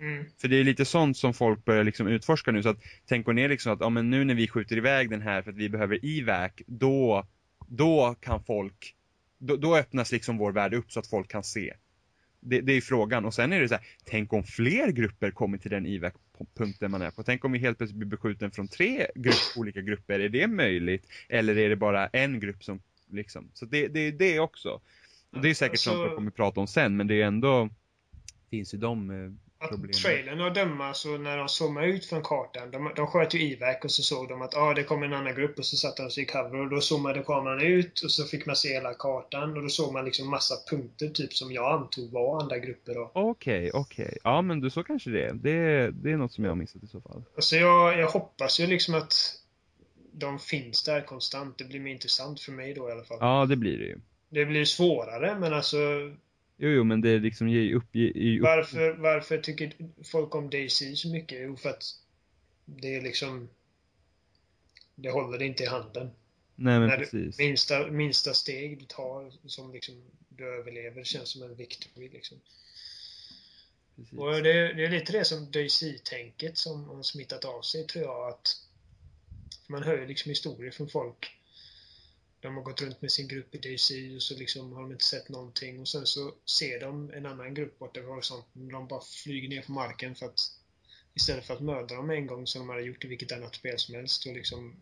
[0.00, 0.24] Mm.
[0.40, 2.62] För det är lite sånt som folk börjar liksom utforska nu.
[2.62, 5.42] Så att tänk ner liksom att ja, men nu när vi skjuter iväg den här
[5.42, 7.26] för att vi behöver evac, då,
[7.68, 8.94] då kan folk,
[9.42, 11.74] då, då öppnas liksom vår värld upp så att folk kan se.
[12.40, 13.24] Det, det är frågan.
[13.24, 17.02] Och sen är det så här, tänk om fler grupper kommer till den evac-punkten man
[17.02, 17.22] är på.
[17.22, 20.20] Tänk om vi helt plötsligt blir beskjuten från tre grupp, olika grupper.
[20.20, 21.06] Är det möjligt?
[21.28, 22.80] Eller är det bara en grupp som
[23.10, 24.80] liksom, så det, det är det också.
[25.30, 27.68] Och det är säkert Alltså- sånt vi kommer prata om sen, men det är ändå,
[28.50, 29.10] finns ju de
[29.62, 29.96] Att Problemet.
[29.96, 33.76] trailern att döma så när de zoomade ut från kartan, de, de sköt ju iväg
[33.84, 36.10] och så såg de att ah, det kom en annan grupp och så satte de
[36.10, 39.56] sig i cover och då zoomade kameran ut och så fick man se hela kartan
[39.56, 43.10] och då såg man liksom massa punkter typ som jag antog var andra grupper då.
[43.14, 44.18] Okej, okej.
[44.24, 45.32] Ja, men du så kanske det är.
[45.32, 47.24] Det, det är något som jag har missat i så fall.
[47.36, 49.14] Alltså jag, jag hoppas ju liksom att
[50.12, 51.58] de finns där konstant.
[51.58, 53.18] Det blir mer intressant för mig då i alla fall.
[53.20, 54.00] Ja, det blir det ju.
[54.28, 55.76] Det blir svårare men alltså
[56.62, 58.44] Jo, jo, men det liksom ger ju upp, ger ju upp.
[58.44, 59.72] varför, varför tycker
[60.04, 61.38] folk om DC så mycket?
[61.42, 61.82] Jo, för att
[62.64, 63.48] det är liksom
[64.94, 66.10] det håller det inte i handen.
[66.54, 67.38] Nej, men När du- precis.
[67.38, 72.40] Minsta, minsta steg du tar som liksom du överlever känns som en victory liksom.
[73.96, 74.18] precis.
[74.18, 78.28] Och det, det är lite det som DC-tänket som har smittat av sig tror jag
[78.28, 78.48] att
[79.66, 81.30] man hör ju liksom historier från folk.
[82.42, 85.04] De har gått runt med sin grupp i DC och så liksom har de inte
[85.04, 88.86] sett någonting och sen så ser de en annan grupp borta vid horisonten och de
[88.86, 90.38] bara flyger ner på marken för att
[91.14, 93.78] istället för att mörda dem en gång som de hade gjort i vilket annat spel
[93.78, 94.76] som helst och liksom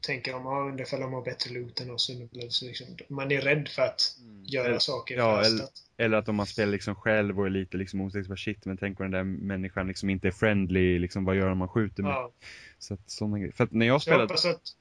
[0.00, 2.10] tänker de, ja undrar ifall de har bättre loot än oss.
[2.48, 5.72] Så liksom, man är rädd för att göra Eller- saker ja, förhastat.
[5.96, 8.76] Eller att om man spelar liksom själv och är lite liksom osäker på shit, men
[8.76, 12.02] tänk om den där människan liksom inte är friendly, liksom vad gör om man skjuter
[12.02, 12.12] med?
[12.12, 12.32] Ja.
[12.78, 13.52] Så att sådana grejer.
[13.52, 14.76] För att när jag Så jag spelade, hoppas att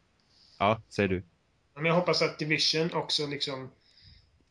[0.59, 1.23] ja, säger du.
[1.75, 3.71] Men jag hoppas att Division också liksom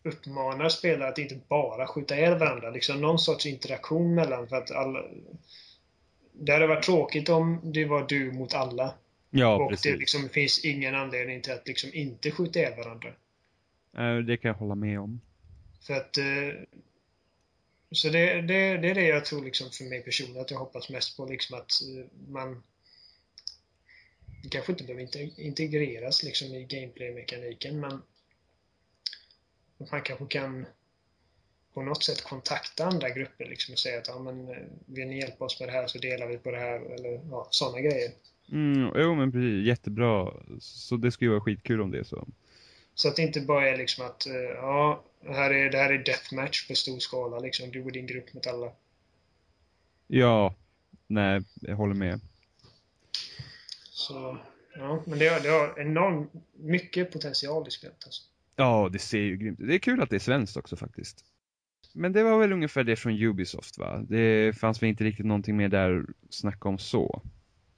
[0.03, 2.71] uppmanar spelare att inte bara skjuta ihjäl varandra.
[2.71, 5.05] Liksom någon sorts interaktion mellan för att alla...
[6.33, 8.95] Det hade varit tråkigt om det var du mot alla.
[9.31, 9.93] Ja, och precis.
[9.93, 13.09] det liksom finns ingen anledning till att liksom inte skjuta ihjäl varandra.
[13.97, 15.21] Eh, det kan jag hålla med om.
[15.87, 16.19] För att...
[16.19, 16.25] Eh,
[17.91, 20.91] så det, det, det är det jag tror liksom för mig personligen att jag hoppas
[20.91, 22.63] mest på liksom att eh, man...
[24.43, 27.93] Det kanske inte behöver inte- integreras liksom i gameplay-mekaniken men...
[29.79, 30.67] att Man kanske kan
[31.75, 34.57] på något sätt kontakta andra grupper liksom och säga att ja, men, eh,
[34.87, 37.49] vill ni hjälpa oss med det här så delar vi på det här eller ja,
[37.51, 38.11] sådana grejer.
[38.53, 40.33] Mm, jo men precis, jättebra.
[40.61, 42.29] Så det skulle ju vara skitkul om det är så.
[42.95, 45.99] Så att det inte bara är liksom att eh, ja, här är, det här är
[45.99, 47.71] deathmatch på stor skala liksom.
[47.71, 48.73] Du och din grupp mot alla.
[50.07, 50.55] Ja,
[51.07, 52.21] nej, jag håller med.
[53.95, 54.39] Så,
[54.77, 58.23] ja, men det har, det har enormt mycket potential i spelet alltså.
[58.57, 59.67] Ja, det ser ju grymt ut.
[59.69, 61.25] Det är kul att det är svenskt också faktiskt.
[61.95, 64.05] Men det var väl ungefär det från Ubisoft va?
[64.09, 67.23] Det fanns väl inte riktigt någonting mer där att snacka om så.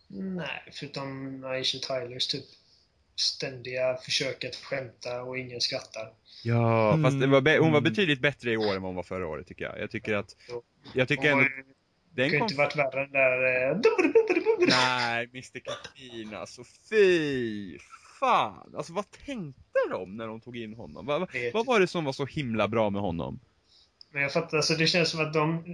[0.09, 2.45] Nej, förutom Aisha Tylers typ
[3.17, 6.13] ständiga försök att skämta och ingen skrattar.
[6.45, 7.03] Ja, Mm.
[7.03, 7.91] fast det var hon var Mm.
[7.91, 9.81] betydligt bättre i år än vad hon var förra året tycker jag.
[9.81, 10.37] Jag tycker att,
[10.95, 11.74] jag tycker Hon har ändå,
[12.15, 12.45] den kunde kom...
[12.45, 13.71] inte varit värre än där...
[13.71, 13.79] Eh,
[14.69, 17.79] Nej, Mr Katrina, alltså fy
[18.21, 18.75] fan.
[18.77, 21.07] Alltså vad tänkte de när de tog in honom?
[21.07, 23.41] Vad, vad, var det som var så himla bra med honom?
[24.11, 25.65] Men jag fattar, alltså det känns som att de...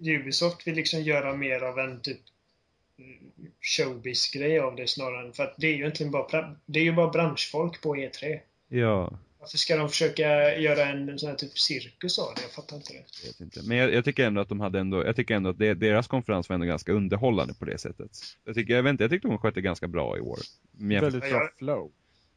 [0.00, 2.20] Ubisoft vill liksom göra mer av en typ
[3.60, 5.32] showbiz-grej av det snarare än...
[5.32, 8.40] För att det är ju egentligen bara, det är ju bara branschfolk på E3.
[8.68, 12.42] Ja, Varför ska de försöka göra en sån här typ cirkus av det?
[12.42, 13.04] Jag fattar inte det.
[13.22, 13.60] jag vet inte.
[13.62, 16.06] Men jag, jag tycker ändå att de hade ändå, jag tycker ändå att det, deras
[16.08, 18.10] konferens var ändå ganska underhållande på det sättet.
[18.44, 20.38] Jag tycker, jag vet inte, jag tyckte hon skötte ganska bra i år.
[20.72, 21.92] Men Väldigt Ja, bra jag- flow.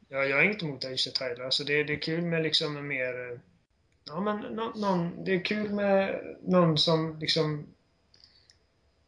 [0.10, 1.46] Ja, jag är inte emot Aisha Tyler.
[1.46, 3.40] Alltså det, det är kul med liksom en mer...
[4.08, 5.24] Ja, men nå- någon...
[5.26, 7.68] Det är kul med någon som liksom...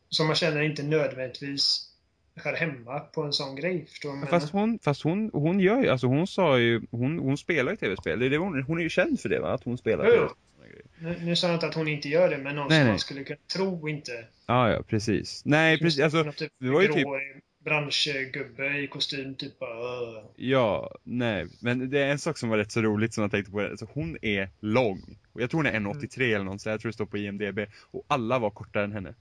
[0.10, 1.91] Som man känner inte nödvändigtvis
[2.36, 3.86] hör hemma på en sån grej.
[3.90, 7.38] Förstår du fast hon, fast hon, hon gör ju, alltså hon sa ju, hon, hon
[7.38, 8.20] spelar ju tv-spel.
[8.20, 9.54] Det är det hon, hon är ju känd för det va?
[9.54, 10.30] Att hon spelar Jo.
[11.00, 12.92] Nu, nu sa jag inte att hon inte gör det, men någon Nej, som nej.
[12.92, 14.12] man skulle kunna tro inte.
[14.48, 15.42] Ja, ja, precis.
[15.46, 17.08] Nej, precis, alltså, Någon typ det var ju typ-
[17.64, 20.24] branschgubbe i kostym, typ bara...
[20.36, 23.52] Ja, nej, men det är en sak som var rätt så roligt som jag tänkte
[23.52, 23.62] på.
[23.62, 25.18] Alltså, hon är lång.
[25.34, 27.60] Och Jag tror hon är 1,83 eller något så jag tror det står på IMDB.
[27.92, 29.14] Och alla var kortare än henne.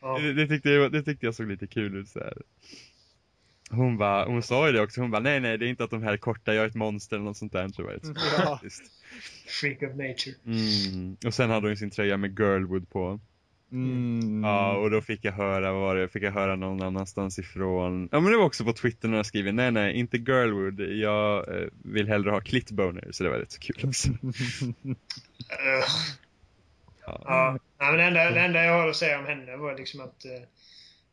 [0.00, 0.18] Ja.
[0.18, 2.42] Det, det, tyckte jag, det tyckte jag såg lite kul ut så här.
[3.70, 5.90] Hon bara, hon sa ju det också, hon bara nej nej det är inte att
[5.90, 7.82] de här är korta, jag är ett monster eller något sånt där.
[7.82, 8.60] Var rätt så Ja.
[9.60, 10.34] Freak of nature.
[10.46, 11.16] Mm.
[11.26, 13.20] Och sen hade hon sin tröja med Girlwood på.
[13.72, 14.44] Mm.
[14.44, 18.08] Ja, och då fick jag höra, vad var det, fick jag höra någon annanstans ifrån.
[18.12, 21.48] Ja men det var också på Twitter när jag skrev nej nej, inte Girlwood, jag
[21.56, 23.08] eh, vill hellre ha Clitboner.
[23.10, 24.08] Så det var rätt så kul också.
[27.06, 27.22] Ja.
[27.24, 27.58] ja.
[27.78, 30.24] Nej, men det, enda, det enda jag har att säga om henne var liksom att
[30.24, 30.30] eh,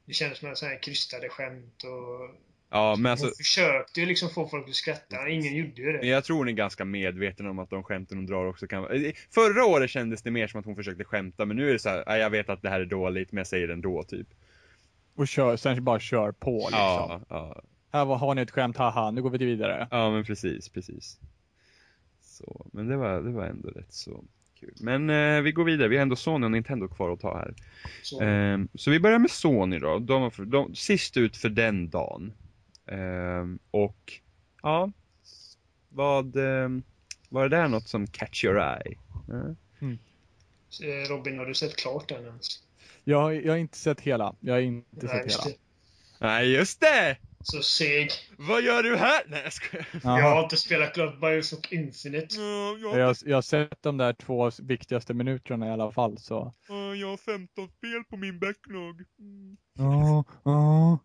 [0.06, 2.36] det kändes som sån här krystade skämt och
[2.70, 5.30] Ja, men alltså, hon försökte ju liksom få folk att skratta.
[5.30, 6.08] Ingen gjorde ju men det.
[6.08, 8.94] jag tror hon är ganska medveten om att de skämten hon drar också kan vara...
[9.34, 11.90] Förra året kändes det mer som att hon försökte skämta, men nu är det så
[11.90, 14.28] här, "Nej, jag vet att det här är dåligt, men jag säger det ändå, typ.
[15.16, 16.72] Och kör, sen bara kör på liksom.
[16.80, 17.62] Ja, ja,
[17.92, 19.88] Här var, har ni ett skämt, haha, nu går vi vidare.
[19.92, 21.20] ja, men precis, precis.
[22.22, 24.24] Så, men det var, det var ändå rätt så
[24.66, 24.74] kul.
[24.80, 27.54] Men eh, vi går vidare, vi har ändå Sony och Nintendo kvar att ta här.
[28.02, 30.00] Så, Ehm, så vi börjar med Sony då.
[30.00, 32.34] De var för, de, sist ut för den dagen.
[32.88, 34.14] Ehm, och
[34.62, 34.92] ja,
[35.90, 36.84] vad, ehm,
[37.30, 38.98] var det där något som catch your eye?
[39.30, 39.90] Eh?
[40.90, 42.48] eh, Robin, har du sett klart den ens?
[43.04, 44.36] Jag, jag har inte sett hela.
[44.40, 45.44] Jag har inte Nej, sett hela.
[45.46, 45.58] det.
[46.20, 47.18] Nej, just det!
[47.44, 48.10] Så seg.
[48.38, 49.24] Vad gör du här?
[49.28, 49.86] Nej, jag skojar.
[50.04, 52.36] Jag har inte spelat klart Bioshock Infinite.
[52.36, 56.54] Ja, jag, Jag, jag har sett de där två viktigaste minuterna i alla fall så.
[56.68, 59.02] ja, jag har 15 spel på min backlog.
[59.20, 59.58] Mm.
[59.78, 61.00] Ja, ja,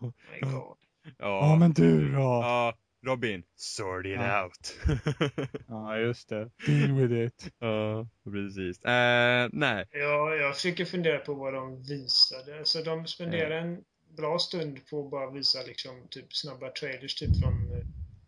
[0.00, 0.76] Oh ja
[1.18, 2.18] Ja, men du då?
[2.20, 2.74] ja,
[3.06, 4.44] Robin, sort it Ja.
[4.44, 4.76] out.
[5.68, 6.50] Ja just det.
[6.66, 7.52] Deal with it.
[7.58, 8.84] ja, precis.
[8.84, 9.84] Eh, nej.
[9.92, 12.58] Ja, jag försöker fundera på vad de visade.
[12.58, 13.78] Alltså de spenderade en
[14.16, 17.84] bra stund på att bara visa liksom typ snabba trailers typ från eh,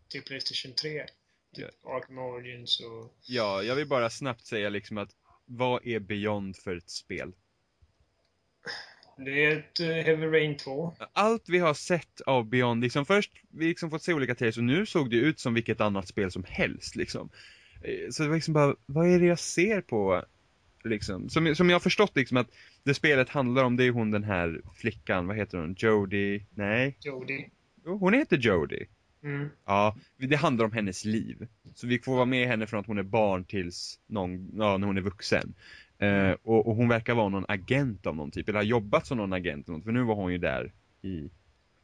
[0.07, 1.05] till Playstation 3.
[1.55, 3.13] Typ Arkham Origins och...
[3.27, 5.09] Ja, jag vill bara snabbt säga liksom att
[5.45, 7.33] vad är Beyond för ett spel?
[9.17, 10.93] Det är ett uh, Heavy Rain 2.
[11.13, 14.63] Allt vi har sett av Beyond, liksom först, vi liksom fått se olika trailers och
[14.63, 17.29] nu såg det ut som vilket annat spel som helst liksom.
[17.83, 20.23] Eh, Så det var liksom bara, vad är det jag ser på?
[20.83, 22.47] Liksom, som, som jag har förstått liksom att
[22.83, 25.75] det spelet handlar om, det är hon den här flickan, vad heter hon?
[25.77, 26.45] Jodie?
[26.49, 26.97] Nej?
[26.99, 27.49] Jodie.
[27.85, 28.87] Jo, hon heter Jodie.
[29.23, 29.49] Mm.
[29.65, 31.47] Ja, det handlar om hennes liv.
[31.73, 34.87] Så vi får vara med henne från att hon är barn tills någon, ja, när
[34.87, 35.53] hon är vuxen.
[35.97, 39.17] Eh, och, och hon verkar vara någon agent av någon typ, eller har jobbat som
[39.17, 41.29] någon agent något, för nu var hon ju där i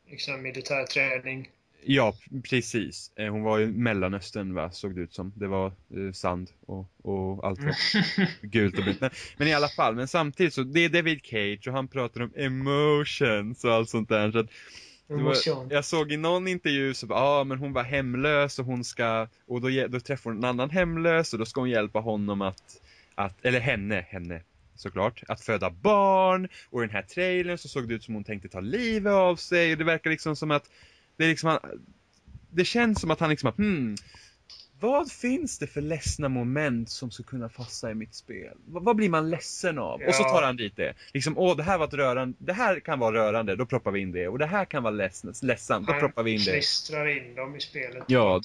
[0.10, 1.50] Liksom militär träning.
[1.84, 2.14] Ja,
[2.50, 3.12] precis.
[3.16, 5.34] Eh, Hon var i Mellanöstern va, såg det ut som.
[5.36, 7.76] Det var eh, sand och, och allt var
[8.48, 9.02] gult och blött.
[9.02, 12.22] Men, men i alla fall, men samtidigt så, det är David Cage och han pratar
[12.22, 14.32] om emotions och allt sånt där.
[14.32, 14.48] Så att,
[15.08, 15.36] var,
[15.74, 19.28] jag såg i någon intervju så ja ah, men hon var hemlös och hon ska,
[19.48, 22.82] och då, då träffar hon en annan hemlös och då ska hon hjälpa honom att,
[23.16, 24.42] att eller henne, henne
[24.76, 28.24] såklart, att föda barn och i den här trailern så såg det ut som hon
[28.24, 30.70] tänkte ta livet av sig och det verkar liksom som att
[31.20, 31.60] det är liksom,
[32.52, 33.96] det känns som att han liksom hmm,
[34.80, 38.58] vad finns det för ledsna moment som skulle kunna passa i mitt spel?
[38.66, 40.02] Vad, vad blir man ledsen av?
[40.08, 40.30] Och så Ja.
[40.30, 40.94] tar han dit det.
[41.14, 44.00] Liksom, åh det här var ett rörande, det här kan vara rörande, då proppar vi
[44.00, 44.28] in det.
[44.28, 46.52] Och det här kan vara ledsn, ledsamt, då proppar vi in det.
[46.52, 48.04] klistrar in dem i spelet.
[48.08, 48.42] Ja,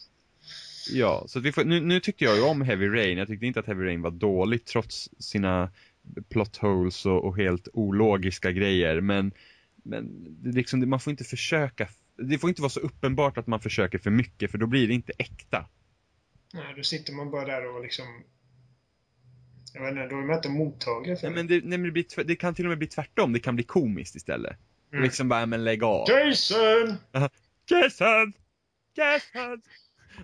[0.92, 3.18] ja så vi får, nu, nu tyckte jag ju om Heavy Rain.
[3.18, 5.70] Jag tyckte inte att Heavy Rain var dåligt trots sina
[6.28, 9.00] plot holes och, och helt ologiska grejer.
[9.00, 9.32] Men,
[9.82, 13.98] men liksom, man får inte försöka, det får inte vara så uppenbart att man försöker
[13.98, 15.68] för mycket för då blir det inte äkta.
[16.52, 18.06] Nej, då sitter man bara där och liksom...
[19.72, 21.90] Jag vet inte, då är man inte mottaglig för Nej, men det, nej, men det,
[21.90, 24.56] blir, det kan till och med bli tvärtom, det kan bli komiskt istället.
[24.92, 25.04] Mm.
[25.04, 26.08] Liksom bara, men lägg av.
[26.10, 26.96] Jason!
[27.70, 28.32] Jason!
[28.96, 29.62] Jason!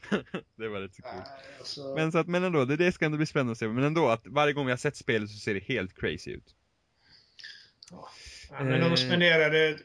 [0.57, 1.25] det var så coolt.
[1.59, 3.69] Alltså, Men så att, men ändå, det, det ska ändå bli spännande att se.
[3.69, 6.55] Men ändå att varje gång vi har sett spelet så ser det helt crazy ut.
[7.91, 9.79] ja, men de eh, spenderade...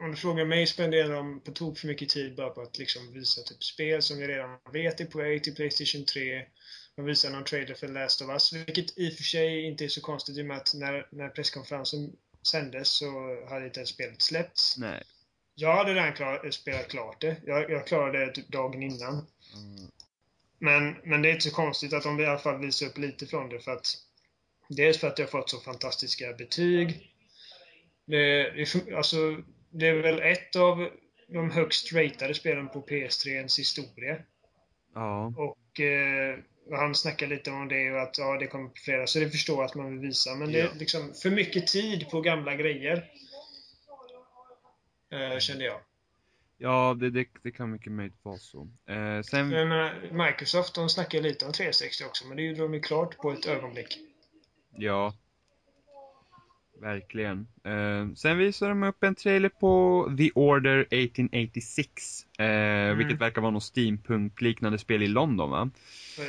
[0.00, 3.12] Om du frågar mig spenderar de på tok för mycket tid bara på att liksom
[3.12, 6.46] visa typ spel som vi redan vet är på väg till Playstation 3.
[6.96, 9.88] De visar någon trailer för Last of Us, vilket i och för sig inte är
[9.88, 12.12] så konstigt i och med att när, när presskonferensen
[12.50, 13.10] sändes så
[13.48, 14.78] hade inte ens spelet släppts.
[14.78, 15.02] Nej.
[15.54, 17.36] Jag hade redan klar, spelat klart det.
[17.46, 19.26] Jag, jag klarade det typ dagen innan.
[20.58, 23.26] Men, men det är inte så konstigt att de i alla fall visar upp lite
[23.26, 23.86] från det för att
[24.76, 27.12] Dels för att det har fått så fantastiska betyg.
[28.06, 28.50] Det,
[28.96, 30.88] alltså, det är väl ett av
[31.28, 34.16] de högst ratade spelen på PS3-ens historia.
[34.94, 35.34] Ja.
[35.36, 36.38] Och eh,
[36.70, 39.06] han snackar lite om det och att ja, det kommer på fredag.
[39.06, 40.34] Så det förstår jag att man vill visa.
[40.34, 43.10] Men det är liksom för mycket tid på gamla grejer.
[45.12, 45.80] Eh, kände jag.
[46.58, 48.68] Ja, det, det, det kan mycket möjligt vara så.
[48.88, 52.80] Eh, sen, menar, Microsoft de snackar lite om 360 också, men det gjorde de ju
[52.80, 53.98] klart på ett ögonblick.
[54.76, 55.14] ja.
[56.80, 57.46] Verkligen.
[57.64, 62.26] Eh, sen visar de upp en trailer på The Order 1886.
[62.38, 65.70] Eh, Vilket verkar vara något steampunk-liknande spel i London va?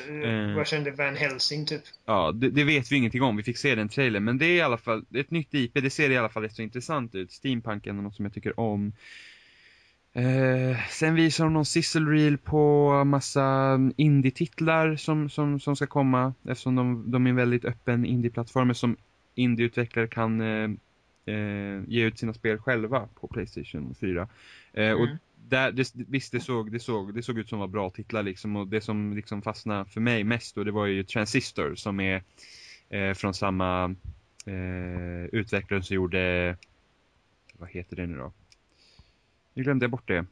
[0.10, 0.56] Eh, Eh.
[0.56, 1.82] Vad kände Van Helsing typ?
[2.06, 3.38] Ja, det, det vet vi ingenting om.
[3.38, 4.23] Vi fick se den trailern.
[4.23, 5.73] Men det är i alla fall ett nytt IP.
[5.73, 7.32] Det ser i alla fall rätt så intressant ut.
[7.32, 8.94] Steampunk är något som jag tycker om.
[10.14, 16.34] Eh, sen visar de någon sizzle reel på massa indie-titlar som, som, som ska komma.
[16.48, 18.98] Eftersom de, de är en väldigt öppen indie-plattform som
[19.35, 20.69] indieutvecklare kan eh,
[21.35, 24.29] eh, ge ut sina spel själva på Playstation 4.
[24.73, 25.17] Eh, Och Mm.
[25.35, 28.55] där, det, visst, det såg, det, såg, det såg ut som var bra titlar liksom.
[28.55, 32.23] Och det som liksom fastnade för mig mest då, det var ju Transistor som är
[32.89, 33.95] eh, från samma
[34.45, 36.57] eh, utvecklare som gjorde,
[37.53, 38.33] vad heter det nu då?
[39.53, 40.25] Nu glömde jag bort det.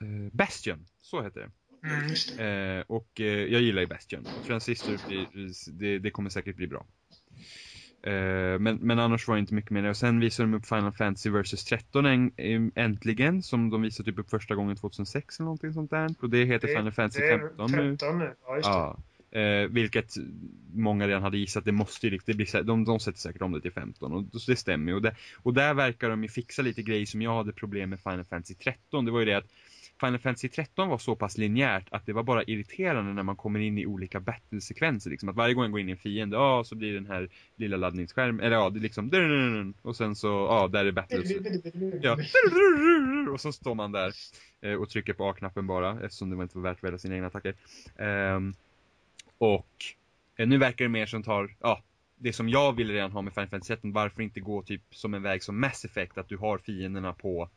[0.00, 1.50] Eh, Bastion, så heter det.
[1.88, 2.44] Mm, det.
[2.78, 3.10] Eh, och
[3.50, 4.24] jag gillar ju Bastion.
[4.46, 5.28] Transistor, blir,
[5.72, 6.86] det, det kommer säkert bli bra.
[8.02, 9.88] Eh, men, men annars var det inte mycket mer.
[9.88, 13.42] Och sen visade de upp Final Fantasy vs 13 en, em, äntligen.
[13.42, 16.14] Som de visade typ upp första gången 2006 eller någonting sånt där.
[16.20, 17.76] Och det heter Final Fantasy det är 15 nu.
[17.76, 18.34] 15 nu.
[18.46, 18.60] Ja, det.
[18.62, 18.98] Ja.
[19.40, 20.14] Eh, vilket
[20.74, 23.60] många redan hade gissat, det måste ju, det blir, de, de sätter säkert om det
[23.60, 24.98] till 15 och det stämmer ju.
[24.98, 28.24] Och, och där verkar de ju fixa lite grejer som jag hade problem med Final
[28.24, 29.04] Fantasy 13.
[29.04, 29.52] Det var ju det att
[30.06, 33.60] Final Fantasy 13 var så pass linjärt att det var bara irriterande när man kommer
[33.60, 35.10] in i olika battlesekvenser.
[35.10, 35.28] Liksom.
[35.28, 37.76] Att varje gång jag går in i en fiende, ja så blir den här lilla
[37.76, 41.30] laddningsskärmen, eller ja det är liksom och sen så, ja där är battles.
[42.02, 42.18] Ja.
[43.32, 44.12] Och så står man där
[44.78, 47.26] och trycker på A-knappen bara eftersom det var inte var värt att välja sina egna
[47.26, 47.54] attacker.
[49.38, 49.84] Och
[50.38, 51.82] nu verkar det mer som tar, ja,
[52.16, 55.14] det som jag ville redan ha med Final Fantasy 13, varför inte gå typ som
[55.14, 57.50] en väg som Mass Effect, att du har fienderna på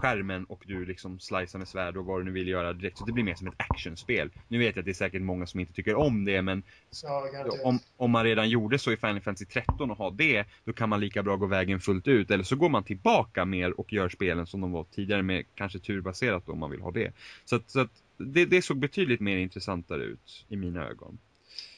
[0.00, 2.98] skärmen och du liksom slicear med svärd och vad du nu vill göra direkt.
[2.98, 4.30] Så det blir mer som ett actionspel.
[4.48, 6.62] Nu vet jag att det är säkert många som inte tycker om det, men
[7.02, 7.28] Ja,
[7.64, 10.88] om, om man redan gjorde så i Final Fantasy 13 och har det, då kan
[10.88, 12.30] man lika bra gå vägen fullt ut.
[12.30, 15.78] Eller så går man tillbaka mer och gör spelen som de var tidigare med kanske
[15.78, 17.12] turbaserat då, om man vill ha det.
[17.44, 21.18] Så att, så att det, det såg betydligt mer intressantare ut i mina ögon.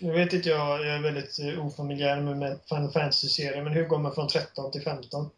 [0.01, 3.99] Nu vet inte jag, jag är väldigt eh, ofamiljär med Final Fantasy-serien, men hur går
[3.99, 5.31] man från 13 till 15?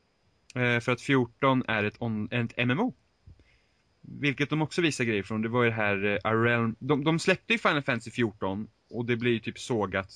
[0.55, 2.95] Eh, för att 14 är ett, on, ett MMO.
[4.01, 6.77] vilket de också visar grejer från, det var ju det här eh, uh, A Realm,
[6.79, 10.11] de, de släppte ju Final Fantasy 14 och det blir ju typ sågat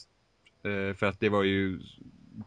[0.67, 1.81] uh, för att det var ju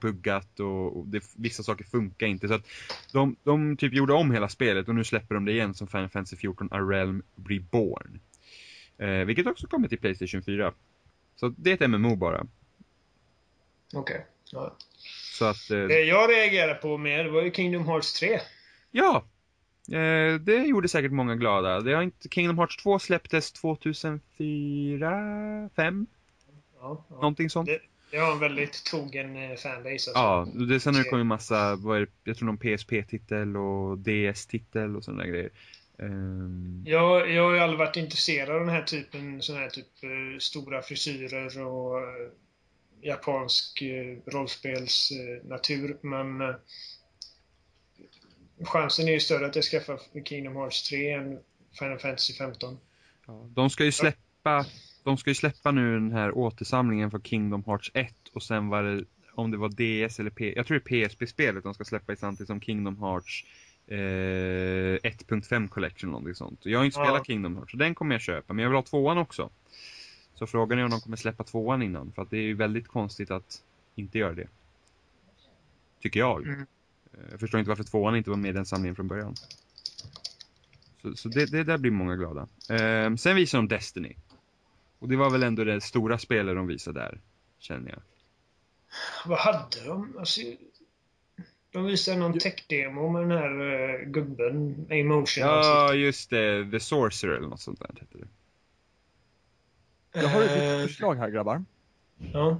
[0.02, 2.48] buggat och, och det, vissa saker funkar inte.
[2.48, 2.68] Så att
[3.14, 6.10] de, de typ gjorde om hela spelet och nu släpper de det igen som Final
[6.10, 8.20] Fantasy 14 A Realm Reborn.
[8.98, 10.74] Eh, vilket också kommer till Playstation 4.
[11.36, 12.48] Så det är ett MMO bara.
[13.94, 14.16] Okej.
[14.16, 14.22] Okay.
[14.52, 14.76] Ja.
[15.34, 15.72] Så att...
[15.72, 18.40] Eh, det jag reagerade på mer var ju Kingdom Hearts 3.
[18.92, 19.26] Ja!
[19.92, 21.80] Eh, det gjorde säkert många glada.
[21.80, 26.08] Det har inte, Kingdom Hearts 2 släpptes 2004, 5?
[26.82, 27.16] Ja, ja.
[27.16, 27.68] Någonting sånt.
[27.68, 27.80] Det,
[28.12, 29.92] det har en väldigt trogen eh, fanbase.
[29.92, 30.12] Alltså.
[30.16, 33.98] Ja, det, sen har det kommit en massa, vad är jag tror någon PSP-titel och
[33.98, 35.50] DS-titel och sådana grejer.
[35.98, 36.84] Um...
[36.88, 40.38] Jag, jag har ju aldrig varit intresserad av den här typen, sån här typ uh,
[40.40, 42.02] stora frisyrer och
[43.02, 46.56] japansk uh, rollspelsnatur, men
[48.64, 51.40] chansen är ju större att jag skaffar Kingdom Hearts 3 än
[51.80, 52.78] Final Fantasy 15.
[53.28, 54.66] Ja, de ska ju släppa
[55.04, 58.84] de ska ju släppa nu den här återsamlingen för Kingdom Hearts 1 och sen var
[58.84, 59.04] det,
[59.36, 62.16] om det var DS eller P, jag tror det är PSP-spelet de ska släppa i
[62.16, 63.46] samtidigt som Kingdom Hearts
[63.88, 66.66] eh, 1.5 Collection eller någonting sånt.
[66.66, 68.84] Jag har inte spelat Kingdom Hearts så den kommer jag köpa, men jag vill ha
[68.84, 69.50] tvåan också.
[70.40, 72.88] Så frågan är om de kommer släppa tvåan innan, för att det är ju väldigt
[72.88, 73.64] konstigt att
[73.96, 74.48] inte göra det.
[76.02, 76.48] Tycker jag.
[76.48, 76.60] Mm.
[77.14, 79.36] Eh, jag förstår inte varför tvåan inte var med i den samlingen från början.
[81.02, 82.48] Så, så det, det där blir många glada.
[82.70, 84.16] Eh, sen visar de Destiny.
[85.00, 87.20] Och det var väl ändå det stora spelet de visade där,
[87.60, 88.02] känner jag.
[89.26, 90.18] Vad hade de?
[90.20, 90.42] Alltså,
[91.72, 95.44] de visade någon tech-demo med den här uh, gubben, Emotion.
[95.44, 96.72] Ja, just det.
[96.72, 98.28] The Sorcerer eller något sånt där hette det.
[100.14, 101.66] Jag har ett uh, förslag här grabbar.
[102.34, 102.58] Ja.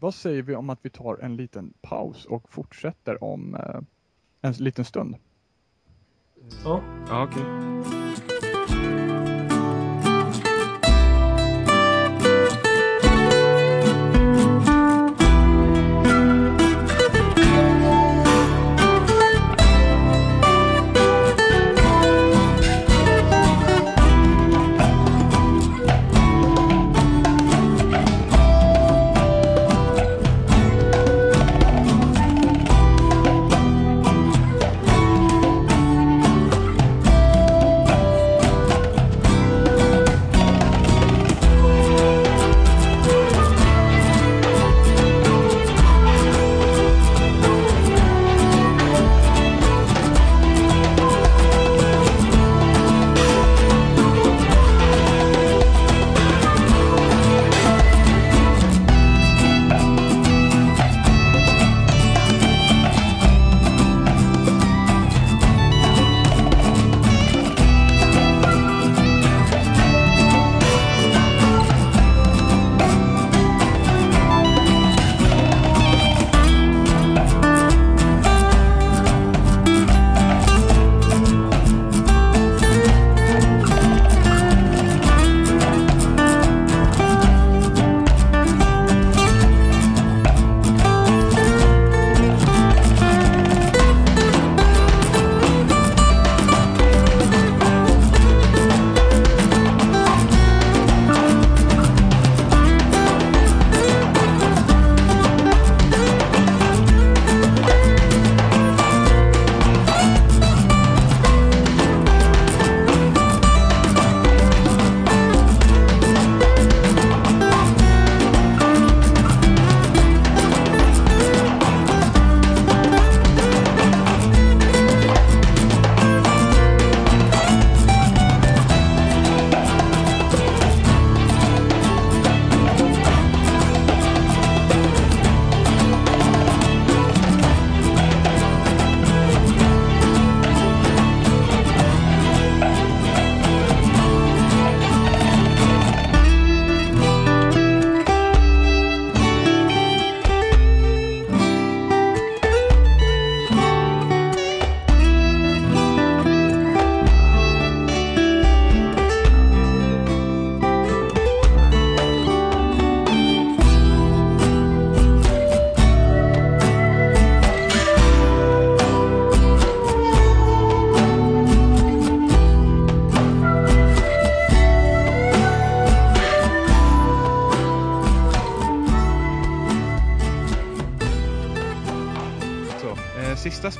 [0.00, 3.80] Vad säger vi om att vi tar en liten paus och fortsätter om uh,
[4.40, 5.16] en liten stund?
[6.64, 6.82] Ja.
[7.08, 7.42] Ja, okej.
[7.42, 8.01] Okay.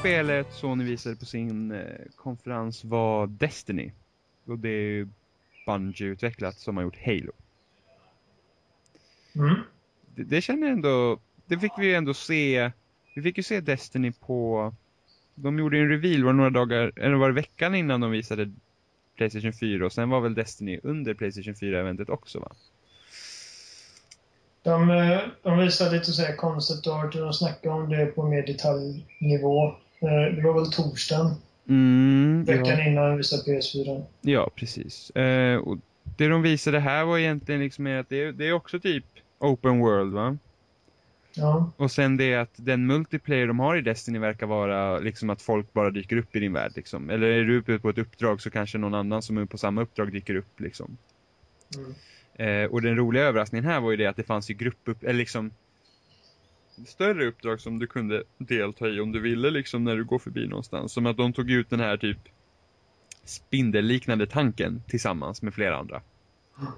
[0.03, 1.81] Spelet Sony visade på sin eh,
[2.17, 3.93] konferens var Destiny.
[4.47, 5.09] Och det är ju
[5.67, 7.33] Bungie-utvecklat som har gjort Halo.
[9.35, 9.55] Mm.
[10.15, 12.71] Det, det känner jag ändå, det fick vi ju ändå se,
[13.15, 14.75] vi fick ju se Destiny på,
[15.35, 18.53] de gjorde en reveal, var några dagar, eller var det veckan innan de visade
[19.17, 22.53] Playstation 4 och sen var väl Destiny under Playstation 4-eventet också va?
[24.63, 28.23] De, eh, de visade lite så här concept art och de snackade om det på
[28.23, 29.75] mer detaljnivå.
[30.03, 31.31] Eh, Det var väl torsdagen,
[31.69, 32.87] Mm, veckan ja.
[32.87, 34.05] innan visade PS4.
[34.21, 35.11] ja, precis.
[35.11, 35.79] Eh, och
[36.17, 39.05] det de visade här var egentligen liksom att det, är- det är också typ
[39.39, 40.39] open world va?
[41.35, 45.43] Ja, Och sen det att den multiplayer de har i Destiny verkar vara liksom att
[45.43, 47.11] folk bara dyker upp i din värld liksom.
[47.11, 49.83] Eller är du uppe på ett uppdrag så kanske någon annan som är på samma
[49.83, 50.97] uppdrag dyker upp liksom.
[51.77, 51.95] mm.
[52.35, 55.13] Eh, och den roliga överraskningen här var ju det att det fanns ju gruppupp, eller
[55.19, 55.51] liksom
[56.87, 60.47] större uppdrag som du kunde delta i om du ville liksom när du går förbi
[60.47, 60.93] någonstans.
[60.93, 62.19] Som att de tog ut den här typ
[63.25, 66.03] spindelliknande tanken tillsammans med flera andra.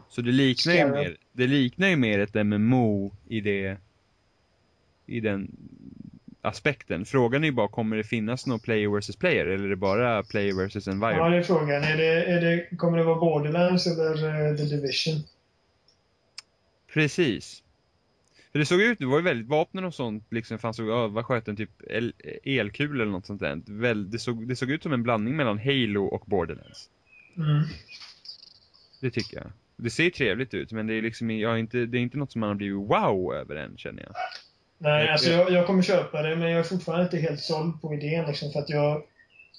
[0.09, 3.77] Så det liknar ju mer, det liknar ju mer ett MMO i det,
[5.07, 5.57] i den
[6.43, 7.05] aspekten.
[7.05, 10.23] Frågan är ju bara, kommer det finnas någon player versus player eller är det bara
[10.23, 11.33] player versus ja, environment?
[11.33, 11.83] det är frågan.
[11.83, 15.15] Är det, är det, kommer det vara Borderlands eller eh, The Division?
[16.95, 17.64] Precis.
[18.55, 21.25] För det såg ut, det var ju väldigt vapnen och sånt liksom fanns ja, vad
[21.27, 22.13] sköt den typ el,
[22.45, 23.63] elkul eller något sånt där.
[23.67, 26.91] Väl, det, såg, det såg ut som en blandning mellan Halo och Borderlands.
[27.37, 27.63] Mm.
[29.01, 29.47] Det tycker jag.
[29.77, 32.41] Det ser trevligt ut men det är liksom jag inte, det är inte något som
[32.41, 34.13] man har blivit wow över än känner jag.
[34.79, 37.81] Nej, Jag- alltså jag, jag kommer köpa det, men jag är fortfarande inte helt såld
[37.81, 39.03] på idén liksom, för att jag...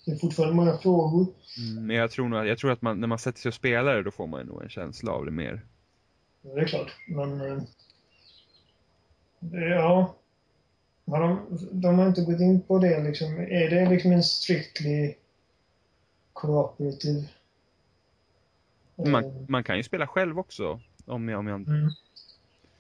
[0.06, 1.28] Det är fortfarande många frågor.
[1.72, 3.54] Mm, men jag tror nog, att- jag tror att man, när man sätter sig och
[3.56, 5.62] spelar det då får man nog en känsla av det mer.
[6.42, 7.62] Ja, det är klart, men...
[9.40, 10.16] Ja.
[11.08, 11.40] Har de,
[11.72, 13.38] de har inte gått in på det liksom.
[13.40, 15.14] Är det liksom en strictly
[16.34, 17.24] cooperative?
[18.98, 20.80] eh, Man, man kan ju spela själv också.
[21.06, 21.90] Om jag, om jag Mm.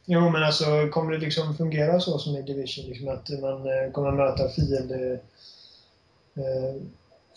[0.07, 2.85] Jo, men alltså kommer det liksom fungera så som i Division?
[2.85, 5.19] Liksom att man eh, kommer möta fiende,
[6.35, 6.81] eh,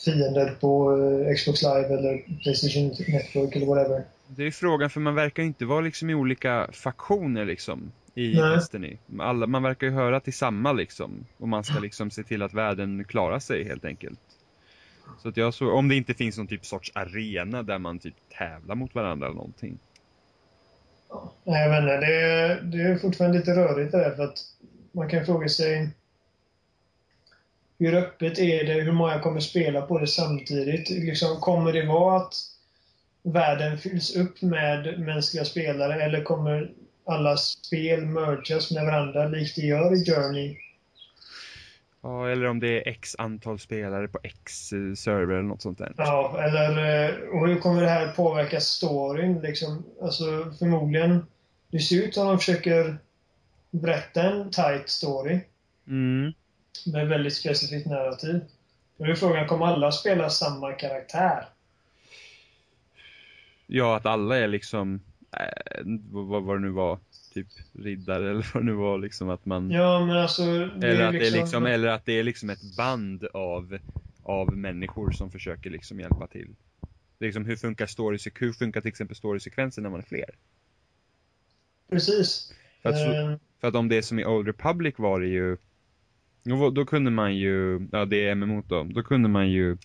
[0.04, 4.04] fiender på eh, Xbox Live eller Playstation Network eller whatever?
[4.26, 8.54] Det är frågan för man verkar inte vara liksom i olika faktioner liksom i Nej.
[8.54, 8.98] Destiny.
[9.18, 11.26] Alla, man verkar ju höra till samma liksom.
[11.36, 14.20] Och man ska liksom se till att världen klarar sig helt enkelt.
[15.18, 18.14] Så att jag så, om det inte finns någon typ sorts arena där man typ
[18.38, 19.78] tävlar mot varandra eller någonting.
[21.08, 22.06] Ja, Nej, jag vet inte.
[22.06, 24.38] Det är, det är fortfarande lite rörigt det där för att
[24.92, 25.88] man kan fråga sig
[27.78, 28.72] hur öppet är det?
[28.72, 30.90] Hur många kommer spela på det samtidigt?
[30.90, 32.34] Liksom, kommer det vara att
[33.22, 36.72] världen fylls upp med mänskliga spelare eller kommer
[37.09, 40.56] alla spel mergas med varandra likt det gör i Journey?
[42.01, 45.78] Ja, eller om det är x antal spelare på x eh, server eller något sånt
[45.78, 45.94] där.
[45.97, 49.40] Ja, eller eh, och hur kommer det här påverka storyn?
[49.40, 51.26] Liksom, alltså förmodligen,
[51.70, 52.98] det ser ut som de försöker
[53.70, 55.40] berätta en tight story.
[55.89, 56.32] Mm.
[56.86, 58.40] med väldigt specifikt narrativ.
[58.98, 61.48] Då är frågan, kommer alla spela samma karaktär?
[63.66, 65.01] Ja, att alla är liksom,
[65.32, 66.98] äh, vad, vad det nu var,
[67.34, 70.42] typ riddare eller vad det nu var liksom att man Ja, men alltså...
[70.42, 73.78] Eller att, det är liksom, eller att det är liksom ett band av,
[74.22, 76.56] av människor som försöker liksom hjälpa till.
[77.18, 80.30] Det är liksom, hur funkar story, hur funkar till exempel storysekvensen när man är fler?
[81.90, 82.52] Precis.
[82.82, 85.26] För att, så, Eh, för att om det är som i Old Republic var det
[85.26, 85.56] ju,
[86.42, 89.76] då, då kunde man ju, ja det är MMO då, då kunde man ju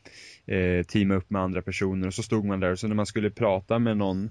[0.45, 3.05] eh, teama upp med andra personer och så stod man där och så när man
[3.05, 4.29] skulle prata med någon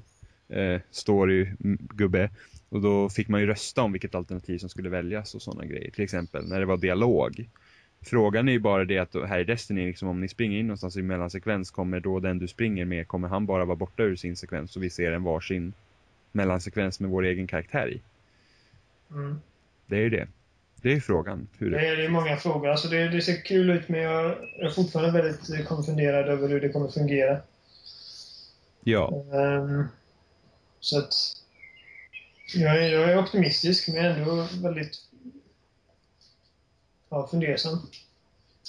[0.52, 2.30] eh, story-gubbe
[2.68, 5.90] och då fick man ju rösta om vilket alternativ som skulle väljas och sådana grejer.
[5.90, 7.48] Till exempel när det var dialog.
[8.00, 10.96] Frågan är ju bara det att här i Destiny, liksom, om ni springer in någonstans
[10.96, 14.36] i mellansekvens, kommer då den du springer med, kommer han bara vara borta ur sin
[14.36, 15.72] sekvens och vi ser en varsin
[16.32, 18.00] mellansekvens med vår egen karaktär i?
[19.10, 19.40] mm.
[19.86, 20.28] Det är ju det.
[20.82, 21.48] Det är frågan.
[21.58, 22.68] Hur Det är, det är många frågor.
[22.68, 26.68] Alltså det, det ser kul ut, men jag, är fortfarande väldigt konfunderad över hur det
[26.68, 27.38] kommer fungera.
[28.84, 29.84] Ja, Ehm,
[30.82, 31.14] så att...
[32.54, 34.98] Jag är, jag är optimistisk, men ändå väldigt
[37.10, 37.78] ja, fundersam.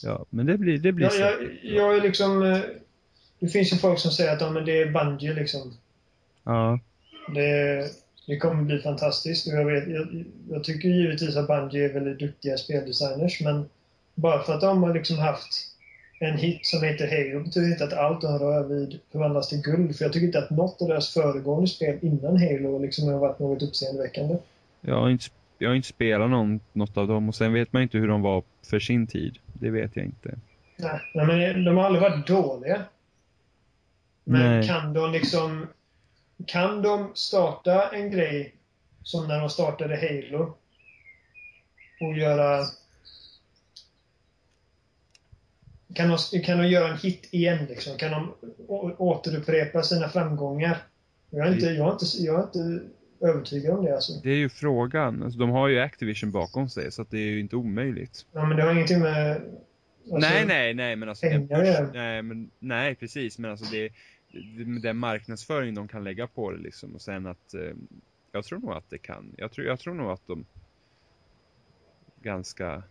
[0.04, 2.44] ja, men det blir, det blir Jag, jag, jag är liksom...
[2.44, 2.60] eh,
[3.40, 5.78] Det finns ju folk som säger att ja, men det är Bungie liksom.
[6.44, 6.80] Ja,
[7.34, 7.90] Det,
[8.28, 9.48] det kommer bli fantastiskt.
[9.48, 13.70] Och jag, vet, jag, jag tycker givetvis att Bungie är väldigt duktiga speldesigners, men
[14.16, 15.73] bara för att de har liksom haft
[16.20, 19.96] en hit som heter Halo betyder inte att allt de rör vid förvandlas till guld.
[19.96, 23.40] För jag tycker inte att något av deras föregående spel innan Halo liksom har varit
[23.40, 24.38] något uppseendeväckande.
[24.82, 25.26] jag har inte,
[25.58, 28.22] jag har inte spelat någon, något av dem och sen vet man inte hur de
[28.22, 29.38] var för sin tid.
[29.54, 30.36] Det vet jag inte.
[30.78, 32.82] Nej, nej men de har aldrig varit dåliga.
[34.24, 34.68] Men Nej.
[34.68, 35.68] kan de liksom...
[36.48, 38.56] Kan de starta en grej
[39.04, 40.54] som när de startade Halo
[42.02, 42.66] och göra...
[45.94, 47.98] Kan de, kan de göra en hit igen liksom?
[47.98, 48.34] Kan de
[48.98, 50.78] återupprepa sina framgångar?
[51.30, 52.86] Jag är inte, jag är inte, jag är inte
[53.22, 54.14] övertygad om det alltså.
[54.24, 55.24] Det är ju frågan.
[55.24, 58.26] Alltså, de har ju Activision bakom sig, så det är ju inte omöjligt.
[58.32, 59.32] Ja, men det har ingenting med...
[59.32, 61.28] alltså- nej, nej, nej, men alltså...
[61.28, 63.38] Pengar nej, men, nej, precis.
[63.38, 63.90] Men alltså det,
[64.82, 66.96] den marknadsföring de kan lägga på det liksom.
[66.96, 67.54] Och sen att...
[67.54, 67.72] Eh,
[68.32, 69.34] jag tror nog att det kan.
[69.38, 70.46] Jag tror, jag tror nog att de...
[72.22, 72.84] Ganska...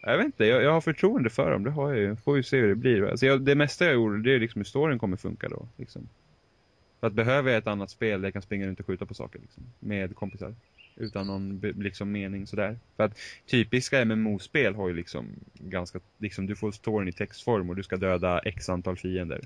[0.00, 1.64] Jag vet inte, jag, jag har förtroende för dem.
[1.64, 2.16] Det har jag ju.
[2.16, 3.04] Får ju se hur det blir.
[3.04, 5.68] Alltså jag, det mesta jag gjorde, det är liksom hur storyn kommer funka då.
[5.76, 6.08] Liksom.
[7.00, 9.14] För att behöver jag ett annat spel där jag kan springa runt och skjuta på
[9.14, 10.54] saker liksom, med kompisar.
[10.96, 12.78] Utan någon liksom mening sådär.
[12.96, 17.76] För att typiska MMO-spel har ju liksom ganska, liksom du får storyn i textform och
[17.76, 19.40] du ska döda x antal fiender.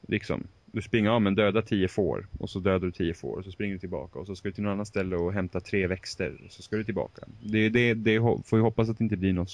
[0.00, 3.44] Liksom, du springer av men döda 10 får och så dödar du 10 får och
[3.44, 5.86] så springer du tillbaka och så ska du till något annat ställe och hämta tre
[5.86, 7.22] växter och så ska du tillbaka.
[7.42, 9.46] Det, det, det får ju hoppas att det inte blir någon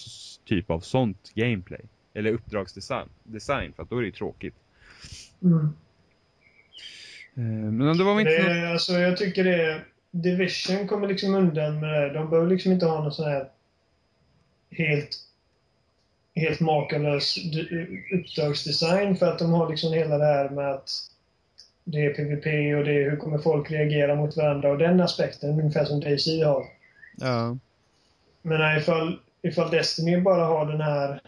[0.44, 1.80] typ av sånt gameplay.
[2.14, 4.54] Eller uppdragsdesign, design, för att då är det ju tråkigt.
[5.42, 5.68] Mm.
[7.34, 8.56] Eh, Men det var väl Det inte något...
[8.56, 12.12] är, alltså, jag tycker det Division kommer liksom undan med det.
[12.12, 13.48] De behöver liksom inte ha någon sån här
[14.70, 15.16] helt,
[16.34, 17.38] helt makalös
[18.12, 20.90] uppdragsdesign för att de har liksom hela det här med att
[21.84, 22.46] det är PVP
[22.78, 26.42] och det är hur kommer folk reagera mot varandra och den aspekten, ungefär som Daisy
[26.42, 26.64] har.
[27.16, 27.56] Ja.
[28.42, 31.20] Men ifall, ifall Destiny bara har den här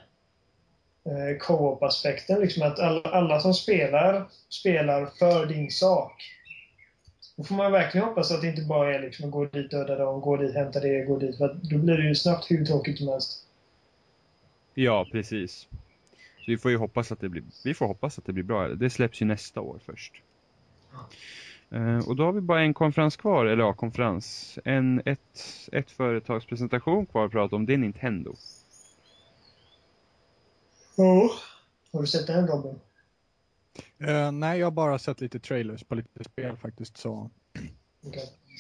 [1.05, 6.33] eh, co-op-aspekten, liksom att alla, alla som spelar, spelar för din sak.
[7.37, 9.97] Då får man verkligen hoppas att det inte bara är liksom att gå dit, döda
[9.97, 11.39] dem, gå dit, hämta det, gå dit.
[11.39, 13.45] För då blir det ju snabbt hur tråkigt som helst.
[14.78, 15.69] Ja, precis.
[16.39, 18.69] Så vi får ju hoppas att det blir, vi får hoppas att det blir bra.
[18.69, 20.12] Det släpps ju nästa år först.
[21.70, 24.59] Eh, och då har vi bara en konferens kvar, eller ja, konferens.
[24.65, 28.35] En, ett, ett företags presentation kvar att prata om, det är Nintendo.
[30.97, 31.31] Oh.
[31.93, 32.81] Har du sett den Robin?
[33.98, 36.97] Eh, nej, jag har bara sett lite trailers på lite spel faktiskt.
[36.97, 37.31] Så.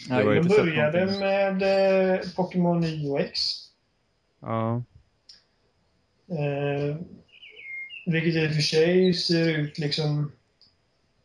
[0.08, 1.62] Den inte sett började med
[2.14, 3.40] eh, Pokémon Neo X.
[4.40, 4.82] Ja,
[6.28, 6.96] Eh,
[8.06, 10.32] vilket i och för sig ser ut liksom...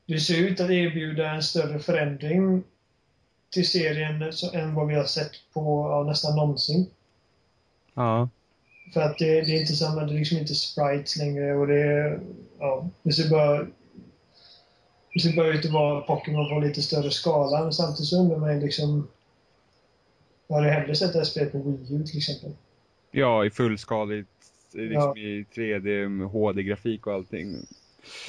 [0.06, 2.64] Det ser ut att erbjuda en större förändring
[3.50, 6.90] till serien så, än vad vi har sett på ja, nästan någonsin.
[7.94, 8.30] ja,
[8.94, 11.82] För att det, det är inte samma, det är liksom inte sprites längre och det
[11.82, 12.20] är,
[12.60, 13.68] ja, det ser bara
[15.14, 18.38] det ser bara ut att vara Pokémon på lite större skala men samtidigt så undrar
[18.38, 19.08] man liksom
[20.48, 22.52] jag hade hellre sett det här spelet på Wii U till exempel.
[23.12, 24.30] ja i fullskaligt,
[24.74, 25.18] liksom Ja.
[25.18, 27.56] i 3D med HD-grafik och allting.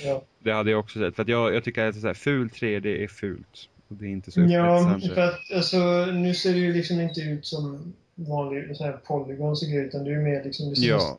[0.05, 2.87] Ja, Det hade jag också sett, för jag, jag tycker att så här, ful 3D
[3.05, 3.69] är fult.
[3.89, 7.21] Och det är inte så ja för att alltså, nu ser det ju liksom inte
[7.21, 10.81] ut som vanlig sån här polygon ser ut utan det är ju mer liksom det
[10.81, 11.19] Ja.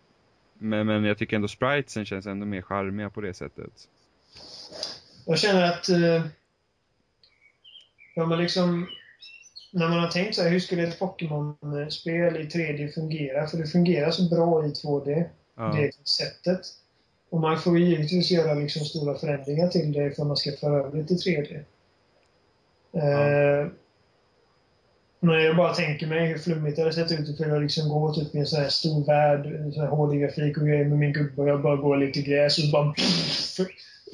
[0.58, 3.88] Men, men jag tycker ändå spritesen känns ändå mer charmiga på det sättet.
[5.26, 6.26] Jag känner att eh,
[8.16, 8.88] ja, men liksom,
[9.76, 13.48] när man har tänkt så här, hur skulle ett Pokémon-spel i 3D fungera?
[13.48, 15.24] För det fungerar så bra i 2D,
[15.58, 15.64] Ja.
[15.64, 16.60] det konceptet.
[17.30, 20.78] Och man får ju givetvis göra liksom stora förändringar till det för man ska föra
[20.78, 21.56] över det till 3D.
[22.94, 23.68] Eh,
[25.20, 28.14] men jag bara tänker mig hur flummigt det hade sett ut ifall jag liksom går
[28.14, 31.14] typ i en sån här stor värld, en sån här HD-grafik och grejer med min
[31.14, 32.94] gubbe och jag bara går lite gräs och bara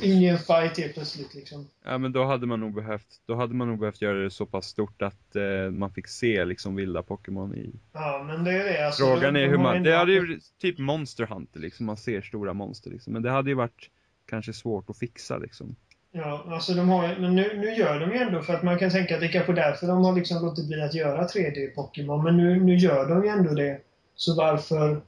[0.01, 1.67] i en fight helt plötsligt liksom.
[1.85, 4.45] Ja men då hade man nog behövt, då hade man nog behövt göra det så
[4.45, 7.71] pass stort att eh, man fick se liksom vilda Pokémon i.
[7.93, 8.85] Ja, men det är det.
[8.85, 12.21] Alltså, Frågan är hur man, ändå- det hade ju typ Monster Hunter liksom, man ser
[12.21, 13.13] stora monster liksom.
[13.13, 13.89] Men det hade ju varit
[14.29, 15.75] kanske svårt att fixa liksom.
[16.11, 18.89] Ja, alltså de har Men nu, nu gör de ju ändå, för att man kan
[18.89, 22.23] tänka att det är kanske därför de har liksom låtit bli att göra 3D-Pokémon.
[22.23, 23.81] Men nu, nu gör de ju ändå det.
[24.15, 25.01] Så varför...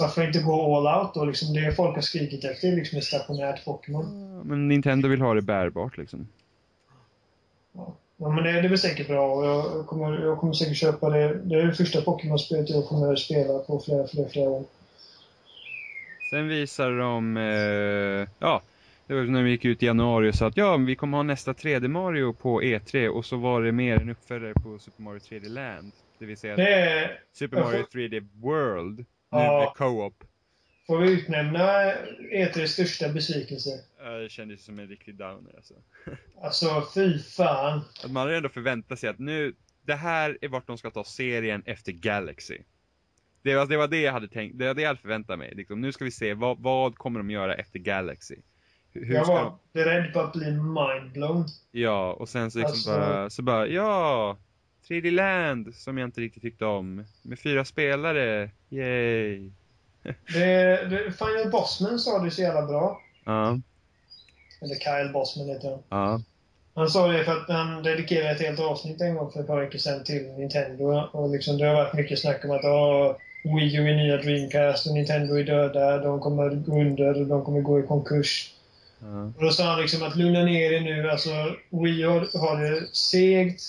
[0.00, 1.24] Varför inte gå all out då?
[1.24, 4.40] Liksom det folk har skrikit efter liksom ett stationärt Pokémon.
[4.44, 6.28] Men Nintendo vill ha det bärbart liksom.
[8.20, 11.34] Ja, men det, det blir säkert bra och jag kommer, jag kommer säkert köpa det.
[11.44, 14.64] Det är det första Pokémon-spelet jag kommer att spela på flera, flera, flera år.
[16.30, 18.62] Sen visar de, eh, ja,
[19.06, 21.22] det var när vi gick ut i januari och sa att ja, vi kommer ha
[21.22, 25.18] nästa 3D Mario på E3 och så var det mer en uppföljare på Super Mario
[25.18, 25.92] 3D Land.
[26.18, 29.58] Det vill säga Det är, Super Mario får- 3D World, nu Ja.
[29.60, 30.24] med co-op.
[30.86, 31.62] får vi utnämna
[32.32, 33.70] E3s största besvikelse.
[33.98, 35.74] Ja, Det kändes som en riktig downer alltså.
[36.42, 37.80] Alltså, fy fan.
[38.04, 41.04] Att man hade ändå förväntat sig att nu, det här är vart de ska ta
[41.04, 42.58] serien efter Galaxy.
[43.42, 45.52] Det var, det var det jag hade tänkt, det var det jag hade förväntat mig.
[45.54, 48.36] Liksom, nu ska vi se, vad, vad kommer de göra efter Galaxy?
[48.92, 51.44] Hur, Jag ska var de, beredd på att bli mindblown.
[51.70, 54.38] ja, och sen så liksom Alltså- bara, så bara, ja!
[54.88, 57.04] 3D Land, som jag inte riktigt tyckte om.
[57.22, 59.50] Med fyra spelare, yay!
[60.32, 63.00] Det, det, Final Bossman sa det så jävla bra.
[63.24, 63.58] Ja,
[64.62, 65.82] Eller Kyle Bossman heter han.
[65.88, 66.20] ja,
[66.74, 69.60] Han sa det för att han dedikerade ett helt avsnitt en gång för ett par
[69.60, 70.84] veckor sedan till Nintendo.
[71.12, 74.86] Och liksom det har varit mycket snack om att åh, Wii U är nya Dreamcast
[74.86, 75.98] och Nintendo är döda.
[75.98, 78.54] De kommer gå under och de kommer gå i konkurs.
[79.00, 79.32] ja.
[79.36, 81.10] Och då sa han liksom att lugna ner er nu.
[81.10, 81.30] Alltså,
[81.70, 83.62] Wii U har, har det segt.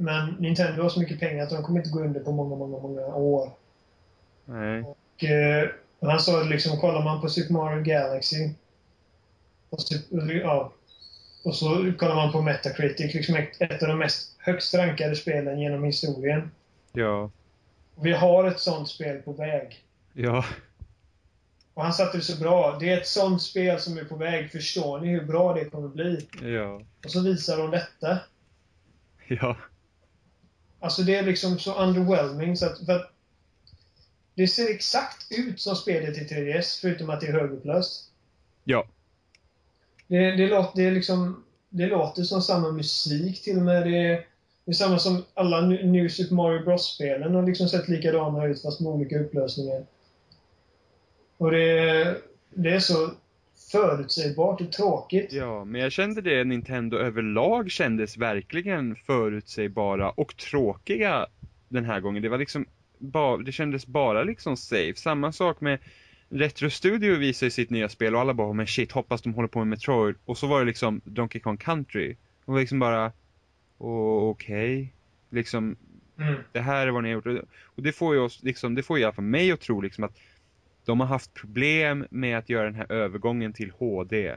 [0.00, 2.78] Men Nintendo har så mycket pengar att de kommer inte gå under på många, många,
[2.78, 3.50] många år.
[4.44, 4.82] Nej.
[4.82, 5.68] Och, eh,
[6.00, 8.50] han sa liksom, kollar man på Super Mario Galaxy
[9.70, 9.78] och,
[10.42, 10.72] ja,
[11.44, 15.60] och så kollar man på Metacritic, liksom ett, ett av de mest högst rankade spelen
[15.60, 16.50] genom historien.
[16.92, 17.30] Ja,
[18.00, 19.84] vi har ett sånt spel på väg.
[20.12, 20.44] ja,
[21.74, 22.76] Och han satte det så bra.
[22.80, 24.50] Det är ett sånt spel som är på väg.
[24.50, 26.28] Förstår ni hur bra det kommer bli?
[26.42, 28.18] ja, Och så visar de detta.
[29.28, 29.56] ja,
[30.80, 33.10] Alltså det är liksom så underwhelming så att, att
[34.34, 38.10] det ser exakt ut som spelet i 3DS, förutom att det är högupplöst.
[38.64, 38.86] ja,
[40.06, 43.86] Det, det, låter, det, är liksom, det låter som samma musik till och med.
[43.86, 44.26] Det är,
[44.64, 48.62] det är samma som alla New New Super Mario Bros-spelen har liksom sett likadana ut
[48.62, 49.86] fast med olika upplösningar.
[51.38, 52.16] Och det,
[52.50, 53.10] det är så
[53.70, 55.32] förutsägbart och tråkigt.
[55.32, 61.26] ja, men jag kände det, Nintendo överlag kändes verkligen förutsägbara och tråkiga
[61.68, 62.22] den här gången.
[62.22, 62.66] Det var liksom,
[62.98, 64.94] ba, det kändes bara liksom safe.
[64.96, 65.78] Samma sak med
[66.28, 69.48] Retro Studio visar ju sitt nya spel och alla bara, men shit, hoppas de håller
[69.48, 70.14] på med Metroid.
[70.24, 72.16] Och så var det liksom Donkey Kong Country.
[72.44, 73.12] Och liksom bara,
[73.78, 74.92] okej.
[75.30, 75.76] Liksom,
[76.20, 76.34] Mm.
[76.52, 77.44] det här är vad ni har gjort.
[77.64, 79.80] Och det får ju oss, liksom, det får ju i alla fall mig att tro
[79.80, 80.18] liksom att
[80.88, 84.34] de har haft problem med att göra den här övergången till HD.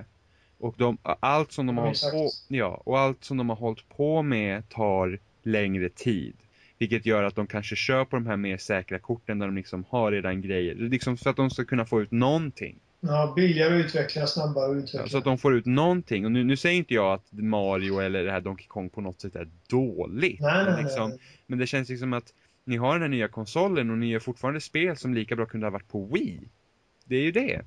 [0.59, 3.89] Och de, allt som de har hållit på, ja, och allt som de har hållit
[3.89, 6.35] på med tar längre tid.
[6.77, 9.85] Vilket gör att de kanske kör på de här mer säkra korten där de liksom
[9.89, 10.75] har redan grejer.
[10.75, 12.79] Liksom så att de ska kunna få ut någonting.
[12.99, 15.01] Ja, billigare att utveckla, snabbare att utveckla.
[15.01, 16.25] Ja, så att de får ut någonting.
[16.25, 19.21] Och nu, nu säger inte jag att Mario eller det här Donkey Kong på något
[19.21, 20.39] sätt är dåligt.
[20.39, 21.19] nej, men nej, liksom, nej.
[21.47, 22.33] men det känns liksom att
[22.63, 25.65] ni har den här nya konsolen och ni gör fortfarande spel som lika bra kunde
[25.65, 26.39] ha varit på Wii.
[27.05, 27.61] Det är ju det.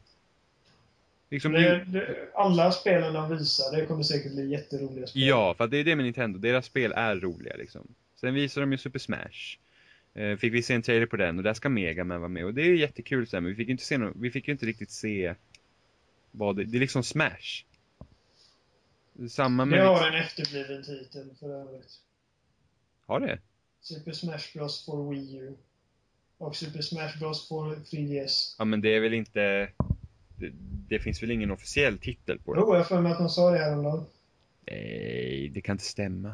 [1.30, 5.22] Liksom, Det, det, alla spelen de visar, det kommer säkert bli jätteroliga spel.
[5.22, 6.38] ja, för det är det med Nintendo.
[6.38, 7.94] Deras spel är roliga liksom.
[8.16, 9.58] Sen visar de ju Super Smash.
[10.14, 12.44] Eh, fick vi se en trailer på den och där ska Mega Man vara med.
[12.44, 14.48] Och det är ju jättekul sen, men vi fick ju inte se no vi fick
[14.48, 15.34] inte riktigt se
[16.30, 17.64] vad det, det är liksom Smash.
[19.30, 19.86] Samma Det med...
[19.86, 22.00] har en efterbliven titel för övrigt.
[23.06, 23.38] Har det?
[23.84, 25.54] Super Smash Bros for Wii U.
[26.38, 28.54] Och Super Smash Bros for 3DS.
[28.58, 29.68] Ja men det är väl inte...
[30.38, 30.50] Det,
[30.88, 32.60] det finns väl ingen officiell titel på det?
[32.60, 34.04] Jo, jag har för mig att de sa det häromdagen.
[34.66, 36.32] Nej, det kan inte stämma.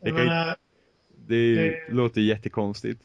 [0.00, 0.56] Det kan ju- menar,
[1.26, 3.02] Det, Det- låter jättekonstigt.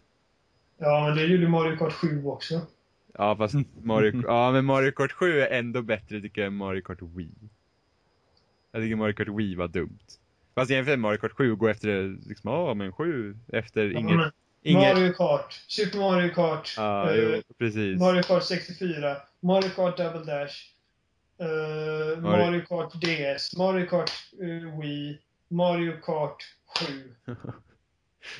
[0.78, 2.62] ja, men det gjorde Mario Kart 7 också.
[3.14, 6.82] Ja fast Mario, ja men Mario Kart 7 är ändå bättre tycker jag än Mario
[6.82, 7.30] Kart Wii.
[8.72, 10.00] Jag tycker Mario Kart Wii var dumt.
[10.58, 14.00] Fast med Mario Kart 7 och gå efter det, liksom, ja men 7 efter Ja,
[14.00, 15.54] inget, inget, Mario Kart.
[15.68, 16.74] Super Mario Kart.
[16.78, 18.00] ja eh, jo, precis.
[18.00, 19.18] Mario Kart 64.
[19.40, 20.56] Mario Kart Double Dash.
[21.40, 23.58] eh, Mario Kart DS.
[23.58, 24.12] Mario Kart
[24.42, 25.20] eh, Wii.
[25.50, 26.38] Mario Kart
[26.80, 27.14] 7.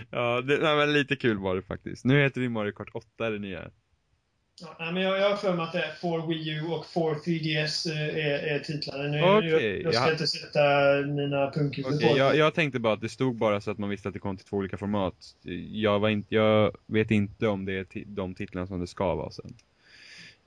[0.10, 2.06] Ja, det, nej, men lite kul var det faktiskt.
[2.06, 3.72] Nu heter det Mario Kart 8 det nya.
[4.62, 7.92] Ja, men jag, har för mig att det är For Wii U och For 3DS
[7.92, 9.04] eh, är, är titlarna.
[9.04, 10.62] Nu, Okej, jag, jag ska jag- inte sätta
[11.08, 13.90] mina punkhuvud Okej, på jag, jag tänkte bara att det stod bara så att man
[13.90, 15.16] visste att det kom till två olika format.
[15.72, 19.32] Jag, var inte, jag vet inte om det är de titlarna som det ska vara
[19.32, 19.54] sen.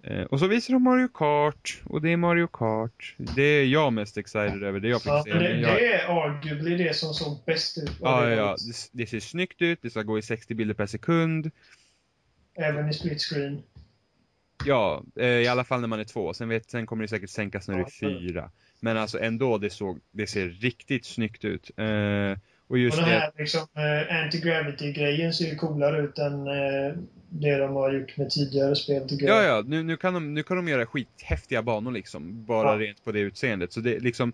[0.02, 3.14] Eh, och så visar de Mario Kart, och det är Mario Kart.
[3.36, 5.32] Det är jag mest excited över, det jag fick Ja, se.
[5.32, 7.90] det, jag, det är arguably det som såg bäst ut.
[8.00, 8.56] ja, det ja.
[8.66, 11.50] Det, det ser snyggt ut, det ska gå i 60 bilder per sekund.
[12.54, 13.62] Även i split screen.
[14.66, 16.34] Ja, eh, i alla fall när man är två.
[16.34, 18.50] Sen, vet, sen kommer det säkert sänkas när det är Ja, fyra.
[18.80, 21.70] Men alltså ändå, det, såg, det ser riktigt snyggt ut.
[21.76, 22.38] Eh,
[22.68, 26.94] och just och den det, här liksom, eh, anti-gravity-grejen ser ju coolare ut än eh,
[27.28, 29.58] det de har gjort med tidigare spel tycker Ja, jag.
[29.58, 32.44] ja, nu, nu, kan de, nu kan de göra skithäftiga banor liksom.
[32.44, 32.78] Bara Ja.
[32.86, 33.72] rent på det utseendet.
[33.72, 34.32] Så det liksom,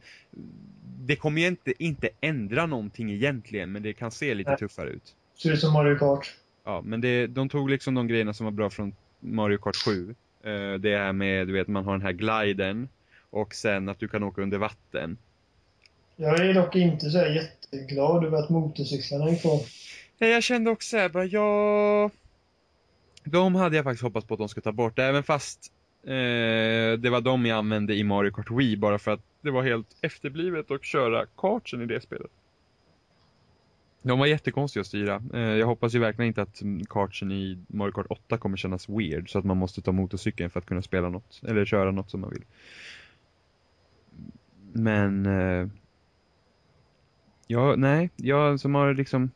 [0.99, 4.59] det kommer ju inte, inte ändra någonting egentligen, men det kan se lite Nej.
[4.59, 5.15] tuffare ut.
[5.43, 6.35] Ser ut som Mario Kart.
[6.65, 10.15] Ja, men det, de tog liksom de grejerna som var bra från Mario Kart 7.
[10.43, 12.89] Eh, det här med, du vet, man har den här gliden.
[13.31, 15.19] Och sen att du kan åka under vatten.
[16.17, 19.61] Jag är dock inte så jätteglad över att motorcyklarna är kvar.
[20.19, 22.11] Ja, Jag kände också såhär, bara ja...
[23.25, 25.73] De hade jag faktiskt hoppats på att de skulle ta bort, även fast
[26.05, 29.63] eh, det var de jag använde i Mario Kart Wii bara för att det var
[29.63, 32.31] helt efterblivet att köra kartsen i det spelet.
[34.07, 35.23] De var jättekonstiga att styra.
[35.35, 38.89] Eh, jag hoppas ju verkligen inte att mm, kartsen i Mario Kart 8 kommer kännas
[38.89, 42.11] weird så att man måste ta motorcykeln för att kunna spela något, eller köra något
[42.11, 42.45] som man vill.
[44.73, 45.69] Men eh,
[47.49, 49.31] Ja, nej, jag som har liksom,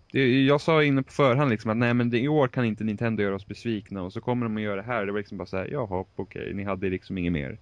[0.47, 3.35] jag sa inne på förhand liksom att nej men i år kan inte Nintendo göra
[3.35, 5.07] oss besvikna och så kommer de att göra det här.
[5.07, 7.59] Det var liksom bara så här, jaha, okej, ni hade liksom inget mer.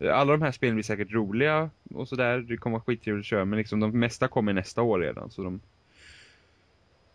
[0.00, 3.44] Alla de här spelen blir säkert roliga och sådär, det kommer vara skittrevligt att köra
[3.44, 5.60] men liksom de mesta kommer nästa år redan så de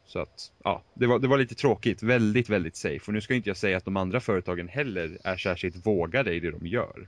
[0.06, 3.00] så att, ja, det var, det var lite tråkigt, väldigt, väldigt safe.
[3.08, 6.40] Och nu ska inte jag säga att de andra företagen heller är särskilt vågade i
[6.40, 7.08] det de gör.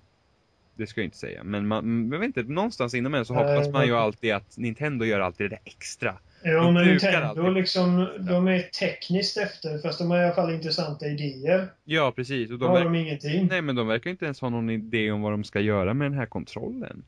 [0.76, 3.70] Det ska jag inte säga, men man, jag vet inte, någonstans inom en så hoppas
[3.70, 6.16] man ju alltid att Nintendo gör alltid det där extra.
[6.44, 10.54] Jo, De men Nintendo liksom, de är tekniskt efter, fast de har i alla fall
[10.54, 11.68] intressanta idéer.
[11.84, 12.52] Ja, precis.
[12.52, 13.48] Och de har de ingenting.
[13.48, 16.12] nej, men de verkar inte ens ha någon idé om vad de ska göra med
[16.12, 17.04] den här kontrollen.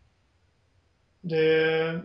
[1.22, 2.02] Det,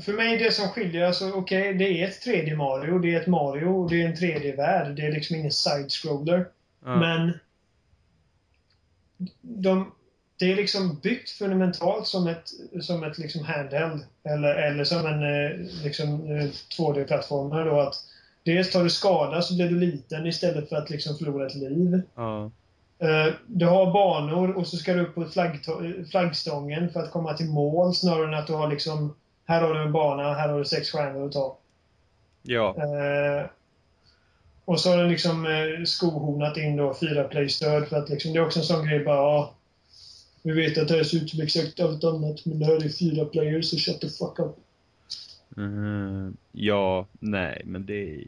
[0.00, 3.26] för mig det som skiljer, alltså okej, det är ett 3D Mario, det är ett
[3.26, 4.96] Mario och det är en 3D-värld.
[4.96, 6.48] Det är liksom ingen side-scroller.
[6.84, 6.96] Ja.
[6.96, 7.32] Men
[9.40, 9.92] de,
[10.38, 12.48] det är liksom byggt fundamentalt som ett,
[12.80, 14.04] som ett liksom handheld.
[14.24, 15.50] Eller, eller som en eh,
[15.84, 16.44] liksom, eh,
[16.78, 17.80] 2D-plattformare då.
[17.80, 17.94] Att
[18.44, 22.02] dels tar du skada så blir du liten istället för att liksom förlora ett liv.
[22.98, 25.24] Eh, Du har banor och så ska du upp på
[26.10, 29.14] flaggstången för att komma till mål snarare än att du har liksom
[29.52, 31.58] Här har du en bana, här har du sex stjärnor att ta.
[32.42, 33.46] Ja, Eh,
[34.64, 38.38] och så har den liksom eh, skohornat in då fyra playstöd för att liksom, det
[38.38, 39.54] är också en sån grej bara ja,
[40.42, 42.88] Vi vet att det här ser ut som exakt allt annat men det här är
[42.88, 44.56] fyra players så shut the fuck up.
[45.56, 46.36] Mhm.
[46.52, 48.24] ja, nej, men det är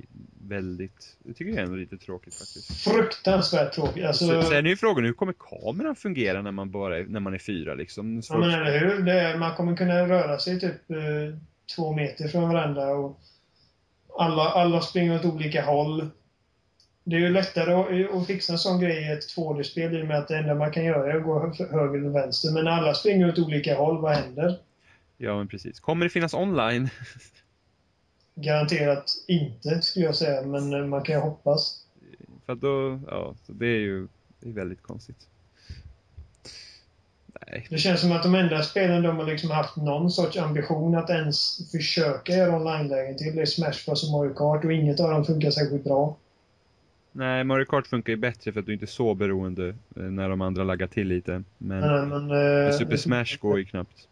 [0.49, 2.85] väldigt, det tycker jag är ändå lite tråkigt faktiskt.
[2.85, 4.05] Fruktansvärt tråkigt.
[4.05, 7.21] Alltså, Så, sen är ju frågan, hur kommer kameran fungera när man bara är, när
[7.21, 8.23] man är fyra liksom?
[8.29, 9.03] ja, men eller hur?
[9.03, 11.39] Det, man kommer kunna röra sig typ eh,
[11.77, 13.21] två meter från varandra och
[14.19, 16.09] alla, alla springer åt olika håll.
[17.05, 20.07] Det är ju lättare att, att fixa en sån grej i ett 2D-spel i och
[20.07, 22.53] med att det enda man kan göra är att gå hö- höger eller vänster.
[22.55, 24.59] Men när alla springer åt olika håll, vad händer?
[25.17, 25.81] Ja, men precis.
[25.81, 26.89] Kommer det finnas online?
[28.35, 31.81] Garanterat inte, skulle jag säga, men eh, man kan ju hoppas.
[32.47, 34.09] För då, ja, så det är ju
[34.45, 35.29] det är väldigt konstigt.
[37.47, 37.67] Nej.
[37.71, 41.11] Det känns som att de enda spelen de har liksom haft någon sorts ambition att
[41.11, 45.11] ens försöka göra online-lägen till det är Smash Bros och Mario Kart och inget av
[45.11, 46.17] dem funkar särskilt bra.
[47.13, 50.29] Nej, Mario Kart funkar ju bättre för att du inte är så beroende eh, när
[50.29, 51.43] de andra laggar till lite.
[51.59, 52.31] Men Nej, men,
[52.67, 54.09] eh, Super Smash går ju knappt.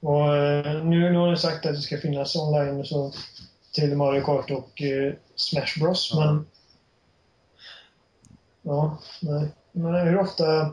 [0.00, 3.12] Och eh, nu, nu har de sagt att det ska finnas online så
[3.72, 6.10] till Mario Kart och eh, Smash Bros.
[6.14, 6.32] Ja.
[6.32, 6.46] Men...
[8.62, 9.48] Ja, nej.
[9.72, 10.72] Men hur ofta...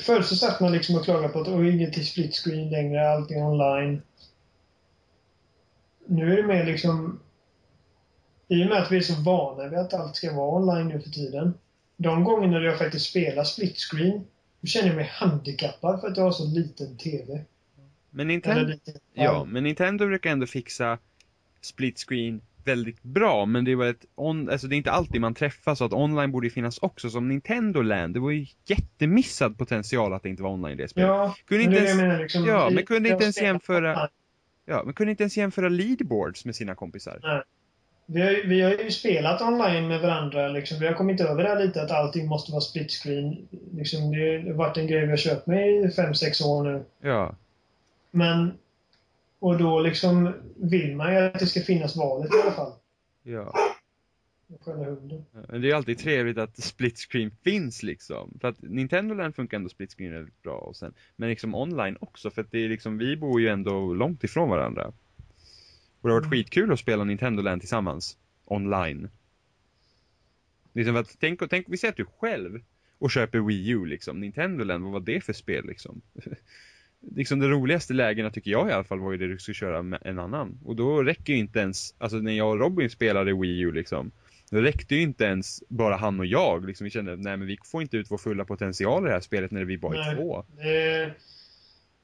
[0.00, 3.10] Förr så satt man liksom och klagade på att det inget till split screen längre,
[3.10, 4.02] allting online.
[6.06, 7.20] Nu är det mer liksom...
[8.48, 11.00] I och med att vi är så vana vid att allt ska vara online nu
[11.00, 11.54] för tiden.
[11.96, 14.24] De gångerna jag faktiskt spelar split screen,
[14.60, 17.44] då känner jag mig handikappad för att jag har så liten TV.
[18.10, 20.98] Men Nintendo, lite, ja, men Nintendo brukar ändå fixa
[21.60, 25.34] split screen väldigt bra, men det var ett on, alltså det är inte alltid man
[25.34, 28.14] träffas så att online borde finnas också som Nintendo Land.
[28.14, 31.08] Det var ju jättemissad potential att det inte var online i det spelet.
[31.08, 32.18] Ja, Kunde inte är ens- jag menar.
[32.22, 34.08] Liksom, ja, men kunde jag inte ens jämföra-.
[34.66, 37.44] Ja, men kunde inte ens jämföra leaderboards med sina kompisar.
[38.12, 40.48] Vi har, vi har ju spelat online med varandra.
[40.48, 40.78] Liksom.
[40.78, 43.48] Vi har kommit över det här lite att allting måste vara split screen.
[43.72, 46.84] Liksom, det har varit en grej vi har kört med i 5-6 år nu.
[47.00, 47.34] Ja,
[48.10, 48.52] Men...
[49.42, 52.72] Och då liksom vill man ju att det ska finnas valet i alla fall.
[53.22, 53.54] ja.
[55.48, 58.38] Det är alltid trevligt att split screen finns liksom.
[58.40, 61.96] För att Nintendo Land funkar ändå split screen väldigt bra och sen, men liksom online
[62.00, 64.92] också för att det är liksom, vi bor ju ändå långt ifrån varandra.
[66.00, 66.30] Och det har varit Mm.
[66.38, 68.16] skitkul att spela Nintendo Land tillsammans.
[68.44, 69.08] Online.
[70.72, 72.60] Liksom att, tänk, tänk, vi säger att du själv
[72.98, 74.20] och köper Wii U liksom.
[74.20, 76.00] Nintendo Land, vad var det för spel liksom?
[77.16, 79.82] liksom de roligaste lägena tycker jag i alla fall var ju det du skulle köra
[79.82, 80.58] med en annan.
[80.64, 84.10] Och då räcker ju inte ens, alltså när jag och Robin spelade Wii U liksom.
[84.50, 86.66] Då räckte ju inte ens bara han och jag.
[86.66, 89.20] Liksom, vi kände, nej men vi får inte ut vår fulla potential i det här
[89.20, 90.16] spelet när vi bara är Nej.
[90.16, 90.44] två.
[90.56, 91.14] Det,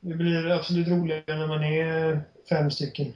[0.01, 3.13] det blir absolut roligare när man är fem stycken.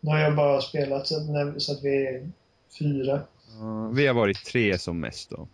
[0.00, 2.30] Nu har jag bara spelat så att, så att vi är
[2.78, 3.20] fyra.
[3.60, 5.48] Ja, vi har varit tre som mest då.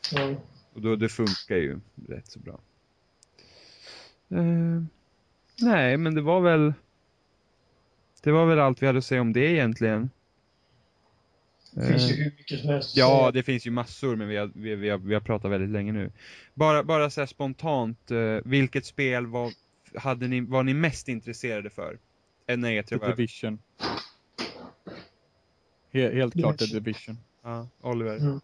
[0.00, 0.34] Så,
[0.74, 2.60] Och då, det funkar ju rätt så bra.
[4.30, 4.82] Eh,
[5.60, 6.72] nej, men det var väl...
[8.22, 10.10] det var väl allt vi hade att säga om det egentligen.
[11.70, 14.36] Det finns ju Eh, hur mycket som helst Ja, det finns ju massor, men vi
[14.36, 16.12] har, vi, vi har, vi har pratat väldigt länge nu.
[16.54, 19.52] Bara, bara så spontant, eh, vilket spel var,
[19.94, 21.98] hade ni, var ni mest intresserade för?
[22.46, 23.06] Än när E3 The?
[23.06, 23.58] Division.
[25.92, 27.18] He helt klart The Division.
[27.42, 28.16] Ja, Oliver.
[28.16, 28.40] Mm.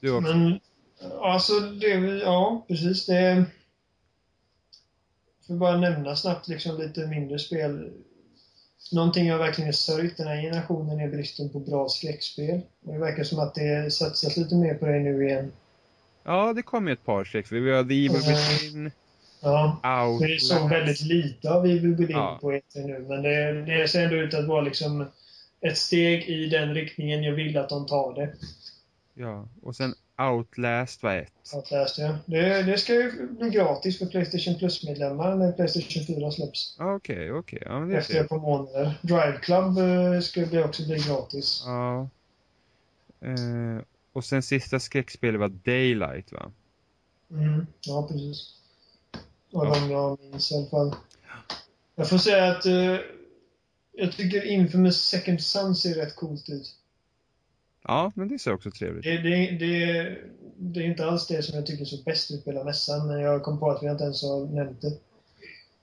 [0.00, 0.36] Du också?
[0.36, 0.60] Men
[1.20, 3.06] alltså, det, är ja precis.
[3.06, 3.44] Det
[5.46, 7.92] För bara nämna snabbt liksom lite mindre spel.
[8.92, 12.60] Någonting jag verkligen sörjt den här generationen är bristen på bra skräckspel.
[12.80, 15.52] Det verkar som att det satsas lite mer på det nu igen.
[16.22, 17.52] Ja, det kom ju ett par sex.
[17.52, 18.34] Vi har The Evil Mm.
[18.34, 18.90] Within,
[19.44, 20.22] Ja, Out.
[20.22, 22.38] det såg väldigt lite av Evil Within Ja.
[22.40, 23.04] på E3 nu.
[23.08, 25.06] Men det, det ser ändå ut att vara liksom
[25.60, 28.34] ett steg i den riktningen jag vill att de tar det.
[29.14, 31.32] Ja, och sen Outlast var ett.
[31.54, 32.18] Outlast, ja.
[32.26, 36.76] det, det ska ju bli gratis för Playstation Plus-medlemmar när Playstation 4 släpps.
[36.78, 37.62] Ja, Okej, okej.
[37.66, 38.94] Ja, men det är Efter ett par månader.
[39.02, 41.62] Drive Club eh, ska det också bli gratis.
[41.66, 42.08] Ja.
[43.20, 46.50] Eh, och sen sista skräckspelet var Daylight, va?
[47.30, 48.54] Mm, ja, precis.
[49.54, 49.74] Och Ja.
[49.74, 50.94] de jag minns i alla fall.
[51.94, 52.96] Jag får säga att eh,
[53.92, 56.74] jag tycker Infamous Second Son ser rätt coolt ut.
[57.86, 60.16] Ja, men det ser också trevligt Det, det, det,
[60.56, 63.20] det är inte alls det som jag tycker såg bäst ut på hela mässan, men
[63.20, 64.92] jag kom på att vi inte ens har nämnt det.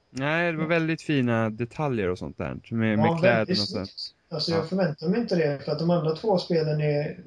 [0.10, 2.60] Nej, det var väldigt fina detaljer och sånt där.
[2.70, 3.92] Med, med Ja, kläderna väldigt och sånt.
[4.30, 4.58] Alltså Ja.
[4.58, 7.20] jag förväntar mig inte det, för att de andra två spelen är...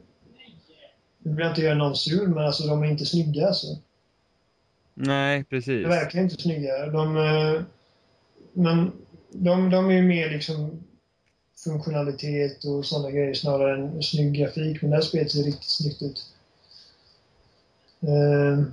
[1.18, 3.66] Nu vill jag inte göra någon sur, men alltså de är inte snygga alltså.
[4.94, 5.84] Nej, De precis.
[5.84, 6.86] är verkligen inte snygga.
[6.86, 7.62] De, eh,
[8.52, 8.92] men
[9.30, 10.84] de, de är ju mer liksom
[11.64, 14.82] funktionalitet och sådana grejer snarare än snygg grafik.
[14.82, 16.26] Men det här spelet ser riktigt snyggt ut.
[18.00, 18.64] Eh,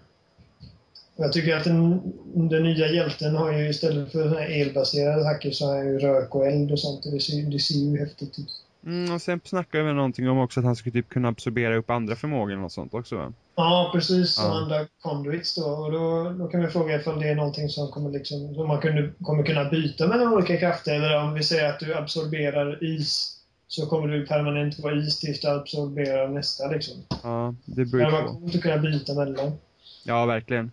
[1.16, 2.02] jag tycker att den,
[2.50, 6.00] den nya hjälten har ju istället för den här elbaserade hacker så har han ju
[6.00, 7.04] rök och eld och sånt.
[7.04, 8.64] Det ser, det ser ju häftigt ut.
[8.86, 11.90] Mm, och sen snackade vi någonting om också att han skulle typ kunna absorbera upp
[11.90, 13.34] andra förmågor och sånt också, va?
[13.56, 14.34] Ja, precis.
[14.34, 14.62] Som Ja.
[14.62, 15.64] andra conduits då.
[15.66, 18.82] Och då, då kan vi fråga ifall det är någonting som, kommer liksom, som man
[18.82, 20.96] kunde, kommer kunna byta mellan olika krafter.
[20.96, 23.38] Eller om vi säger att du absorberar is
[23.68, 26.68] så kommer du permanent vara is tills du absorberar nästa.
[26.72, 26.96] Liksom.
[27.24, 28.28] Ja, det beror på.
[28.34, 29.52] coolt att kunna byta mellan.
[30.04, 30.72] Ja, verkligen.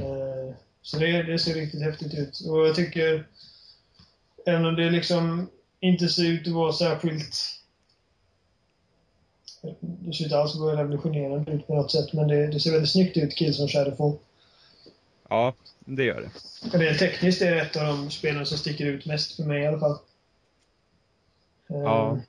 [0.00, 2.40] Eh, Så det, det ser riktigt häftigt ut.
[2.48, 3.26] Och jag tycker,
[4.46, 5.48] även om det liksom
[5.80, 7.36] inte ser ut att vara särskilt...
[9.80, 13.16] Det ser inte alls revolutionerande ut på något sätt, men det, det ser väldigt snyggt
[13.16, 14.18] ut, Kills och Shadowfall.
[15.28, 15.54] Ja,
[15.84, 16.78] det gör det.
[16.78, 19.66] Rent tekniskt är det ett av de spelen som sticker ut mest för mig i
[19.66, 19.98] alla fall.
[21.66, 22.20] Ja.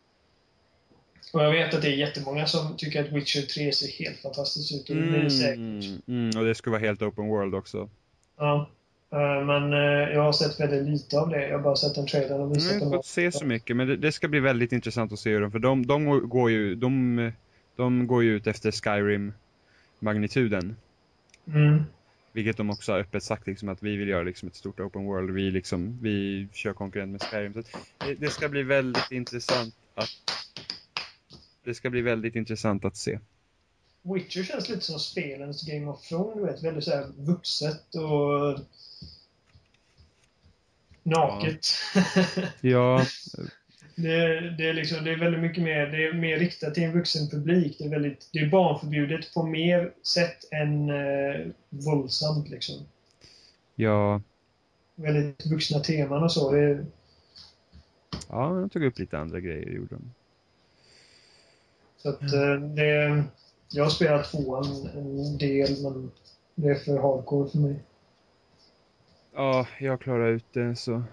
[1.34, 4.72] Och jag vet att det är jättemånga som tycker att Witcher 3 ser helt fantastiskt
[4.72, 4.90] ut.
[4.90, 5.58] Och det blir säkert.
[5.58, 7.90] Mm, mm, och det skulle vara helt open world också.
[8.38, 8.70] Ja.
[9.14, 11.48] Eh, Men eh, jag har sett väldigt lite av det.
[11.48, 13.88] Jag har bara sett en trailer och Jag har inte fått se så mycket, men
[13.88, 16.76] det, det ska bli väldigt intressant att se hur de, för de, de går ju,
[16.76, 17.32] de,
[17.76, 20.76] de går ju ut efter Skyrim-magnituden.
[21.48, 21.84] Mm.
[22.34, 25.06] Vilket de också har öppet sagt liksom att vi vill göra liksom ett stort open
[25.06, 25.32] world.
[25.32, 27.54] Vi liksom, vi kör konkurrent med Skyrim.
[27.54, 27.62] Så
[27.98, 30.10] det, det ska bli väldigt intressant att
[31.64, 33.20] det ska bli väldigt intressant att se.
[34.02, 36.64] Witcher känns lite som spelens Game of Thrones, du vet.
[36.64, 38.60] Väldigt så här vuxet och
[41.04, 41.68] naket.
[42.62, 43.06] Ja,
[43.96, 46.94] det, det, är liksom, det är väldigt mycket mer, det är mer riktat till en
[46.94, 47.76] vuxen publik.
[47.80, 52.76] Det är, väldigt, det är barnförbjudet på mer sätt än eh, våldsamt liksom.
[53.76, 54.22] ja,
[54.96, 56.52] Väldigt vuxna teman och så.
[56.52, 56.86] Det är,
[58.30, 60.14] ja, de tog upp lite andra grejer gjorde de.
[61.98, 63.24] så att, eh, det,
[63.72, 66.12] jag har spelat tvåan en del, men
[66.56, 67.80] det är för hardcore för mig.
[69.36, 71.04] Ja, jag klarar ut det så.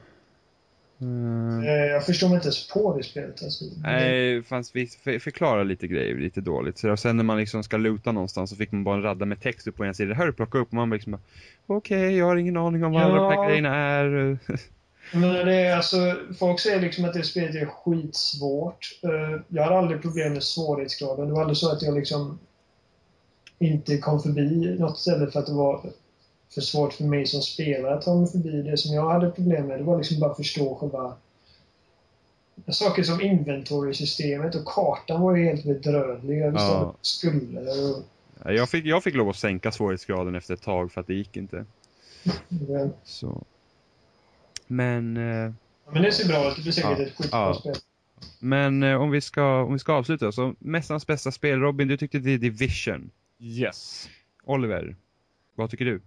[1.00, 1.64] Mm.
[1.64, 3.42] Jag förstår mig inte ens på det spelet.
[3.42, 3.64] Alltså.
[3.82, 6.78] Nej, fanns visst, för, förklara lite grejer lite dåligt.
[6.78, 9.40] Så sen när man liksom ska luta någonstans så fick man bara en radda med
[9.40, 10.08] text upp på en sida.
[10.08, 11.18] Det här är plocka upp och man liksom
[11.66, 13.48] Okej, jag har ingen aning om vad alla de här Ja.
[13.48, 14.38] grejerna är.
[15.12, 18.98] Men det är alltså, folk säger liksom att det spelet är skitsvårt.
[19.02, 21.26] Eh, Jag har aldrig problem med svårighetsgraden.
[21.26, 22.38] Det var aldrig så att jag liksom
[23.58, 25.90] inte kom förbi något ställe för att det var
[26.50, 28.62] för svårt för mig som spelare att ta mig förbi.
[28.62, 31.16] Det som jag hade problem med det var liksom bara att förstå själva
[32.72, 36.38] saker som inventory-systemet och kartan var ju helt bedrövlig.
[36.38, 36.94] Jag visste Ja.
[37.02, 37.60] skulle.
[37.60, 38.02] Och,
[38.54, 41.36] Jag fick, jag fick lov att sänka svårighetsgraden efter ett tag för att det gick
[41.36, 41.64] inte.
[42.68, 42.88] ja.
[43.04, 43.42] Så.
[44.66, 45.52] Men, eh,
[45.92, 46.56] Men det ser bra ut.
[46.56, 47.04] Det blir säkert Ja.
[47.04, 47.54] ett skitbra Ja.
[47.54, 47.74] spel.
[48.38, 51.96] men eh, om, vi ska, om vi ska avsluta så, mässans bästa spel, Robin, du
[51.96, 53.10] tyckte det är Division.
[53.38, 54.08] Yes.
[54.44, 54.96] Oliver,
[55.54, 56.00] vad tycker du?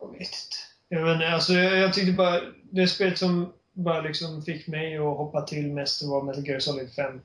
[0.00, 0.56] Jag vet inte.
[0.88, 2.40] Ja, men alltså, jag, jag tyckte bara...
[2.70, 6.92] Det spelet som bara liksom fick mig att hoppa till mest var Metal Gear Solid
[6.92, 7.20] 5.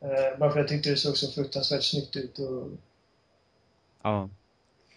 [0.00, 2.70] Eh, bara för jag tyckte det såg så fruktansvärt snyggt ut och...
[4.02, 4.28] Ja,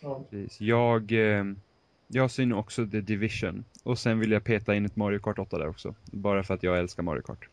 [0.02, 0.24] Ja.
[0.30, 0.62] precis.
[0.62, 1.44] Jag, eh,
[2.08, 3.66] jag ser också The Division.
[3.84, 5.96] Och sen vill jag peta in ett Mario Kart 8 där också.
[6.06, 7.50] Bara för att jag älskar Mario Kart.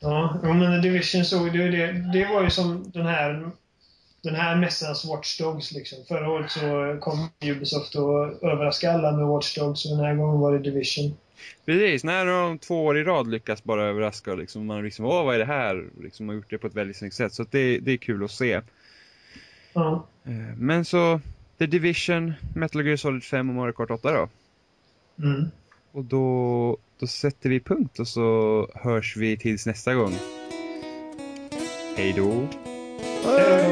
[0.00, 3.50] Ja, ja, men The Division såg det, det, det var ju som den här
[4.26, 5.98] den här mässans Watch Dogs liksom.
[6.08, 10.40] Förra året så kom Ubisoft och överraskade alla med Watch Dogs och den här gången
[10.40, 11.16] var det Division.
[11.64, 15.34] Precis, när de två år i rad lyckas bara överraska liksom, man liksom, åh vad
[15.34, 15.84] är det här?
[16.02, 17.34] Liksom, har gjort det på ett väldigt snyggt sätt.
[17.34, 18.60] Så det, det är kul att se.
[19.72, 20.06] Ja.
[20.24, 21.20] Eh, Men så,
[21.58, 24.28] The Division, Metal Gear Solid 5 och Mario Kart 8 då.
[25.26, 25.44] Mm.
[25.92, 30.14] Och då, då sätter vi punkt och så hörs vi tills nästa gång.
[31.96, 32.46] Hej då!
[33.24, 33.65] Hej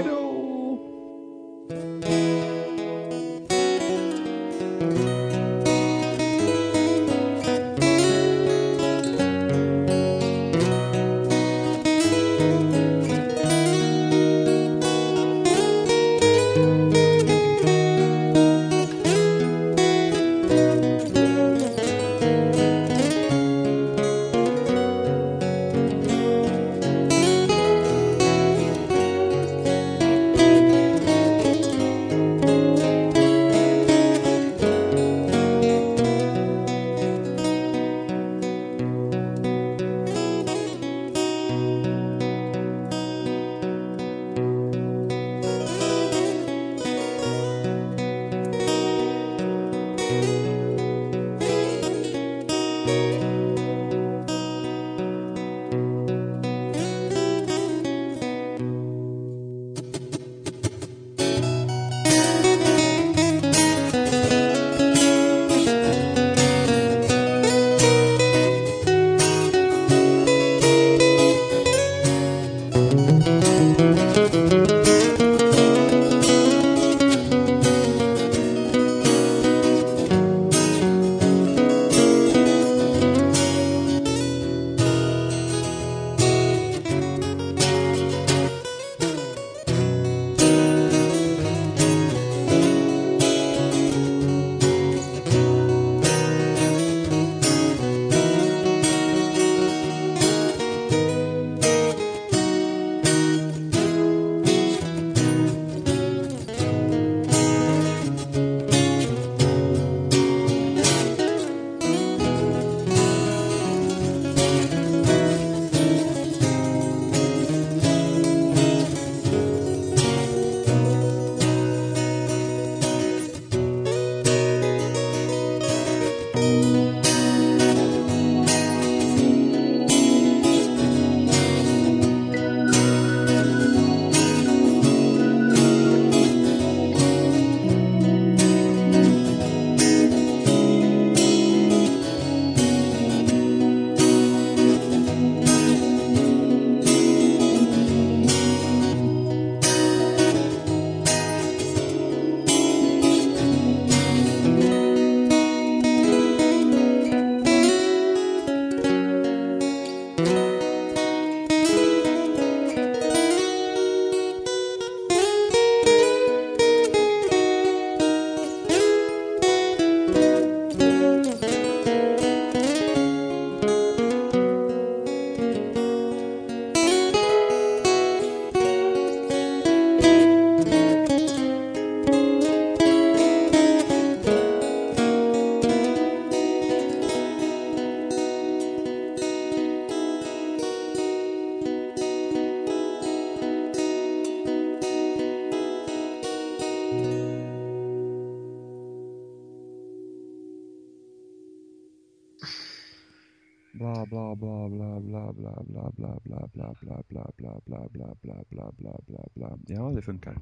[206.81, 209.59] bla bla bla bla bla bla bla bla bla bla.
[209.67, 210.39] Ja, det funkar.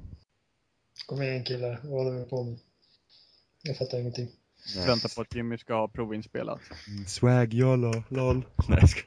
[1.05, 2.59] Kom igen killar, vad håller vi på med?
[3.63, 4.29] Jag fattar ingenting.
[4.85, 6.61] Väntar på att Jimmy ska ha provinspelat.
[6.87, 8.35] Mm, Swag YOLO, lol.
[8.69, 9.01] Nej, jag ska...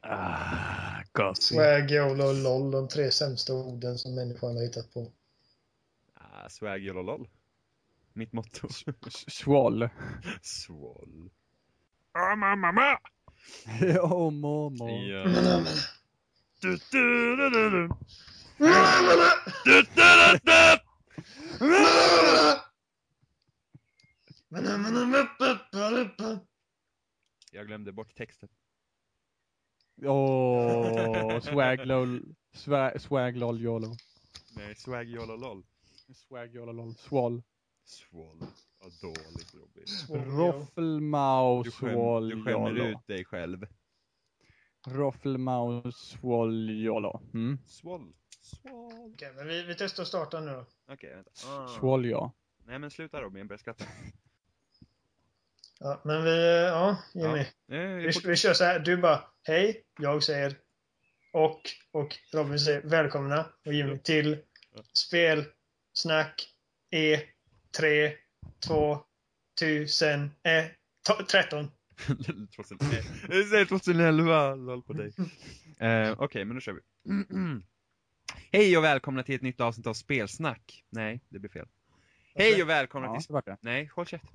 [0.00, 1.42] Ah, gott.
[1.42, 5.12] Swag, YOLO LOL, de tre sämsta orden som människan har hittat på.
[6.14, 7.28] Ah, swag YOLO, lol.
[8.12, 8.68] Mitt motto.
[9.28, 9.88] Swall.
[10.42, 11.30] Swall.
[12.12, 12.98] Ah, mamma, mamma!
[14.02, 14.90] oh, mamma.
[14.90, 15.24] Ja.
[16.60, 17.50] Du, du, du.
[17.50, 17.88] Du,
[19.64, 20.20] du, du,
[26.18, 26.38] du.
[27.52, 28.48] Jag glömde bort texten.
[30.02, 32.34] Åh, oh, swag lol.
[32.52, 33.96] Swag, swag lol yolo.
[34.56, 35.64] Nej, swag yolo lol.
[36.14, 36.94] Swag yolo lol.
[36.94, 37.42] Swall.
[37.84, 38.46] Swall.
[38.86, 40.36] Ja, dåligt Robin.
[40.36, 43.66] Roffelmau Du, skäm, du skämmer ut dig själv.
[44.86, 47.20] Roffelmau swall yolo.
[47.34, 47.58] Mm.
[47.66, 48.12] Swall.
[48.42, 49.12] Swall.
[49.14, 50.66] Okej, men vi, vi testar att starta nu då.
[50.92, 51.30] Okej, vänta.
[51.46, 51.68] Ah.
[51.68, 52.32] Swall ja.
[52.64, 53.84] Nej men sluta Robin, jag börjar skratta.
[55.80, 57.46] Ja, men vi, ja, Jimmy.
[57.66, 57.76] Ja.
[57.76, 58.78] Vi, vi kör så här.
[58.78, 60.58] Du bara hej, jag säger
[61.32, 61.60] och
[61.90, 64.38] och Robin säger välkomna och Jimmy till
[64.92, 66.48] spelsnack
[66.94, 68.16] E3
[68.66, 70.64] 2000 eh,
[71.08, 71.70] to- 13.
[72.56, 72.96] 2011.
[73.28, 75.12] Jag säger 2011, lol på dig.
[75.78, 76.80] Eh, Okej, men då kör vi.
[78.52, 80.84] Hej och välkomna till ett nytt avsnitt av Spelsnack.
[80.90, 81.68] Nej, det blir fel.
[82.34, 83.54] Hej och välkomna Ja, till...
[83.60, 84.26] Nej, håll käft.